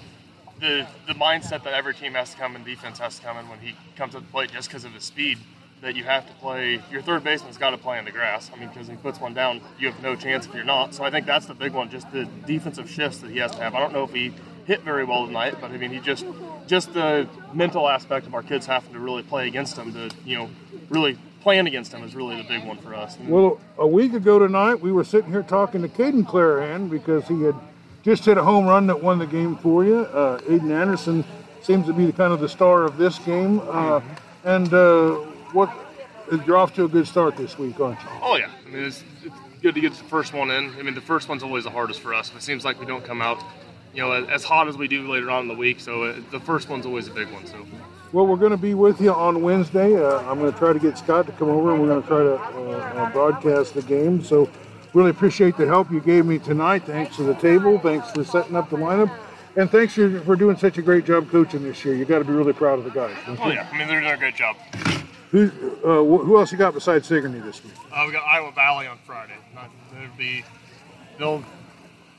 the 0.59 0.87
the 1.07 1.13
mindset 1.13 1.63
that 1.63 1.73
every 1.73 1.93
team 1.93 2.13
has 2.13 2.31
to 2.31 2.37
come 2.37 2.55
and 2.55 2.65
defense 2.65 2.97
has 2.99 3.19
to 3.19 3.21
come 3.25 3.37
in 3.37 3.47
when 3.49 3.59
he 3.59 3.75
comes 3.95 4.13
to 4.13 4.19
the 4.19 4.25
plate 4.25 4.51
just 4.51 4.69
because 4.69 4.83
of 4.83 4.93
his 4.93 5.03
speed. 5.03 5.37
That 5.83 5.97
you 5.97 6.05
have 6.05 6.25
to 6.25 6.33
play. 6.35 6.81
Your 6.89 7.01
third 7.01 7.25
baseman's 7.25 7.57
got 7.57 7.71
to 7.71 7.77
play 7.77 7.99
in 7.99 8.05
the 8.05 8.11
grass. 8.11 8.49
I 8.53 8.57
mean, 8.57 8.69
because 8.69 8.87
he 8.87 8.95
puts 8.95 9.19
one 9.19 9.33
down, 9.33 9.59
you 9.77 9.91
have 9.91 10.01
no 10.01 10.15
chance 10.15 10.45
if 10.45 10.53
you're 10.55 10.63
not. 10.63 10.95
So 10.95 11.03
I 11.03 11.11
think 11.11 11.25
that's 11.25 11.45
the 11.45 11.53
big 11.53 11.73
one. 11.73 11.89
Just 11.89 12.09
the 12.09 12.23
defensive 12.47 12.89
shifts 12.89 13.17
that 13.17 13.29
he 13.29 13.39
has 13.39 13.51
to 13.51 13.57
have. 13.57 13.75
I 13.75 13.79
don't 13.79 13.91
know 13.91 14.05
if 14.05 14.13
he 14.13 14.33
hit 14.65 14.83
very 14.83 15.03
well 15.03 15.25
tonight, 15.25 15.57
but 15.59 15.71
I 15.71 15.77
mean, 15.77 15.91
he 15.91 15.99
just 15.99 16.25
just 16.67 16.93
the 16.93 17.27
mental 17.53 17.89
aspect 17.89 18.27
of 18.27 18.33
our 18.33 18.41
kids 18.41 18.65
having 18.65 18.93
to 18.93 18.99
really 18.99 19.23
play 19.23 19.45
against 19.45 19.75
him. 19.77 19.91
To 19.91 20.09
you 20.23 20.37
know, 20.37 20.49
really 20.87 21.17
playing 21.41 21.67
against 21.67 21.91
him 21.93 22.01
is 22.03 22.15
really 22.15 22.37
the 22.37 22.47
big 22.47 22.63
one 22.65 22.77
for 22.77 22.95
us. 22.95 23.17
And- 23.17 23.27
Well, 23.27 23.59
a 23.77 23.85
week 23.85 24.13
ago 24.13 24.39
tonight, 24.39 24.75
we 24.75 24.93
were 24.93 25.03
sitting 25.03 25.31
here 25.31 25.43
talking 25.43 25.81
to 25.81 25.89
Caden 25.89 26.23
Clarahan 26.25 26.89
because 26.89 27.27
he 27.27 27.43
had 27.43 27.55
just 28.03 28.23
hit 28.23 28.37
a 28.37 28.43
home 28.43 28.65
run 28.67 28.87
that 28.87 29.03
won 29.03 29.19
the 29.19 29.27
game 29.27 29.57
for 29.57 29.83
you. 29.83 29.97
Uh, 29.97 30.39
Aiden 30.43 30.71
Anderson 30.71 31.25
seems 31.61 31.85
to 31.87 31.93
be 31.93 32.05
the 32.05 32.13
kind 32.13 32.31
of 32.31 32.39
the 32.39 32.47
star 32.47 32.83
of 32.83 32.95
this 32.95 33.19
game. 33.19 33.61
Uh, 33.69 33.99
and 34.45 34.73
uh, 34.73 35.19
what 35.53 35.73
you're 36.45 36.57
off 36.57 36.73
to 36.75 36.85
a 36.85 36.87
good 36.87 37.07
start 37.07 37.37
this 37.37 37.57
week, 37.57 37.79
aren't 37.79 37.99
you? 38.01 38.07
Oh 38.21 38.35
yeah, 38.35 38.49
I 38.65 38.69
mean 38.69 38.83
it's, 38.85 39.03
it's 39.23 39.35
good 39.61 39.75
to 39.75 39.81
get 39.81 39.93
the 39.93 40.03
first 40.03 40.33
one 40.33 40.49
in. 40.51 40.75
I 40.77 40.81
mean 40.81 40.95
the 40.95 41.01
first 41.01 41.29
one's 41.29 41.43
always 41.43 41.63
the 41.63 41.69
hardest 41.69 42.01
for 42.01 42.13
us. 42.13 42.31
It 42.35 42.41
seems 42.41 42.65
like 42.65 42.79
we 42.79 42.85
don't 42.85 43.03
come 43.03 43.21
out, 43.21 43.43
you 43.93 44.01
know, 44.01 44.11
as, 44.11 44.43
hot 44.43 44.67
as 44.67 44.77
we 44.77 44.87
do 44.87 45.09
later 45.09 45.29
on 45.31 45.43
in 45.43 45.47
the 45.47 45.55
week. 45.55 45.79
So 45.79 46.03
uh, 46.03 46.15
the 46.31 46.39
first 46.39 46.69
one's 46.69 46.85
always 46.85 47.07
a 47.07 47.11
big 47.11 47.31
one. 47.31 47.45
So 47.45 47.65
Well, 48.11 48.27
we're 48.27 48.37
going 48.37 48.51
to 48.51 48.57
be 48.57 48.73
with 48.73 48.99
you 49.01 49.13
on 49.13 49.41
Wednesday. 49.41 49.95
Uh, 49.95 50.19
I'm 50.29 50.39
going 50.39 50.51
to 50.51 50.57
try 50.57 50.73
to 50.73 50.79
get 50.79 50.97
Scott 50.97 51.25
to 51.27 51.31
come 51.33 51.49
over, 51.49 51.71
and 51.71 51.81
we're 51.81 51.87
going 51.87 52.01
to 52.01 52.07
try 52.07 52.19
to 52.19 52.35
uh, 52.35 53.03
uh, 53.03 53.11
broadcast 53.11 53.73
the 53.73 53.81
game. 53.83 54.23
So, 54.23 54.49
really 54.93 55.09
appreciate 55.09 55.57
the 55.57 55.65
help 55.65 55.91
you 55.91 55.99
gave 55.99 56.25
me 56.25 56.37
tonight. 56.37 56.83
Thanks 56.85 57.15
to 57.15 57.23
the 57.23 57.33
table. 57.35 57.79
Thanks 57.79 58.11
for 58.11 58.23
setting 58.23 58.55
up 58.55 58.69
the 58.69 58.77
lineup, 58.77 59.11
and 59.55 59.69
thanks 59.69 59.95
for, 59.95 60.19
for 60.21 60.35
doing 60.35 60.57
such 60.57 60.77
a 60.77 60.83
great 60.83 61.05
job 61.05 61.29
coaching 61.31 61.63
this 61.63 61.83
year. 61.83 61.95
You 61.95 62.05
got 62.05 62.19
to 62.19 62.25
be 62.25 62.33
really 62.33 62.53
proud 62.53 62.77
of 62.77 62.85
the 62.85 62.91
guys. 62.91 63.15
oh 63.27 63.49
yeah, 63.49 63.67
I 63.71 63.77
mean 63.77 63.87
they're 63.87 64.01
doing 64.01 64.13
a 64.13 64.17
great 64.17 64.35
job. 64.35 64.55
Who, 65.33 65.47
uh, 65.83 66.03
who 66.23 66.37
else 66.37 66.51
you 66.51 66.59
got 66.59 66.75
besides 66.75 67.07
Sigourney 67.07 67.39
this 67.39 67.63
week? 67.63 67.73
Uh, 67.91 68.03
we 68.05 68.13
got 68.13 68.23
Iowa 68.23 68.51
Valley 68.51 68.85
on 68.85 68.99
Friday. 69.03 69.33
Not, 69.55 69.71
they'd 69.91 70.15
be 70.15 70.45
they'll. 71.17 71.43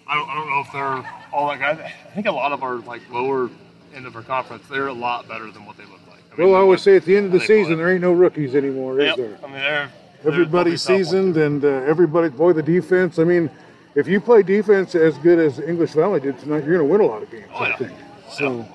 I 0.09 0.17
don't, 0.17 0.29
I 0.29 0.35
don't 0.35 0.51
know 0.51 0.61
if 0.67 0.73
they're 0.73 1.13
all 1.33 1.49
that 1.49 1.61
guys. 1.61 1.79
I 1.79 2.11
think 2.15 2.27
a 2.27 2.33
lot 2.33 2.51
of 2.51 2.65
our 2.65 2.79
like 2.79 3.03
lower 3.13 3.51
end 3.95 4.07
of 4.07 4.17
our 4.17 4.23
conference, 4.23 4.65
they're 4.69 4.89
a 4.89 4.93
lot 4.93 5.29
better 5.29 5.49
than 5.53 5.65
what 5.65 5.77
they 5.77 5.85
look 5.85 6.01
like. 6.11 6.19
I 6.33 6.37
mean, 6.37 6.49
Well, 6.49 6.57
I 6.57 6.61
always 6.63 6.83
say 6.83 6.97
at 6.97 7.05
the 7.05 7.17
end 7.17 7.27
of 7.27 7.33
the 7.33 7.39
season, 7.39 7.67
play. 7.67 7.75
there 7.77 7.93
ain't 7.93 8.01
no 8.03 8.13
rookies 8.13 8.57
anymore, 8.57 8.99
is 8.99 9.15
there? 9.15 9.39
I 9.45 9.47
mean 9.47 9.53
they're 9.53 9.91
Everybody's 10.25 10.85
they'll 10.85 10.97
be 10.99 11.05
tough 11.05 11.13
ones. 11.15 11.35
seasoned, 11.35 11.37
and 11.37 11.65
uh, 11.65 11.69
everybody, 11.69 12.31
boy, 12.31 12.53
the 12.53 12.65
defense. 12.65 13.21
I 13.21 13.25
mean, 13.25 13.49
if 13.95 14.09
you 14.09 14.21
play 14.21 14.43
defense 14.43 14.97
as 14.97 15.17
good 15.19 15.39
as 15.39 15.61
English 15.61 15.93
Valley 15.93 16.19
did 16.19 16.37
tonight, 16.41 16.65
you're 16.65 16.79
going 16.79 16.89
to 16.89 16.93
win 16.93 17.01
a 17.01 17.07
lot 17.07 17.23
of 17.23 17.31
games. 17.31 17.47
Oh, 17.55 17.59
I 17.59 17.69
yeah. 17.69 17.77
think. 17.77 17.93
So, 18.33 18.67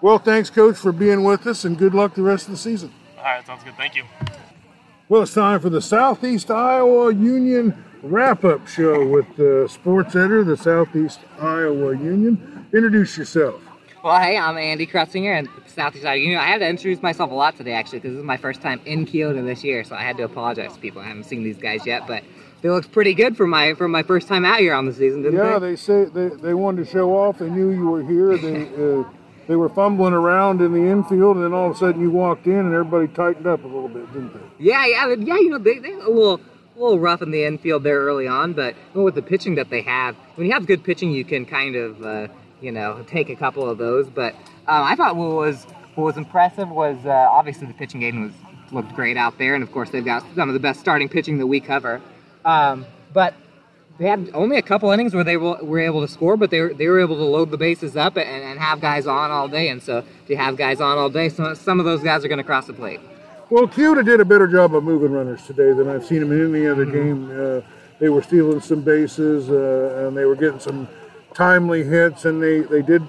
well, 0.00 0.18
thanks, 0.18 0.48
coach, 0.48 0.76
for 0.78 0.92
being 0.92 1.22
with 1.24 1.46
us, 1.46 1.66
and 1.66 1.76
good 1.76 1.92
luck 1.94 2.14
the 2.14 2.22
rest 2.22 2.46
of 2.46 2.52
the 2.52 2.56
season. 2.56 2.90
All 3.26 3.32
right, 3.32 3.44
sounds 3.44 3.64
good. 3.64 3.76
Thank 3.76 3.96
you. 3.96 4.04
Well, 5.08 5.22
it's 5.22 5.34
time 5.34 5.58
for 5.58 5.68
the 5.68 5.82
Southeast 5.82 6.48
Iowa 6.48 7.12
Union 7.12 7.84
wrap-up 8.04 8.68
show 8.68 9.04
with 9.04 9.26
the 9.36 9.66
sports 9.68 10.14
editor, 10.14 10.38
of 10.38 10.46
the 10.46 10.56
Southeast 10.56 11.18
Iowa 11.40 11.96
Union. 11.96 12.66
Introduce 12.72 13.18
yourself. 13.18 13.60
Well, 14.04 14.16
hey, 14.20 14.38
I'm 14.38 14.56
Andy 14.56 14.86
Krutzinger 14.86 15.36
and 15.36 15.48
Southeast 15.66 16.04
Iowa 16.04 16.18
Union. 16.20 16.38
I 16.38 16.46
had 16.46 16.58
to 16.58 16.68
introduce 16.68 17.02
myself 17.02 17.32
a 17.32 17.34
lot 17.34 17.56
today, 17.56 17.72
actually, 17.72 17.98
because 17.98 18.12
this 18.12 18.20
is 18.20 18.24
my 18.24 18.36
first 18.36 18.62
time 18.62 18.80
in 18.86 19.04
Keota 19.04 19.44
this 19.44 19.64
year, 19.64 19.82
so 19.82 19.96
I 19.96 20.02
had 20.02 20.16
to 20.18 20.22
apologize 20.22 20.74
to 20.74 20.78
people. 20.78 21.02
I 21.02 21.06
haven't 21.06 21.24
seen 21.24 21.42
these 21.42 21.58
guys 21.58 21.84
yet, 21.84 22.06
but 22.06 22.22
they 22.62 22.70
looked 22.70 22.92
pretty 22.92 23.12
good 23.12 23.36
for 23.36 23.48
my 23.48 23.74
for 23.74 23.88
my 23.88 24.04
first 24.04 24.28
time 24.28 24.44
out 24.44 24.60
here 24.60 24.72
on 24.72 24.86
the 24.86 24.92
season, 24.92 25.22
didn't 25.22 25.40
Yeah, 25.40 25.58
they? 25.58 25.70
they 25.70 25.76
say 25.76 26.04
they, 26.04 26.28
they 26.28 26.54
wanted 26.54 26.84
to 26.84 26.92
show 26.92 27.10
off. 27.10 27.38
They 27.38 27.50
knew 27.50 27.70
you 27.70 27.88
were 27.88 28.04
here. 28.04 28.38
They 28.38 28.68
uh, 29.00 29.04
they 29.48 29.56
were 29.56 29.68
fumbling 29.68 30.12
around 30.12 30.60
in 30.60 30.72
the 30.72 30.90
infield, 30.90 31.36
and 31.36 31.44
then 31.44 31.52
all 31.52 31.70
of 31.70 31.76
a 31.76 31.78
sudden 31.78 32.00
you 32.00 32.10
walked 32.10 32.46
in, 32.46 32.58
and 32.58 32.74
everybody 32.74 33.08
tightened 33.08 33.46
up 33.46 33.62
a 33.64 33.66
little 33.66 33.88
bit, 33.88 34.06
didn't 34.12 34.32
they? 34.34 34.64
Yeah, 34.64 34.84
yeah, 34.86 35.14
yeah. 35.18 35.36
You 35.36 35.50
know, 35.50 35.58
they 35.58 35.78
they 35.78 35.92
a 35.92 36.08
little 36.08 36.40
a 36.76 36.80
little 36.80 36.98
rough 36.98 37.22
in 37.22 37.30
the 37.30 37.44
infield 37.44 37.82
there 37.82 38.00
early 38.00 38.26
on, 38.26 38.52
but 38.52 38.74
with 38.94 39.14
the 39.14 39.22
pitching 39.22 39.54
that 39.54 39.70
they 39.70 39.82
have, 39.82 40.16
when 40.34 40.46
you 40.46 40.52
have 40.52 40.66
good 40.66 40.84
pitching, 40.84 41.10
you 41.10 41.24
can 41.24 41.46
kind 41.46 41.74
of, 41.74 42.04
uh, 42.04 42.28
you 42.60 42.70
know, 42.72 43.04
take 43.06 43.30
a 43.30 43.36
couple 43.36 43.68
of 43.68 43.78
those. 43.78 44.10
But 44.10 44.34
uh, 44.66 44.82
I 44.84 44.96
thought 44.96 45.16
what 45.16 45.30
was 45.30 45.64
what 45.94 46.04
was 46.04 46.16
impressive 46.16 46.68
was 46.68 46.98
uh, 47.06 47.10
obviously 47.10 47.66
the 47.66 47.74
pitching 47.74 48.00
game 48.00 48.22
was 48.22 48.32
looked 48.72 48.94
great 48.94 49.16
out 49.16 49.38
there, 49.38 49.54
and 49.54 49.62
of 49.62 49.72
course 49.72 49.90
they've 49.90 50.04
got 50.04 50.24
some 50.34 50.48
of 50.48 50.54
the 50.54 50.60
best 50.60 50.80
starting 50.80 51.08
pitching 51.08 51.38
that 51.38 51.46
we 51.46 51.60
cover. 51.60 52.02
Um, 52.44 52.84
but 53.12 53.34
they 53.98 54.06
had 54.06 54.30
only 54.34 54.58
a 54.58 54.62
couple 54.62 54.90
innings 54.90 55.14
where 55.14 55.24
they 55.24 55.36
were, 55.36 55.56
were 55.62 55.80
able 55.80 56.00
to 56.02 56.08
score, 56.08 56.36
but 56.36 56.50
they 56.50 56.60
were, 56.60 56.74
they 56.74 56.86
were 56.86 57.00
able 57.00 57.16
to 57.16 57.24
load 57.24 57.50
the 57.50 57.56
bases 57.56 57.96
up 57.96 58.16
and, 58.16 58.44
and 58.44 58.58
have 58.58 58.80
guys 58.80 59.06
on 59.06 59.30
all 59.30 59.48
day. 59.48 59.68
And 59.68 59.82
so 59.82 59.98
if 59.98 60.28
you 60.28 60.36
have 60.36 60.56
guys 60.56 60.80
on 60.80 60.98
all 60.98 61.08
day, 61.08 61.28
some, 61.28 61.54
some 61.54 61.80
of 61.80 61.86
those 61.86 62.02
guys 62.02 62.24
are 62.24 62.28
going 62.28 62.38
to 62.38 62.44
cross 62.44 62.66
the 62.66 62.74
plate. 62.74 63.00
Well, 63.48 63.66
Keota 63.66 64.04
did 64.04 64.20
a 64.20 64.24
better 64.24 64.46
job 64.46 64.74
of 64.74 64.84
moving 64.84 65.12
runners 65.12 65.46
today 65.46 65.72
than 65.72 65.88
I've 65.88 66.04
seen 66.04 66.20
him 66.20 66.32
in 66.32 66.54
any 66.54 66.66
other 66.66 66.84
game. 66.84 67.30
Uh, 67.30 67.60
they 67.98 68.08
were 68.08 68.22
stealing 68.22 68.60
some 68.60 68.82
bases 68.82 69.48
uh, 69.48 70.06
and 70.06 70.16
they 70.16 70.24
were 70.24 70.36
getting 70.36 70.60
some 70.60 70.88
timely 71.32 71.84
hits, 71.84 72.24
and 72.24 72.42
they, 72.42 72.60
they 72.60 72.82
did. 72.82 73.02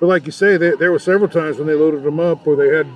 But 0.00 0.06
like 0.06 0.26
you 0.26 0.32
say, 0.32 0.56
they, 0.56 0.72
there 0.72 0.90
were 0.90 0.98
several 0.98 1.28
times 1.28 1.58
when 1.58 1.66
they 1.66 1.74
loaded 1.74 2.02
them 2.02 2.20
up 2.20 2.44
where 2.44 2.56
they 2.56 2.74
had 2.76 2.86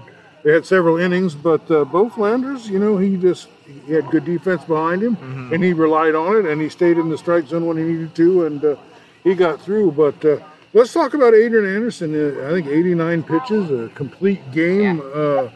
they 0.48 0.54
had 0.54 0.64
several 0.64 0.96
innings. 0.96 1.34
But 1.34 1.70
uh, 1.70 1.84
Bo 1.84 2.08
Flanders, 2.08 2.68
you 2.70 2.78
know, 2.78 2.96
he 2.96 3.16
just 3.18 3.48
he 3.86 3.92
had 3.92 4.08
good 4.10 4.24
defense 4.24 4.64
behind 4.64 5.02
him, 5.02 5.16
Mm-hmm. 5.16 5.52
and 5.52 5.62
he 5.62 5.74
relied 5.74 6.14
on 6.14 6.36
it, 6.36 6.46
and 6.46 6.58
he 6.60 6.70
stayed 6.70 6.96
in 6.96 7.10
the 7.10 7.18
strike 7.18 7.46
zone 7.46 7.66
when 7.66 7.76
he 7.76 7.84
needed 7.84 8.14
to, 8.14 8.46
and 8.46 8.64
uh, 8.64 8.76
he 9.24 9.34
got 9.34 9.60
through. 9.60 9.92
But 9.92 10.24
uh, 10.24 10.38
let's 10.72 10.92
talk 10.94 11.12
about 11.12 11.34
Adrian 11.34 11.66
Anderson. 11.76 12.14
Uh, 12.14 12.46
I 12.48 12.50
think 12.52 12.66
89 12.66 13.22
pitches, 13.24 13.70
a 13.70 13.88
complete 13.94 14.40
game. 14.52 15.02
Uh, 15.14 15.48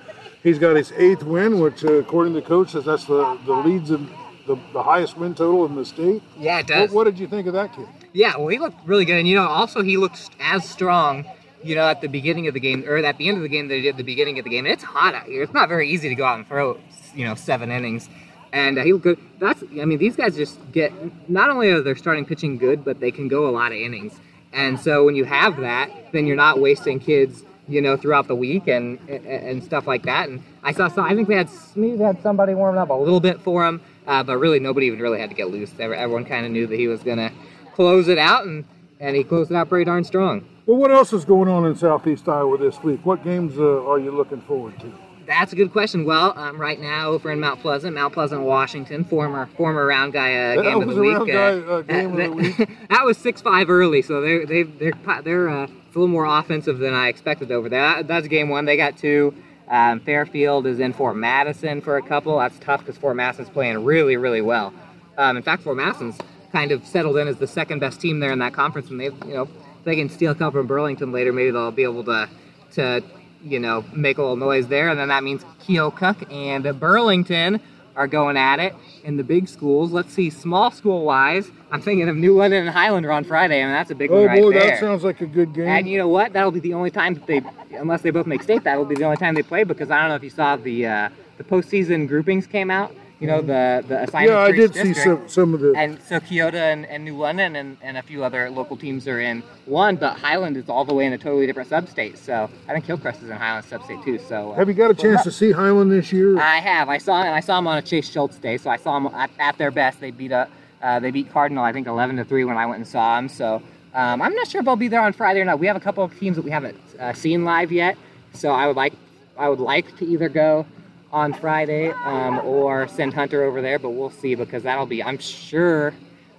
he's 0.43 0.59
got 0.59 0.77
his 0.77 0.93
eighth 0.93 1.23
win, 1.23 1.59
which, 1.59 1.85
uh, 1.87 1.95
according 1.95 2.35
to 2.35 2.41
the 2.43 2.47
coach, 2.47 2.73
says 2.73 2.85
that's 2.85 3.07
the, 3.07 3.39
the 3.47 3.55
leads 3.55 3.91
in 3.91 4.11
the, 4.47 4.57
the 4.75 4.83
highest 4.83 5.17
win 5.17 5.35
total 5.35 5.65
in 5.65 5.75
the 5.75 5.87
state. 5.87 6.23
Yeah, 6.39 6.59
it 6.59 6.69
What, 6.69 6.91
what 6.93 7.05
did 7.05 7.19
you 7.19 7.29
think 7.29 7.47
of 7.47 7.55
that 7.55 7.75
kid? 7.75 7.87
Yeah, 8.13 8.37
well, 8.37 8.49
he 8.49 8.59
looked 8.59 8.87
really 8.87 9.07
good, 9.07 9.19
and 9.19 9.27
you 9.27 9.37
know, 9.37 9.47
also 9.49 9.81
he 9.83 9.97
looks 9.97 10.29
as 10.39 10.69
strong, 10.69 11.25
you 11.63 11.75
know, 11.75 11.87
at 11.89 12.01
the 12.01 12.09
beginning 12.09 12.49
of 12.49 12.55
the 12.55 12.61
game 12.61 12.85
or 12.87 12.97
at 12.99 13.19
the 13.19 13.29
end 13.29 13.37
of 13.37 13.43
the 13.43 13.49
game 13.49 13.69
he 13.71 13.83
did 13.83 13.97
the 13.97 14.03
beginning 14.03 14.39
of 14.39 14.45
the 14.45 14.51
game. 14.51 14.65
And 14.65 14.73
it's 14.73 14.83
hot 14.83 15.15
out 15.15 15.27
here; 15.27 15.43
it's 15.43 15.55
not 15.55 15.69
very 15.69 15.89
easy 15.89 16.09
to 16.09 16.15
go 16.15 16.25
out 16.25 16.39
and 16.39 16.47
throw, 16.47 16.79
you 17.15 17.25
know, 17.25 17.35
seven 17.35 17.71
innings. 17.71 18.09
And 18.53 18.79
uh, 18.79 18.85
he 18.85 18.93
good. 18.99 19.19
That's, 19.39 19.63
I 19.81 19.87
mean, 19.87 19.99
these 19.99 20.15
guys 20.15 20.37
just 20.37 20.59
get 20.73 20.93
not 21.29 21.49
only 21.49 21.71
are 21.71 21.81
their 21.81 21.97
starting 21.97 22.27
pitching 22.27 22.59
good, 22.59 22.85
but 22.85 23.01
they 23.01 23.11
can 23.11 23.29
go 23.29 23.49
a 23.49 23.51
lot 23.51 23.73
of 23.73 23.79
innings. 23.79 24.13
And 24.53 24.79
so 24.79 25.05
when 25.07 25.17
you 25.17 25.25
have 25.25 25.57
that, 25.59 25.91
then 26.13 26.27
you're 26.27 26.37
not 26.37 26.61
wasting 26.61 27.01
kids, 27.01 27.43
you 27.67 27.81
know, 27.81 27.97
throughout 27.97 28.29
the 28.29 28.35
week 28.35 28.69
and 28.69 28.99
and, 29.09 29.65
stuff 29.65 29.87
like 29.87 30.03
that. 30.03 30.29
And 30.29 30.43
I 30.63 30.73
saw 30.73 30.89
some. 30.89 31.05
I 31.05 31.15
think 31.15 31.29
they 31.29 31.37
had 31.37 31.49
they 31.75 31.97
had 31.97 32.23
somebody 32.23 32.55
warming 32.55 32.79
up 32.79 32.91
a 32.91 32.95
little 32.95 33.21
bit 33.21 33.41
for 33.41 33.65
him, 33.67 33.81
uh, 34.07 34.23
but 34.23 34.37
really 34.37 34.61
nobody 34.61 34.87
even 34.87 35.01
really 35.01 35.19
had 35.19 35.31
to 35.31 35.37
get 35.37 35.51
loose. 35.51 35.73
Everyone 35.79 36.27
kind 36.27 36.45
of 36.45 36.53
knew 36.53 36.67
that 36.67 36.79
he 36.79 36.89
was 36.89 37.03
gonna 37.03 37.33
close 37.75 38.09
it 38.09 38.19
out, 38.19 38.45
and 38.45 38.67
and 39.01 39.17
he 39.17 39.25
closed 39.25 39.51
it 39.51 39.55
out 39.55 39.71
pretty 39.71 39.87
darn 39.87 40.05
strong. 40.05 40.45
Well, 40.65 40.77
what 40.77 40.93
else 40.93 41.13
is 41.13 41.25
going 41.25 41.49
on 41.49 41.67
in 41.67 41.75
Southeast 41.75 42.29
Iowa 42.29 42.57
this 42.57 42.81
week? 42.85 43.05
What 43.05 43.25
games 43.25 43.59
uh, 43.59 43.85
are 43.85 43.99
you 43.99 44.13
looking 44.13 44.41
forward 44.43 44.79
to? 44.81 44.93
That's 45.27 45.53
a 45.53 45.57
good 45.57 45.73
question. 45.73 46.05
Well, 46.05 46.39
um, 46.39 46.61
right 46.61 46.81
now 46.81 47.11
over 47.11 47.33
in 47.33 47.41
Mount 47.41 47.61
Pleasant, 47.61 47.95
Mount 47.95 48.15
Pleasant, 48.15 48.43
Washington, 48.43 49.05
former 49.05 49.47
former 49.57 49.85
round 49.87 50.13
guy 50.13 50.35
uh, 50.35 50.57
That 50.57 50.63
game 50.63 50.89
of 50.89 50.95
the 50.95 51.01
week. 51.01 51.17
round 51.17 51.29
guy, 51.29 51.59
uh, 51.59 51.81
game 51.83 52.11
of 52.13 52.17
the 52.17 52.31
week. 52.31 52.69
that 52.91 53.05
was 53.05 53.19
six 53.19 53.41
five 53.41 53.71
early, 53.71 54.03
so 54.03 54.21
they're 54.21 54.47
they 54.47 54.63
they're 54.63 54.93
they're 55.23 55.49
uh, 55.49 55.65
it's 55.65 55.97
a 55.97 55.99
little 55.99 56.07
more 56.09 56.27
offensive 56.27 56.79
than 56.79 56.95
I 56.95 57.09
expected 57.09 57.51
over 57.51 57.69
there. 57.69 57.81
That, 57.81 58.07
that's 58.07 58.29
game 58.29 58.49
one. 58.49 58.65
They 58.65 58.77
got 58.77 58.97
two. 58.97 59.35
Um, 59.69 60.01
Fairfield 60.01 60.67
is 60.67 60.79
in 60.81 60.93
Fort 60.93 61.17
Madison 61.17 61.81
for 61.81 61.97
a 61.97 62.03
couple. 62.03 62.39
That's 62.39 62.59
tough 62.61 62.81
because 62.81 62.99
Fort 62.99 63.17
Madison's 63.17 63.49
playing 63.51 63.85
really 63.85 64.17
really 64.17 64.43
well. 64.43 64.73
Um, 65.19 65.37
in 65.37 65.43
fact, 65.43 65.63
Fort 65.63 65.77
Madison's 65.77 66.19
kind 66.53 66.71
of 66.71 66.87
settled 66.87 67.17
in 67.17 67.27
as 67.27 67.39
the 67.39 67.47
second 67.47 67.79
best 67.81 68.01
team 68.01 68.21
there 68.21 68.33
in 68.33 68.39
that 68.41 68.53
conference, 68.53 68.91
and 68.91 69.01
they've 69.01 69.15
you 69.27 69.35
know 69.35 69.49
if 69.83 69.85
they 69.85 69.97
can 69.97 70.09
steal 70.09 70.31
a 70.31 70.35
couple 70.35 70.61
from 70.61 70.69
Burlington 70.69 71.11
later, 71.11 71.33
maybe 71.33 71.51
they'll 71.51 71.73
be 71.73 71.83
able 71.83 72.05
to 72.05 72.29
to 72.75 73.03
you 73.45 73.59
know, 73.59 73.85
make 73.93 74.19
a 74.19 74.21
little 74.23 74.37
noise 74.37 74.69
there. 74.69 74.89
And 74.89 74.97
then 74.99 75.09
that 75.09 75.25
means 75.25 75.43
Keokuk 75.67 76.33
and 76.33 76.79
Burlington 76.79 77.61
are 77.97 78.07
going 78.07 78.37
at 78.37 78.61
it 78.61 78.73
in 79.03 79.17
the 79.17 79.25
big 79.25 79.49
schools. 79.49 79.91
Let's 79.91 80.13
see, 80.13 80.31
small 80.31 80.71
school 80.71 81.05
wise, 81.05 81.51
I'm 81.73 81.83
thinking 81.83 82.09
of 82.09 82.15
New 82.17 82.37
London 82.37 82.61
and 82.67 82.71
Highlander 82.71 83.11
on 83.11 83.25
Friday. 83.25 83.61
I 83.61 83.65
mean, 83.65 83.73
that's 83.73 83.91
a 83.91 83.97
big 83.97 84.13
Oh 84.13 84.19
one 84.21 84.27
right 84.27 84.41
boy, 84.41 84.53
there. 84.53 84.69
that 84.71 84.79
sounds 84.81 85.03
like 85.03 85.21
a 85.23 85.27
good 85.27 85.53
game. 85.55 85.67
and 85.67 85.89
you 85.89 85.99
know 85.99 86.07
what? 86.07 86.33
That'll 86.33 86.53
be 86.53 86.61
the 86.61 86.73
only 86.75 86.91
time 86.93 87.15
that 87.15 87.27
they, 87.27 87.43
unless 87.77 88.03
they 88.03 88.11
both 88.11 88.27
make 88.27 88.45
state, 88.45 88.63
that'll 88.63 88.85
be 88.85 88.95
the 88.95 89.05
only 89.05 89.17
time 89.17 89.35
they 89.35 89.43
play 89.43 89.65
because 89.65 89.91
I 89.91 89.99
don't 90.01 90.11
know 90.11 90.15
if 90.15 90.23
you 90.23 90.31
saw 90.31 90.55
the 90.55 90.87
uh, 90.87 91.09
the 91.39 91.45
postseason 91.45 92.07
groupings 92.07 92.47
came 92.47 92.71
out. 92.71 92.95
You 93.23 93.29
know, 93.29 93.41
the 93.41 93.85
the 93.87 94.03
assignment. 94.03 94.33
yeah, 94.33 94.39
I 94.41 94.51
did 94.51 94.75
see 94.75 94.95
some 94.95 95.29
some 95.29 95.55
of 95.55 95.61
the. 95.61 95.73
And 95.77 96.03
so 96.03 96.19
Keota 96.19 96.55
and, 96.55 96.85
and 96.87 97.05
New 97.05 97.17
London 97.17 97.55
and, 97.55 97.77
and 97.81 97.97
a 97.97 98.03
few 98.03 98.25
other 98.25 98.51
local 98.51 98.77
teams 98.77 99.07
are 99.07 99.21
in 99.21 99.45
one, 99.65 99.95
but 99.95 100.17
Highland 100.19 100.57
is 100.57 100.69
all 100.69 100.85
the 100.85 100.93
way 100.93 101.07
in 101.07 101.13
a 101.13 101.19
totally 101.19 101.47
different 101.47 101.69
sub-state. 101.69 102.19
So 102.19 102.51
I 102.67 102.73
think 102.73 102.85
Hillcrest 102.85 103.23
is 103.23 103.31
in 103.31 103.37
Highland 103.37 103.67
sub-state 103.67 104.03
too. 104.03 104.19
So 104.19 104.51
uh, 104.51 104.55
Have 104.57 104.67
you 104.67 104.75
got 104.75 104.91
a 104.91 104.95
chance 104.95 105.23
to 105.23 105.31
see 105.31 105.53
Highland 105.53 105.93
this 105.93 106.13
year? 106.13 106.37
I 106.37 106.59
have. 106.59 106.89
I 106.89 106.99
saw 106.99 107.23
and 107.23 107.33
I 107.33 107.39
saw 107.39 107.59
them 107.59 107.69
on 107.69 107.79
a 107.79 107.83
Chase 107.83 108.11
Schultz 108.11 108.39
day. 108.39 108.59
So 108.59 108.71
I 108.71 108.77
saw 108.77 108.99
them 108.99 109.15
at, 109.15 109.31
at 109.39 109.57
their 109.57 109.71
best. 109.71 110.01
They 110.01 110.11
beat 110.11 110.33
a 110.33 110.49
uh, 110.83 110.99
they 110.99 111.13
beat 111.13 111.31
Cardinal 111.33 111.63
I 111.63 111.73
think 111.73 111.87
11 111.87 112.17
to 112.17 112.25
three 112.25 112.45
when 112.45 112.57
I 112.57 112.67
went 112.67 112.79
and 112.79 112.89
saw 112.89 113.15
them. 113.15 113.29
So 113.29 113.63
um, 113.95 114.21
I'm 114.21 114.35
not 114.35 114.49
sure 114.49 114.61
if 114.61 114.67
I'll 114.67 114.75
be 114.75 114.89
there 114.89 115.01
on 115.01 115.13
Friday 115.13 115.39
or 115.39 115.45
not. 115.45 115.61
We 115.61 115.69
have 115.69 115.77
a 115.77 115.81
couple 115.81 116.03
of 116.03 116.19
teams 116.19 116.35
that 116.35 116.43
we 116.43 116.51
haven't 116.51 116.77
uh, 116.99 117.13
seen 117.13 117.45
live 117.45 117.71
yet. 117.71 117.97
So 118.35 118.51
I 118.51 118.67
would 118.67 118.75
like 118.75 118.95
I 119.39 119.49
would 119.49 119.61
like 119.61 119.97
to 119.99 120.05
either 120.05 120.29
go 120.29 120.67
on 121.13 121.33
Friday 121.35 121.91
um, 122.05 122.39
or 122.41 122.89
send 122.89 123.13
Hunter 123.13 123.45
over 123.45 123.61
there, 123.61 123.79
but 123.79 123.91
we'll 123.91 124.11
see 124.11 124.35
because 124.35 124.63
that'll 124.63 124.87
be 124.87 125.03
I'm 125.03 125.19
sure. 125.19 125.95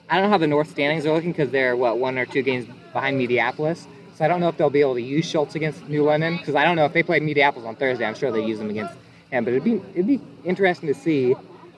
I 0.10 0.16
don't 0.16 0.26
know 0.26 0.30
how 0.30 0.38
the 0.38 0.48
North 0.48 0.70
standings 0.70 1.06
are 1.06 1.14
looking 1.14 1.32
because 1.32 1.50
they're 1.52 1.76
what 1.76 1.98
one 1.98 2.18
or 2.18 2.26
two 2.26 2.42
games 2.42 2.68
behind 2.92 3.20
Mediapolis. 3.20 3.88
So 4.16 4.26
I 4.26 4.28
don't 4.28 4.40
know 4.40 4.50
if 4.50 4.58
they'll 4.58 4.70
be 4.70 4.82
able 4.82 4.96
to 4.96 5.02
use 5.02 5.26
Schultz 5.26 5.56
against 5.56 5.88
New 5.88 6.04
London 6.04 6.38
because 6.38 6.56
I 6.56 6.66
don't 6.66 6.76
know 6.76 6.86
if 6.86 6.94
they 6.94 7.04
play 7.04 7.20
Mediapolis 7.20 7.66
on 7.66 7.76
Thursday. 7.76 8.06
I'm 8.06 8.14
sure 8.14 8.32
they 8.32 8.44
use 8.44 8.60
them 8.60 8.70
against 8.70 8.94
him, 9.32 9.44
but 9.44 9.52
it'd 9.52 9.64
be 9.64 9.82
it'd 9.94 10.08
be 10.08 10.22
interesting 10.44 10.88
to 10.88 10.94
see, 10.94 11.36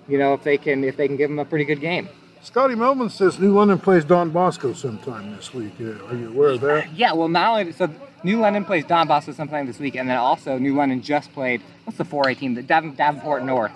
you 0.08 0.18
know, 0.18 0.34
if 0.34 0.44
they 0.44 0.58
can 0.58 0.84
if 0.84 0.98
they 0.98 1.08
can 1.08 1.18
give 1.18 1.30
him 1.30 1.40
a 1.40 1.46
pretty 1.46 1.66
good 1.66 1.80
game. 1.80 2.10
Scotty 2.42 2.76
Melvin 2.76 3.10
says 3.10 3.40
New 3.40 3.54
London 3.54 3.80
plays 3.80 4.06
Don 4.06 4.30
Bosco 4.30 4.74
sometime 4.74 5.36
this 5.36 5.54
week. 5.54 5.74
Uh, 5.80 6.06
are 6.06 6.16
you 6.16 6.30
aware 6.30 6.50
of 6.50 6.62
that? 6.62 6.94
Yeah, 6.94 7.14
well, 7.14 7.28
not 7.28 7.60
only 7.60 7.72
so 7.72 7.90
New 8.26 8.40
London 8.40 8.66
plays 8.66 8.84
Don 8.84 9.08
Bosco 9.08 9.34
sometime 9.34 9.68
this 9.68 9.78
week, 9.78 9.94
and 9.94 10.10
then 10.10 10.18
also 10.18 10.58
New 10.58 10.74
London 10.74 11.00
just 11.00 11.32
played 11.32 11.62
what's 11.84 12.00
the 12.00 12.04
4A 12.04 12.36
team, 12.36 12.56
the 12.56 12.64
Dav- 12.64 12.98
Davenport 12.98 13.44
North. 13.44 13.72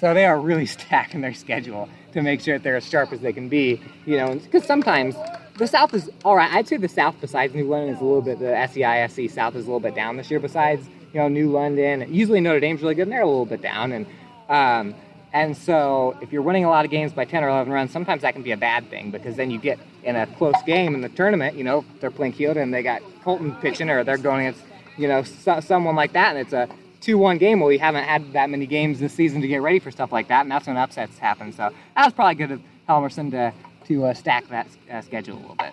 So 0.00 0.12
they 0.12 0.24
are 0.24 0.40
really 0.40 0.66
stacking 0.76 1.20
their 1.20 1.32
schedule 1.32 1.88
to 2.12 2.20
make 2.20 2.40
sure 2.40 2.56
that 2.58 2.64
they're 2.64 2.74
as 2.74 2.88
sharp 2.88 3.12
as 3.12 3.20
they 3.20 3.32
can 3.32 3.48
be. 3.48 3.80
You 4.04 4.16
know, 4.16 4.34
because 4.34 4.64
sometimes 4.64 5.14
the 5.58 5.68
South 5.68 5.94
is 5.94 6.10
all 6.24 6.34
right. 6.34 6.52
I'd 6.52 6.66
say 6.66 6.76
the 6.76 6.88
South, 6.88 7.14
besides 7.20 7.54
New 7.54 7.68
London, 7.68 7.94
is 7.94 8.00
a 8.00 8.04
little 8.04 8.20
bit 8.20 8.40
the 8.40 8.46
SEISC 8.46 9.30
South 9.30 9.54
is 9.54 9.62
a 9.62 9.68
little 9.68 9.78
bit 9.78 9.94
down 9.94 10.16
this 10.16 10.28
year. 10.28 10.40
Besides, 10.40 10.88
you 11.12 11.20
know, 11.20 11.28
New 11.28 11.52
London, 11.52 12.12
usually 12.12 12.40
Notre 12.40 12.58
Dame's 12.58 12.82
really 12.82 12.96
good, 12.96 13.02
and 13.02 13.12
they're 13.12 13.22
a 13.22 13.26
little 13.26 13.46
bit 13.46 13.62
down, 13.62 13.92
and 13.92 14.06
um, 14.48 14.96
and 15.32 15.56
so 15.56 16.18
if 16.20 16.32
you're 16.32 16.42
winning 16.42 16.64
a 16.64 16.68
lot 16.68 16.84
of 16.84 16.90
games 16.90 17.12
by 17.12 17.26
10 17.26 17.44
or 17.44 17.48
11 17.48 17.72
runs, 17.72 17.92
sometimes 17.92 18.22
that 18.22 18.34
can 18.34 18.42
be 18.42 18.50
a 18.50 18.56
bad 18.56 18.90
thing 18.90 19.12
because 19.12 19.36
then 19.36 19.52
you 19.52 19.60
get 19.60 19.78
in 20.04 20.16
a 20.16 20.26
close 20.26 20.54
game 20.66 20.94
in 20.94 21.00
the 21.00 21.08
tournament. 21.08 21.56
You 21.56 21.64
know, 21.64 21.84
they're 22.00 22.10
playing 22.10 22.34
Keota 22.34 22.56
and 22.56 22.72
they 22.72 22.82
got 22.82 23.02
Colton 23.22 23.54
pitching, 23.56 23.90
or 23.90 24.04
they're 24.04 24.18
going 24.18 24.46
against 24.46 24.64
you 24.96 25.08
know 25.08 25.22
so, 25.22 25.60
someone 25.60 25.96
like 25.96 26.12
that, 26.12 26.30
and 26.36 26.38
it's 26.38 26.52
a 26.52 26.68
two-one 27.00 27.38
game. 27.38 27.60
Well, 27.60 27.68
we 27.68 27.78
haven't 27.78 28.04
had 28.04 28.32
that 28.32 28.50
many 28.50 28.66
games 28.66 29.00
this 29.00 29.12
season 29.12 29.40
to 29.40 29.48
get 29.48 29.62
ready 29.62 29.78
for 29.78 29.90
stuff 29.90 30.12
like 30.12 30.28
that, 30.28 30.42
and 30.42 30.50
that's 30.50 30.66
when 30.66 30.76
upsets 30.76 31.18
happen. 31.18 31.52
So 31.52 31.70
that 31.96 32.04
was 32.04 32.12
probably 32.12 32.34
good 32.36 32.52
of 32.52 32.62
Helmerson 32.88 33.30
to 33.32 33.52
to 33.86 34.04
uh, 34.06 34.14
stack 34.14 34.48
that 34.48 34.66
uh, 34.90 35.00
schedule 35.02 35.36
a 35.36 35.40
little 35.40 35.56
bit. 35.56 35.72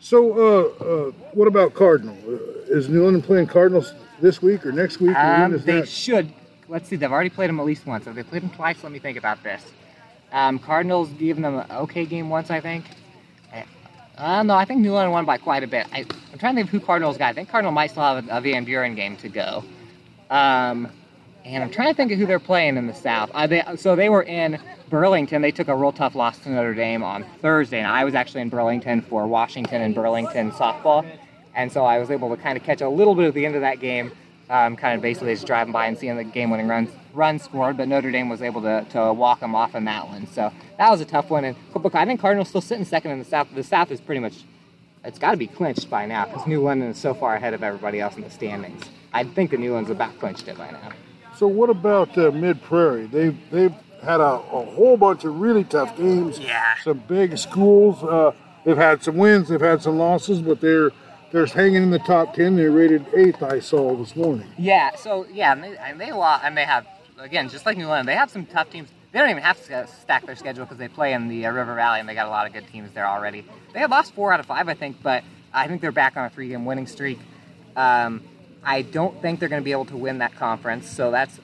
So, 0.00 0.32
uh, 0.32 0.84
uh, 0.84 1.10
what 1.32 1.48
about 1.48 1.74
Cardinal? 1.74 2.16
Uh, 2.26 2.36
is 2.74 2.88
New 2.88 3.02
London 3.04 3.20
playing 3.20 3.48
Cardinals 3.48 3.94
this 4.20 4.40
week 4.40 4.64
or 4.64 4.72
next 4.72 5.00
week? 5.00 5.16
or 5.16 5.18
Um, 5.20 5.52
they 5.64 5.80
that? 5.80 5.88
should. 5.88 6.32
Let's 6.68 6.88
see. 6.88 6.96
They've 6.96 7.10
already 7.10 7.30
played 7.30 7.48
them 7.48 7.58
at 7.58 7.66
least 7.66 7.86
once. 7.86 8.04
Have 8.04 8.14
they 8.14 8.22
played 8.22 8.42
them 8.42 8.50
twice? 8.50 8.82
Let 8.82 8.92
me 8.92 8.98
think 8.98 9.18
about 9.18 9.42
this. 9.42 9.64
Um, 10.30 10.58
Cardinals 10.58 11.08
given 11.10 11.42
them 11.42 11.58
an 11.58 11.66
okay 11.70 12.04
game 12.06 12.28
once, 12.30 12.50
I 12.50 12.60
think. 12.60 12.84
Uh, 14.18 14.42
no, 14.42 14.54
I 14.54 14.64
think 14.64 14.80
New 14.80 14.92
London 14.92 15.12
won 15.12 15.24
by 15.24 15.38
quite 15.38 15.62
a 15.62 15.68
bit. 15.68 15.86
I, 15.92 16.04
I'm 16.32 16.38
trying 16.38 16.56
to 16.56 16.62
think 16.62 16.70
who 16.70 16.80
Cardinals 16.80 17.16
got. 17.16 17.30
I 17.30 17.32
think 17.34 17.48
Cardinal 17.48 17.70
might 17.70 17.92
still 17.92 18.02
have 18.02 18.28
a, 18.28 18.38
a 18.38 18.40
Van 18.40 18.64
Buren 18.64 18.96
game 18.96 19.16
to 19.18 19.28
go. 19.28 19.64
Um, 20.28 20.88
and 21.44 21.62
I'm 21.62 21.70
trying 21.70 21.88
to 21.88 21.94
think 21.94 22.10
of 22.10 22.18
who 22.18 22.26
they're 22.26 22.40
playing 22.40 22.76
in 22.76 22.88
the 22.88 22.94
South. 22.94 23.30
Uh, 23.32 23.46
they, 23.46 23.62
so 23.76 23.94
they 23.94 24.08
were 24.08 24.24
in 24.24 24.58
Burlington. 24.90 25.40
They 25.40 25.52
took 25.52 25.68
a 25.68 25.74
real 25.74 25.92
tough 25.92 26.16
loss 26.16 26.38
to 26.40 26.50
Notre 26.50 26.74
Dame 26.74 27.04
on 27.04 27.24
Thursday, 27.40 27.78
and 27.78 27.86
I 27.86 28.04
was 28.04 28.14
actually 28.14 28.40
in 28.40 28.48
Burlington 28.48 29.02
for 29.02 29.26
Washington 29.26 29.82
and 29.82 29.94
Burlington 29.94 30.50
softball, 30.50 31.06
and 31.54 31.70
so 31.70 31.84
I 31.84 31.98
was 31.98 32.10
able 32.10 32.34
to 32.34 32.42
kind 32.42 32.58
of 32.58 32.64
catch 32.64 32.80
a 32.80 32.88
little 32.88 33.14
bit 33.14 33.26
of 33.28 33.34
the 33.34 33.46
end 33.46 33.54
of 33.54 33.60
that 33.60 33.78
game, 33.78 34.10
um, 34.50 34.76
kind 34.76 34.96
of 34.96 35.00
basically 35.00 35.32
just 35.32 35.46
driving 35.46 35.72
by 35.72 35.86
and 35.86 35.96
seeing 35.96 36.16
the 36.16 36.24
game-winning 36.24 36.66
runs 36.66 36.90
run 37.18 37.38
scored. 37.38 37.76
But 37.76 37.88
Notre 37.88 38.10
Dame 38.10 38.28
was 38.28 38.40
able 38.40 38.62
to, 38.62 38.86
to 38.90 39.12
walk 39.12 39.40
them 39.40 39.54
off 39.54 39.74
in 39.74 39.84
that 39.84 40.08
one, 40.08 40.26
so 40.28 40.50
that 40.78 40.90
was 40.90 41.00
a 41.00 41.04
tough 41.04 41.28
one. 41.28 41.44
And 41.44 41.56
I 41.92 42.04
think 42.06 42.20
Cardinals 42.20 42.48
still 42.48 42.62
sitting 42.62 42.84
second 42.84 43.10
in 43.10 43.18
the 43.18 43.24
South. 43.24 43.48
The 43.54 43.62
South 43.62 43.90
is 43.90 44.00
pretty 44.00 44.20
much 44.20 44.44
it's 45.04 45.18
got 45.18 45.32
to 45.32 45.36
be 45.36 45.46
clinched 45.46 45.90
by 45.90 46.06
now 46.06 46.24
because 46.24 46.46
New 46.46 46.62
London 46.62 46.88
is 46.88 46.98
so 46.98 47.14
far 47.14 47.34
ahead 47.34 47.54
of 47.54 47.62
everybody 47.62 48.00
else 48.00 48.16
in 48.16 48.22
the 48.22 48.30
standings. 48.30 48.84
I 49.12 49.24
think 49.24 49.50
the 49.50 49.56
New 49.56 49.72
London's 49.72 49.94
about 49.94 50.18
clinched 50.18 50.48
it 50.48 50.56
by 50.56 50.70
now. 50.70 50.92
So, 51.36 51.46
what 51.46 51.70
about 51.70 52.16
uh, 52.18 52.30
Mid 52.30 52.62
Prairie? 52.62 53.06
They 53.06 53.28
they've 53.50 53.74
had 54.02 54.20
a, 54.20 54.24
a 54.24 54.64
whole 54.64 54.96
bunch 54.96 55.24
of 55.24 55.40
really 55.40 55.64
tough 55.64 55.96
games. 55.96 56.38
Yeah. 56.38 56.74
Some 56.82 57.02
big 57.08 57.36
schools. 57.38 58.02
Uh, 58.02 58.32
they've 58.64 58.76
had 58.76 59.02
some 59.02 59.16
wins, 59.16 59.48
they've 59.48 59.60
had 59.60 59.82
some 59.82 59.98
losses, 59.98 60.40
but 60.40 60.60
they're 60.60 60.90
they're 61.30 61.46
hanging 61.46 61.82
in 61.82 61.90
the 61.90 61.98
top 62.00 62.34
ten. 62.34 62.56
They're 62.56 62.70
rated 62.70 63.06
eighth. 63.14 63.42
I 63.42 63.60
saw 63.60 63.94
this 63.96 64.16
morning. 64.16 64.48
Yeah, 64.58 64.94
so 64.96 65.26
yeah, 65.32 65.52
and 65.52 65.62
they, 65.62 65.76
and 65.76 66.00
they 66.00 66.12
lot, 66.12 66.40
and 66.44 66.56
they 66.56 66.64
have 66.64 66.86
again, 67.18 67.48
just 67.48 67.66
like 67.66 67.76
New 67.76 67.84
England, 67.84 68.08
they 68.08 68.14
have 68.14 68.30
some 68.30 68.46
tough 68.46 68.70
teams. 68.70 68.88
They 69.12 69.18
don't 69.18 69.30
even 69.30 69.42
have 69.42 69.64
to 69.66 69.86
stack 70.02 70.26
their 70.26 70.36
schedule 70.36 70.64
because 70.64 70.78
they 70.78 70.88
play 70.88 71.12
in 71.12 71.28
the 71.28 71.46
uh, 71.46 71.52
River 71.52 71.74
Valley, 71.74 72.00
and 72.00 72.08
they 72.08 72.14
got 72.14 72.26
a 72.26 72.30
lot 72.30 72.46
of 72.46 72.52
good 72.52 72.66
teams 72.68 72.92
there 72.92 73.06
already. 73.06 73.44
They 73.72 73.80
have 73.80 73.90
lost 73.90 74.14
four 74.14 74.32
out 74.32 74.40
of 74.40 74.46
five, 74.46 74.68
I 74.68 74.74
think, 74.74 75.02
but 75.02 75.24
I 75.52 75.66
think 75.66 75.80
they're 75.80 75.92
back 75.92 76.16
on 76.16 76.26
a 76.26 76.30
three-game 76.30 76.64
winning 76.64 76.86
streak. 76.86 77.18
Um, 77.74 78.22
I 78.62 78.82
don't 78.82 79.20
think 79.22 79.40
they're 79.40 79.48
going 79.48 79.62
to 79.62 79.64
be 79.64 79.72
able 79.72 79.86
to 79.86 79.96
win 79.96 80.18
that 80.18 80.34
conference, 80.34 80.88
so 80.90 81.10
that's 81.10 81.38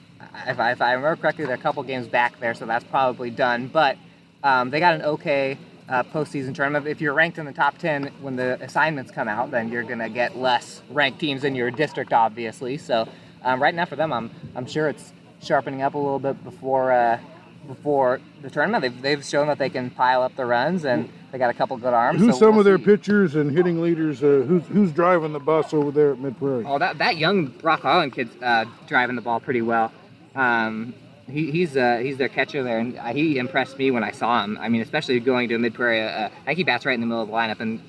if 0.47 0.59
I, 0.59 0.71
if 0.71 0.81
I 0.81 0.93
remember 0.93 1.15
correctly, 1.21 1.45
they're 1.45 1.55
a 1.55 1.59
couple 1.59 1.81
games 1.83 2.07
back 2.07 2.39
there, 2.39 2.53
so 2.53 2.65
that's 2.65 2.83
probably 2.85 3.29
done. 3.29 3.67
But 3.67 3.97
um, 4.43 4.69
they 4.69 4.79
got 4.79 4.95
an 4.95 5.01
okay 5.01 5.57
uh, 5.87 6.03
postseason 6.03 6.53
tournament. 6.53 6.87
If 6.87 7.01
you're 7.01 7.13
ranked 7.13 7.37
in 7.37 7.45
the 7.45 7.53
top 7.53 7.77
10 7.77 8.11
when 8.21 8.35
the 8.35 8.61
assignments 8.61 9.11
come 9.11 9.27
out, 9.27 9.51
then 9.51 9.71
you're 9.71 9.83
going 9.83 9.99
to 9.99 10.09
get 10.09 10.37
less 10.37 10.81
ranked 10.89 11.19
teams 11.19 11.43
in 11.43 11.55
your 11.55 11.71
district, 11.71 12.11
obviously. 12.11 12.77
So 12.77 13.07
um, 13.43 13.61
right 13.61 13.73
now 13.73 13.85
for 13.85 13.95
them, 13.95 14.11
I'm, 14.11 14.31
I'm 14.55 14.65
sure 14.65 14.89
it's 14.89 15.13
sharpening 15.45 15.81
up 15.81 15.93
a 15.93 15.97
little 15.97 16.19
bit 16.19 16.43
before 16.43 16.91
uh, 16.91 17.19
before 17.67 18.19
the 18.41 18.49
tournament. 18.49 18.81
They've, 18.81 19.01
they've 19.01 19.25
shown 19.25 19.47
that 19.47 19.57
they 19.57 19.69
can 19.69 19.89
pile 19.89 20.21
up 20.21 20.35
the 20.35 20.45
runs 20.45 20.85
and 20.85 21.09
they 21.31 21.37
got 21.37 21.49
a 21.49 21.53
couple 21.53 21.75
good 21.77 21.93
arms. 21.93 22.19
Who's 22.19 22.35
so 22.35 22.39
some 22.39 22.51
we'll 22.51 22.59
of 22.59 22.65
their 22.65 22.77
see. 22.77 22.85
pitchers 22.85 23.35
and 23.35 23.51
hitting 23.51 23.81
leaders? 23.81 24.23
Uh, 24.23 24.43
who's 24.47 24.63
who's 24.67 24.91
driving 24.91 25.33
the 25.33 25.39
bus 25.39 25.73
over 25.73 25.91
there 25.91 26.13
at 26.13 26.19
Mid 26.19 26.37
Prairie? 26.37 26.63
Oh, 26.65 26.77
that, 26.79 26.97
that 26.99 27.17
young 27.17 27.47
Brock 27.47 27.85
Island 27.85 28.13
kid's 28.13 28.35
uh, 28.41 28.65
driving 28.87 29.15
the 29.15 29.21
ball 29.21 29.39
pretty 29.39 29.61
well. 29.61 29.91
Um, 30.35 30.93
he, 31.27 31.51
he's 31.51 31.75
uh, 31.75 31.97
he's 31.97 32.17
their 32.17 32.29
catcher 32.29 32.61
there, 32.63 32.77
and 32.79 32.97
uh, 32.97 33.05
he 33.05 33.37
impressed 33.37 33.77
me 33.77 33.89
when 33.91 34.03
I 34.03 34.11
saw 34.11 34.43
him. 34.43 34.57
I 34.59 34.69
mean, 34.69 34.81
especially 34.81 35.19
going 35.19 35.49
to 35.49 35.57
Mid 35.57 35.73
Prairie. 35.73 36.03
Uh, 36.03 36.27
I 36.27 36.45
think 36.45 36.57
he 36.57 36.63
bats 36.63 36.85
right 36.85 36.93
in 36.93 37.01
the 37.01 37.07
middle 37.07 37.23
of 37.23 37.29
the 37.29 37.33
lineup, 37.33 37.59
and 37.59 37.81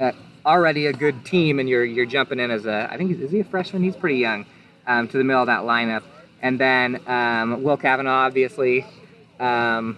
uh, 0.00 0.12
already 0.44 0.86
a 0.86 0.92
good 0.92 1.24
team, 1.24 1.58
and 1.58 1.68
you're 1.68 1.84
you're 1.84 2.06
jumping 2.06 2.38
in 2.38 2.50
as 2.50 2.64
a. 2.64 2.88
I 2.90 2.96
think 2.96 3.10
he's, 3.10 3.20
is 3.20 3.32
he 3.32 3.40
a 3.40 3.44
freshman? 3.44 3.82
He's 3.82 3.96
pretty 3.96 4.18
young 4.18 4.46
um, 4.86 5.08
to 5.08 5.18
the 5.18 5.24
middle 5.24 5.42
of 5.42 5.48
that 5.48 5.62
lineup, 5.62 6.04
and 6.46 6.60
then 6.60 7.00
um, 7.08 7.64
Will 7.64 7.76
Kavanaugh, 7.76 8.26
obviously. 8.26 8.86
Um, 9.40 9.96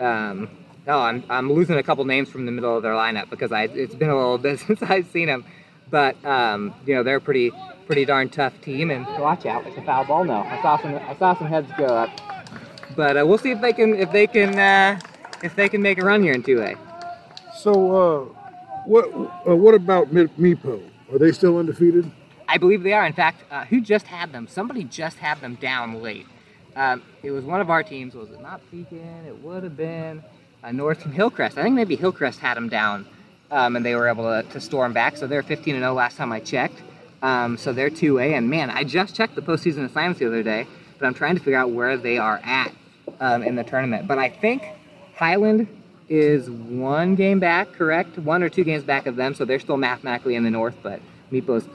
um, 0.00 0.50
oh, 0.88 0.98
I'm, 0.98 1.22
I'm 1.30 1.52
losing 1.52 1.76
a 1.76 1.82
couple 1.84 2.04
names 2.04 2.28
from 2.28 2.44
the 2.44 2.50
middle 2.50 2.76
of 2.76 2.82
their 2.82 2.92
lineup 2.92 3.30
because 3.30 3.52
I 3.52 3.64
it's 3.64 3.94
been 3.94 4.10
a 4.10 4.16
little 4.16 4.38
bit 4.46 4.58
since 4.58 4.82
I've 4.82 5.06
seen 5.06 5.26
them, 5.28 5.44
but 5.90 6.22
um, 6.24 6.74
you 6.84 6.94
know 6.94 7.04
they're 7.04 7.16
a 7.16 7.20
pretty 7.20 7.52
pretty 7.86 8.04
darn 8.04 8.28
tough 8.28 8.60
team. 8.62 8.90
And 8.90 9.06
watch 9.20 9.46
out, 9.46 9.64
it's 9.64 9.78
a 9.78 9.82
foul 9.82 10.04
ball. 10.04 10.24
No, 10.24 10.38
I 10.38 10.60
saw 10.60 10.76
some 10.76 10.96
I 10.96 11.14
saw 11.14 11.36
some 11.36 11.46
heads 11.46 11.70
go 11.78 11.86
up, 11.86 12.10
but 12.96 13.16
uh, 13.16 13.24
we'll 13.24 13.38
see 13.38 13.52
if 13.52 13.60
they 13.60 13.72
can 13.72 13.94
if 13.94 14.10
they 14.10 14.26
can 14.26 14.58
uh, 14.58 14.98
if 15.44 15.54
they 15.54 15.68
can 15.68 15.82
make 15.82 15.98
a 15.98 16.04
run 16.04 16.20
here 16.20 16.32
in 16.32 16.42
two 16.42 16.60
A. 16.62 16.74
So, 17.56 17.70
uh, 17.94 18.24
what 18.86 19.04
uh, 19.48 19.54
what 19.54 19.74
about 19.74 20.08
Meepo? 20.10 20.82
Are 21.12 21.18
they 21.20 21.30
still 21.30 21.58
undefeated? 21.58 22.10
I 22.48 22.58
believe 22.58 22.82
they 22.82 22.92
are. 22.92 23.06
In 23.06 23.12
fact, 23.12 23.42
uh, 23.50 23.64
who 23.64 23.80
just 23.80 24.06
had 24.06 24.32
them? 24.32 24.46
Somebody 24.48 24.84
just 24.84 25.18
had 25.18 25.40
them 25.40 25.56
down 25.56 26.02
late. 26.02 26.26
Um, 26.76 27.02
it 27.22 27.30
was 27.30 27.44
one 27.44 27.60
of 27.60 27.70
our 27.70 27.82
teams. 27.82 28.14
Was 28.14 28.30
it 28.30 28.40
not 28.40 28.60
Pekin? 28.70 29.24
It 29.26 29.42
would 29.42 29.62
have 29.62 29.76
been 29.76 30.22
uh, 30.62 30.72
North 30.72 31.02
from 31.02 31.12
Hillcrest. 31.12 31.58
I 31.58 31.62
think 31.62 31.74
maybe 31.74 31.96
Hillcrest 31.96 32.38
had 32.38 32.56
them 32.56 32.68
down, 32.68 33.06
um, 33.50 33.76
and 33.76 33.84
they 33.84 33.94
were 33.94 34.08
able 34.08 34.24
to, 34.24 34.48
to 34.50 34.60
storm 34.60 34.92
back. 34.92 35.16
So 35.16 35.26
they're 35.26 35.42
15 35.42 35.74
and 35.74 35.82
0 35.82 35.94
last 35.94 36.16
time 36.16 36.32
I 36.32 36.40
checked. 36.40 36.82
Um, 37.22 37.56
so 37.56 37.72
they're 37.72 37.90
2A. 37.90 38.36
And 38.36 38.50
man, 38.50 38.70
I 38.70 38.84
just 38.84 39.14
checked 39.14 39.34
the 39.34 39.42
postseason 39.42 39.84
assignments 39.84 40.20
the 40.20 40.26
other 40.26 40.42
day, 40.42 40.66
but 40.98 41.06
I'm 41.06 41.14
trying 41.14 41.34
to 41.36 41.40
figure 41.40 41.58
out 41.58 41.70
where 41.70 41.96
they 41.96 42.18
are 42.18 42.40
at 42.44 42.72
um, 43.20 43.42
in 43.42 43.56
the 43.56 43.64
tournament. 43.64 44.06
But 44.06 44.18
I 44.18 44.28
think 44.28 44.62
Highland 45.14 45.66
is 46.08 46.48
one 46.50 47.14
game 47.14 47.40
back, 47.40 47.72
correct? 47.72 48.18
One 48.18 48.42
or 48.42 48.48
two 48.48 48.64
games 48.64 48.84
back 48.84 49.06
of 49.06 49.16
them, 49.16 49.34
so 49.34 49.44
they're 49.44 49.58
still 49.58 49.76
mathematically 49.76 50.34
in 50.36 50.44
the 50.44 50.50
north. 50.50 50.76
But 50.82 51.00
Meepo's 51.30 51.66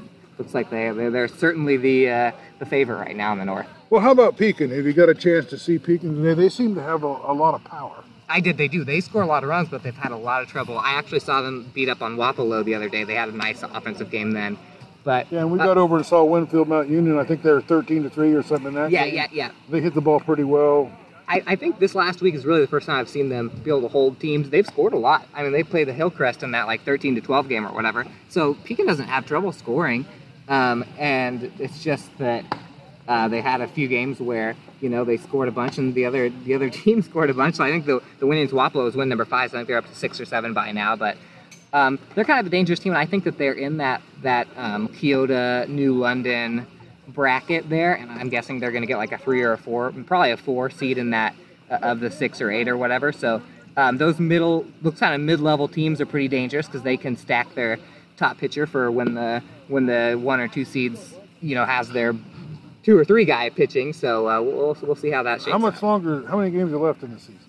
looks 0.42 0.54
like 0.54 0.70
they 0.70 0.92
they're, 0.92 1.28
certainly 1.28 1.78
the 1.78 2.10
uh, 2.10 2.32
the 2.60 2.66
favorite 2.66 2.98
right 2.98 3.16
now 3.16 3.32
in 3.34 3.40
the 3.40 3.46
north. 3.46 3.68
Well, 3.90 4.02
how 4.02 4.12
about 4.12 4.38
Pekin? 4.38 4.72
Have 4.72 4.86
you 4.86 4.94
got 4.94 5.10
a 5.10 5.14
chance 5.14 5.46
to 5.48 5.58
see 5.58 5.78
Pekin? 5.78 6.24
They, 6.24 6.34
they 6.34 6.50
seem 6.50 6.76
to 6.76 6.82
have 6.82 7.04
a, 7.04 7.08
a 7.08 7.34
lot 7.34 7.54
of 7.54 7.64
power. 7.64 8.04
I 8.28 8.40
did. 8.40 8.58
They 8.58 8.68
do. 8.68 8.84
They 8.84 9.02
score 9.02 9.22
a 9.22 9.26
lot 9.26 9.44
of 9.44 9.50
runs, 9.50 9.70
but 9.70 9.84
they've 9.84 9.96
had 9.96 10.12
a 10.12 10.18
lot 10.18 10.42
of 10.42 10.48
trouble. 10.48 10.80
I 10.80 10.94
actually 10.94 11.20
saw 11.20 11.42
them 11.42 11.70
beat 11.74 11.90
up 11.90 12.02
on 12.02 12.16
Wapello 12.16 12.64
the 12.64 12.76
other 12.76 12.90
day. 12.90 13.04
They 13.04 13.16
had 13.16 13.30
a 13.30 13.36
nice 13.36 13.62
offensive 13.62 14.10
game 14.10 14.32
then. 14.32 14.58
But 15.04 15.32
Yeah, 15.32 15.40
and 15.40 15.52
we 15.52 15.60
uh, 15.60 15.66
got 15.66 15.78
over 15.78 15.98
and 15.98 16.06
saw 16.06 16.24
Winfield 16.24 16.68
Mount 16.68 16.90
Union. 16.90 17.20
I 17.20 17.26
think 17.26 17.44
they're 17.44 17.62
13 17.62 18.04
to 18.04 18.10
three 18.10 18.34
or 18.34 18.44
something. 18.44 18.68
in 18.68 18.74
that 18.76 18.92
yeah, 18.92 19.06
game. 19.06 19.16
yeah, 19.16 19.28
yeah. 19.32 19.52
They 19.70 19.82
hit 19.82 19.94
the 19.94 20.02
ball 20.02 20.20
pretty 20.20 20.44
well. 20.44 20.92
I, 21.32 21.42
I 21.48 21.56
think 21.56 21.80
this 21.80 21.96
last 21.96 22.22
week 22.22 22.36
is 22.36 22.46
really 22.46 22.60
the 22.60 22.68
first 22.68 22.88
time 22.88 23.00
I've 23.00 23.08
seen 23.08 23.30
them 23.30 23.50
be 23.64 23.70
able 23.70 23.84
to 23.84 23.88
hold 23.88 24.20
teams. 24.20 24.50
They've 24.50 24.68
scored 24.68 24.92
a 24.92 24.98
lot. 24.98 25.26
I 25.34 25.44
mean, 25.44 25.54
they 25.54 25.64
played 25.64 25.88
the 25.88 25.94
Hillcrest 25.94 26.44
in 26.44 26.52
that 26.52 26.68
like 26.68 26.84
13 26.84 27.16
to 27.16 27.22
12 27.22 27.48
game 27.48 27.66
or 27.66 27.74
whatever. 27.74 28.06
So 28.28 28.56
Pekin 28.66 28.86
doesn't 28.86 29.08
have 29.08 29.26
trouble 29.26 29.54
scoring, 29.54 30.06
um, 30.48 30.86
and 30.98 31.52
it's 31.60 31.84
just 31.84 32.16
that 32.18 32.46
uh, 33.08 33.28
they 33.28 33.42
had 33.42 33.62
a 33.62 33.68
few 33.68 33.88
games 33.88 34.20
where 34.20 34.56
you 34.80 34.90
know 34.90 35.04
they 35.04 35.18
scored 35.18 35.48
a 35.48 35.52
bunch 35.52 35.78
and 35.78 35.94
the 35.94 36.06
other 36.06 36.30
the 36.30 36.54
other 36.54 36.70
team 36.82 37.02
scored 37.02 37.30
a 37.30 37.34
bunch. 37.34 37.56
So 37.56 37.64
I 37.64 37.70
think 37.70 37.86
the 37.86 38.02
the 38.20 38.28
winning 38.28 38.48
Wapello 38.48 38.88
is 38.88 38.96
win 38.96 39.10
number 39.10 39.26
five. 39.26 39.52
So 39.52 39.58
I 39.58 39.60
think 39.60 39.68
they're 39.68 39.78
up 39.78 39.88
to 39.88 39.96
six 39.96 40.20
or 40.20 40.26
seven 40.26 40.54
by 40.54 40.72
now, 40.72 40.96
but. 40.96 41.18
Um, 41.74 42.00
they're 42.16 42.26
kind 42.26 42.42
of 42.42 42.46
a 42.46 42.50
dangerous 42.50 42.82
team, 42.82 42.92
and 42.92 43.00
I 43.00 43.06
think 43.06 43.24
that 43.24 43.38
they're 43.38 43.54
in 43.54 43.78
that 43.78 44.02
that 44.24 44.50
um, 44.58 44.90
Keota, 44.90 45.70
New 45.70 45.98
London 45.98 46.68
bracket 47.08 47.70
there, 47.70 47.94
and 47.94 48.12
I'm 48.12 48.30
guessing 48.30 48.60
they're 48.60 48.72
going 48.72 48.84
to 48.84 48.88
get 48.88 48.98
like 48.98 49.12
a 49.12 49.18
three 49.18 49.42
or 49.42 49.54
a 49.54 49.58
four, 49.58 49.92
probably 50.06 50.32
a 50.32 50.38
four 50.38 50.70
seed 50.70 50.98
in 50.98 51.12
that 51.12 51.36
uh, 51.70 51.80
of 51.82 52.00
the 52.00 52.12
six 52.12 52.42
or 52.42 52.52
eight 52.52 52.68
or 52.68 52.78
whatever. 52.78 53.12
So 53.12 53.42
um, 53.78 53.98
those 53.98 54.20
middle, 54.20 54.66
looks 54.82 55.00
kind 55.00 55.16
of 55.16 55.22
mid-level 55.22 55.68
teams 55.68 56.02
are 56.02 56.06
pretty 56.06 56.28
dangerous 56.28 56.66
because 56.66 56.82
they 56.82 56.98
can 56.98 57.16
stack 57.16 57.54
their 57.56 57.80
top 58.18 58.38
pitcher 58.38 58.68
for 58.68 58.92
when 58.92 59.14
the 59.14 59.42
when 59.72 59.86
the 59.86 60.20
one 60.22 60.40
or 60.40 60.48
two 60.48 60.66
seeds, 60.66 61.16
you 61.42 61.56
know, 61.56 61.66
has 61.66 61.90
their 61.90 62.14
two 62.84 62.98
or 62.98 63.06
three 63.06 63.26
guy 63.26 63.50
pitching. 63.50 63.94
So 63.94 64.30
uh, 64.30 64.42
we'll 64.42 64.78
we'll 64.82 64.96
see 64.96 65.10
how 65.10 65.24
that 65.24 65.42
shakes. 65.42 65.52
How 65.52 65.56
out. 65.56 65.62
much 65.62 65.82
longer? 65.82 66.28
How 66.28 66.38
many 66.38 66.52
games 66.52 66.74
are 66.74 66.78
left 66.78 67.04
in 67.04 67.14
the 67.14 67.20
season? 67.20 67.40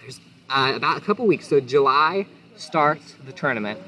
There's 0.00 0.20
uh, 0.48 0.72
about 0.74 0.98
a 0.98 1.00
couple 1.00 1.26
weeks. 1.26 1.48
So 1.48 1.60
July 1.60 2.26
starts 2.56 3.16
the 3.26 3.32
tournament, 3.32 3.80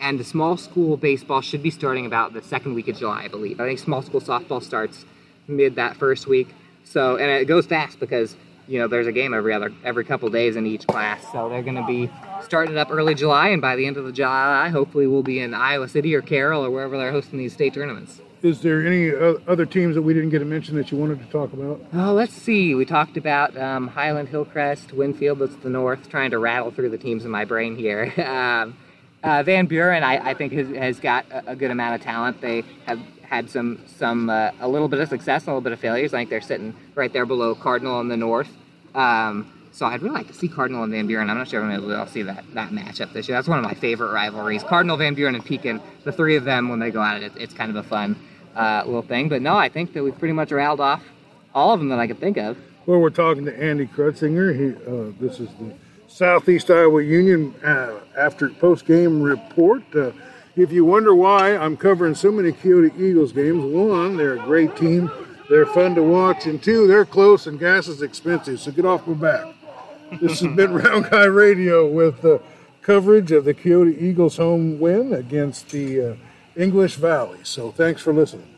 and 0.00 0.18
the 0.18 0.24
small 0.24 0.56
school 0.56 0.96
baseball 0.96 1.40
should 1.40 1.62
be 1.62 1.70
starting 1.70 2.06
about 2.06 2.32
the 2.32 2.42
second 2.42 2.74
week 2.74 2.88
of 2.88 2.96
July, 2.96 3.24
I 3.24 3.28
believe. 3.28 3.60
I 3.60 3.66
think 3.66 3.78
small 3.78 4.02
school 4.02 4.20
softball 4.20 4.62
starts 4.62 5.04
mid 5.48 5.74
that 5.74 5.96
first 5.96 6.26
week. 6.26 6.48
So 6.84 7.16
and 7.16 7.30
it 7.30 7.46
goes 7.46 7.66
fast 7.66 7.98
because 7.98 8.36
you 8.66 8.78
know 8.78 8.86
there's 8.86 9.06
a 9.06 9.12
game 9.12 9.34
every 9.34 9.52
other 9.52 9.72
every 9.84 10.04
couple 10.04 10.28
days 10.30 10.56
in 10.56 10.66
each 10.66 10.86
class. 10.86 11.24
So 11.32 11.48
they're 11.48 11.62
going 11.62 11.76
to 11.76 11.86
be 11.86 12.10
starting 12.42 12.74
it 12.74 12.78
up 12.78 12.90
early 12.90 13.14
July, 13.14 13.48
and 13.48 13.60
by 13.60 13.76
the 13.76 13.86
end 13.86 13.96
of 13.96 14.04
the 14.04 14.12
July, 14.12 14.68
hopefully 14.68 15.06
we'll 15.06 15.22
be 15.22 15.40
in 15.40 15.54
Iowa 15.54 15.88
City 15.88 16.14
or 16.14 16.22
Carroll 16.22 16.64
or 16.64 16.70
wherever 16.70 16.96
they're 16.96 17.12
hosting 17.12 17.38
these 17.38 17.52
state 17.52 17.74
tournaments. 17.74 18.20
Is 18.40 18.60
there 18.60 18.86
any 18.86 19.10
other 19.48 19.66
teams 19.66 19.96
that 19.96 20.02
we 20.02 20.14
didn't 20.14 20.30
get 20.30 20.38
to 20.38 20.44
mention 20.44 20.76
that 20.76 20.92
you 20.92 20.98
wanted 20.98 21.18
to 21.18 21.26
talk 21.26 21.52
about? 21.52 21.84
Oh, 21.92 22.12
let's 22.12 22.32
see. 22.32 22.74
We 22.74 22.84
talked 22.84 23.16
about 23.16 23.56
um, 23.56 23.88
Highland, 23.88 24.28
Hillcrest, 24.28 24.92
Winfield. 24.92 25.40
That's 25.40 25.56
the 25.56 25.70
north. 25.70 26.08
Trying 26.08 26.30
to 26.30 26.38
rattle 26.38 26.70
through 26.70 26.90
the 26.90 26.98
teams 26.98 27.24
in 27.24 27.32
my 27.32 27.44
brain 27.44 27.76
here. 27.76 28.12
um, 28.24 28.76
uh, 29.24 29.42
Van 29.42 29.66
Buren, 29.66 30.04
I, 30.04 30.30
I 30.30 30.34
think, 30.34 30.52
has, 30.52 30.68
has 30.68 31.00
got 31.00 31.26
a, 31.32 31.56
good 31.56 31.72
amount 31.72 31.96
of 31.96 32.00
talent. 32.02 32.40
They 32.40 32.62
have 32.86 33.00
had 33.22 33.50
some 33.50 33.82
some 33.86 34.30
uh, 34.30 34.52
a 34.60 34.68
little 34.68 34.86
bit 34.86 35.00
of 35.00 35.08
success, 35.08 35.42
and 35.42 35.48
a 35.48 35.50
little 35.52 35.60
bit 35.60 35.72
of 35.72 35.80
failures. 35.80 36.14
I 36.14 36.18
think 36.18 36.30
they're 36.30 36.40
sitting 36.40 36.76
right 36.94 37.12
there 37.12 37.26
below 37.26 37.56
Cardinal 37.56 38.00
in 38.00 38.06
the 38.06 38.16
north. 38.16 38.50
Um, 38.94 39.52
so 39.72 39.86
I'd 39.86 40.02
really 40.02 40.14
like 40.14 40.28
to 40.28 40.34
see 40.34 40.48
Cardinal 40.48 40.82
and 40.82 40.92
Van 40.92 41.06
Buren. 41.06 41.30
I'm 41.30 41.38
not 41.38 41.48
sure 41.48 41.68
if 41.70 41.82
I'll 41.90 42.06
see 42.06 42.22
that, 42.22 42.44
that 42.54 42.70
matchup 42.70 43.12
this 43.12 43.28
year. 43.28 43.36
That's 43.36 43.48
one 43.48 43.58
of 43.58 43.64
my 43.64 43.74
favorite 43.74 44.12
rivalries. 44.12 44.62
Cardinal, 44.62 44.96
Van 44.96 45.14
Buren, 45.14 45.34
and 45.34 45.44
Pekin. 45.44 45.80
The 46.04 46.12
three 46.12 46.36
of 46.36 46.44
them, 46.44 46.68
when 46.68 46.78
they 46.78 46.90
go 46.90 47.02
at 47.02 47.22
it, 47.22 47.32
it's 47.36 47.54
kind 47.54 47.70
of 47.70 47.76
a 47.76 47.88
fun 47.88 48.16
uh, 48.56 48.82
little 48.86 49.02
thing. 49.02 49.28
But 49.28 49.42
no, 49.42 49.56
I 49.56 49.68
think 49.68 49.92
that 49.92 50.02
we've 50.02 50.18
pretty 50.18 50.34
much 50.34 50.50
rattled 50.52 50.80
off 50.80 51.02
all 51.54 51.72
of 51.72 51.80
them 51.80 51.88
that 51.88 51.98
I 51.98 52.06
could 52.06 52.20
think 52.20 52.36
of. 52.36 52.56
Well, 52.86 53.00
we're 53.00 53.10
talking 53.10 53.44
to 53.44 53.62
Andy 53.62 53.86
Krutzinger. 53.86 54.54
He, 54.54 54.68
uh, 54.86 55.12
this 55.20 55.40
is 55.40 55.48
the 55.60 55.74
Southeast 56.06 56.70
Iowa 56.70 57.02
Union 57.02 57.54
uh, 57.62 58.00
after 58.16 58.48
post 58.48 58.86
game 58.86 59.20
report. 59.20 59.82
Uh, 59.94 60.12
if 60.56 60.72
you 60.72 60.84
wonder 60.84 61.14
why 61.14 61.56
I'm 61.56 61.76
covering 61.76 62.14
so 62.14 62.32
many 62.32 62.50
Keota 62.50 62.98
Eagles 62.98 63.32
games, 63.32 63.62
one, 63.62 64.16
they're 64.16 64.34
a 64.36 64.42
great 64.42 64.74
team, 64.74 65.10
they're 65.48 65.66
fun 65.66 65.94
to 65.94 66.02
watch, 66.02 66.46
and 66.46 66.62
two, 66.62 66.86
they're 66.86 67.04
close 67.04 67.46
and 67.46 67.58
gas 67.60 67.88
is 67.88 68.02
expensive. 68.02 68.58
So 68.58 68.72
get 68.72 68.84
off 68.84 69.06
my 69.06 69.14
back. 69.14 69.54
This 70.12 70.40
has 70.40 70.54
been 70.54 70.72
Round 70.72 71.10
Guy 71.10 71.24
Radio 71.24 71.86
with 71.86 72.24
uh, 72.24 72.38
coverage 72.82 73.30
of 73.32 73.44
the 73.44 73.54
Keota 73.54 73.96
Eagles 74.00 74.38
home 74.38 74.80
win 74.80 75.12
against 75.12 75.70
the 75.70 76.00
uh, 76.00 76.14
English 76.56 76.96
Valley. 76.96 77.38
So 77.42 77.70
thanks 77.70 78.00
for 78.00 78.12
listening. 78.12 78.57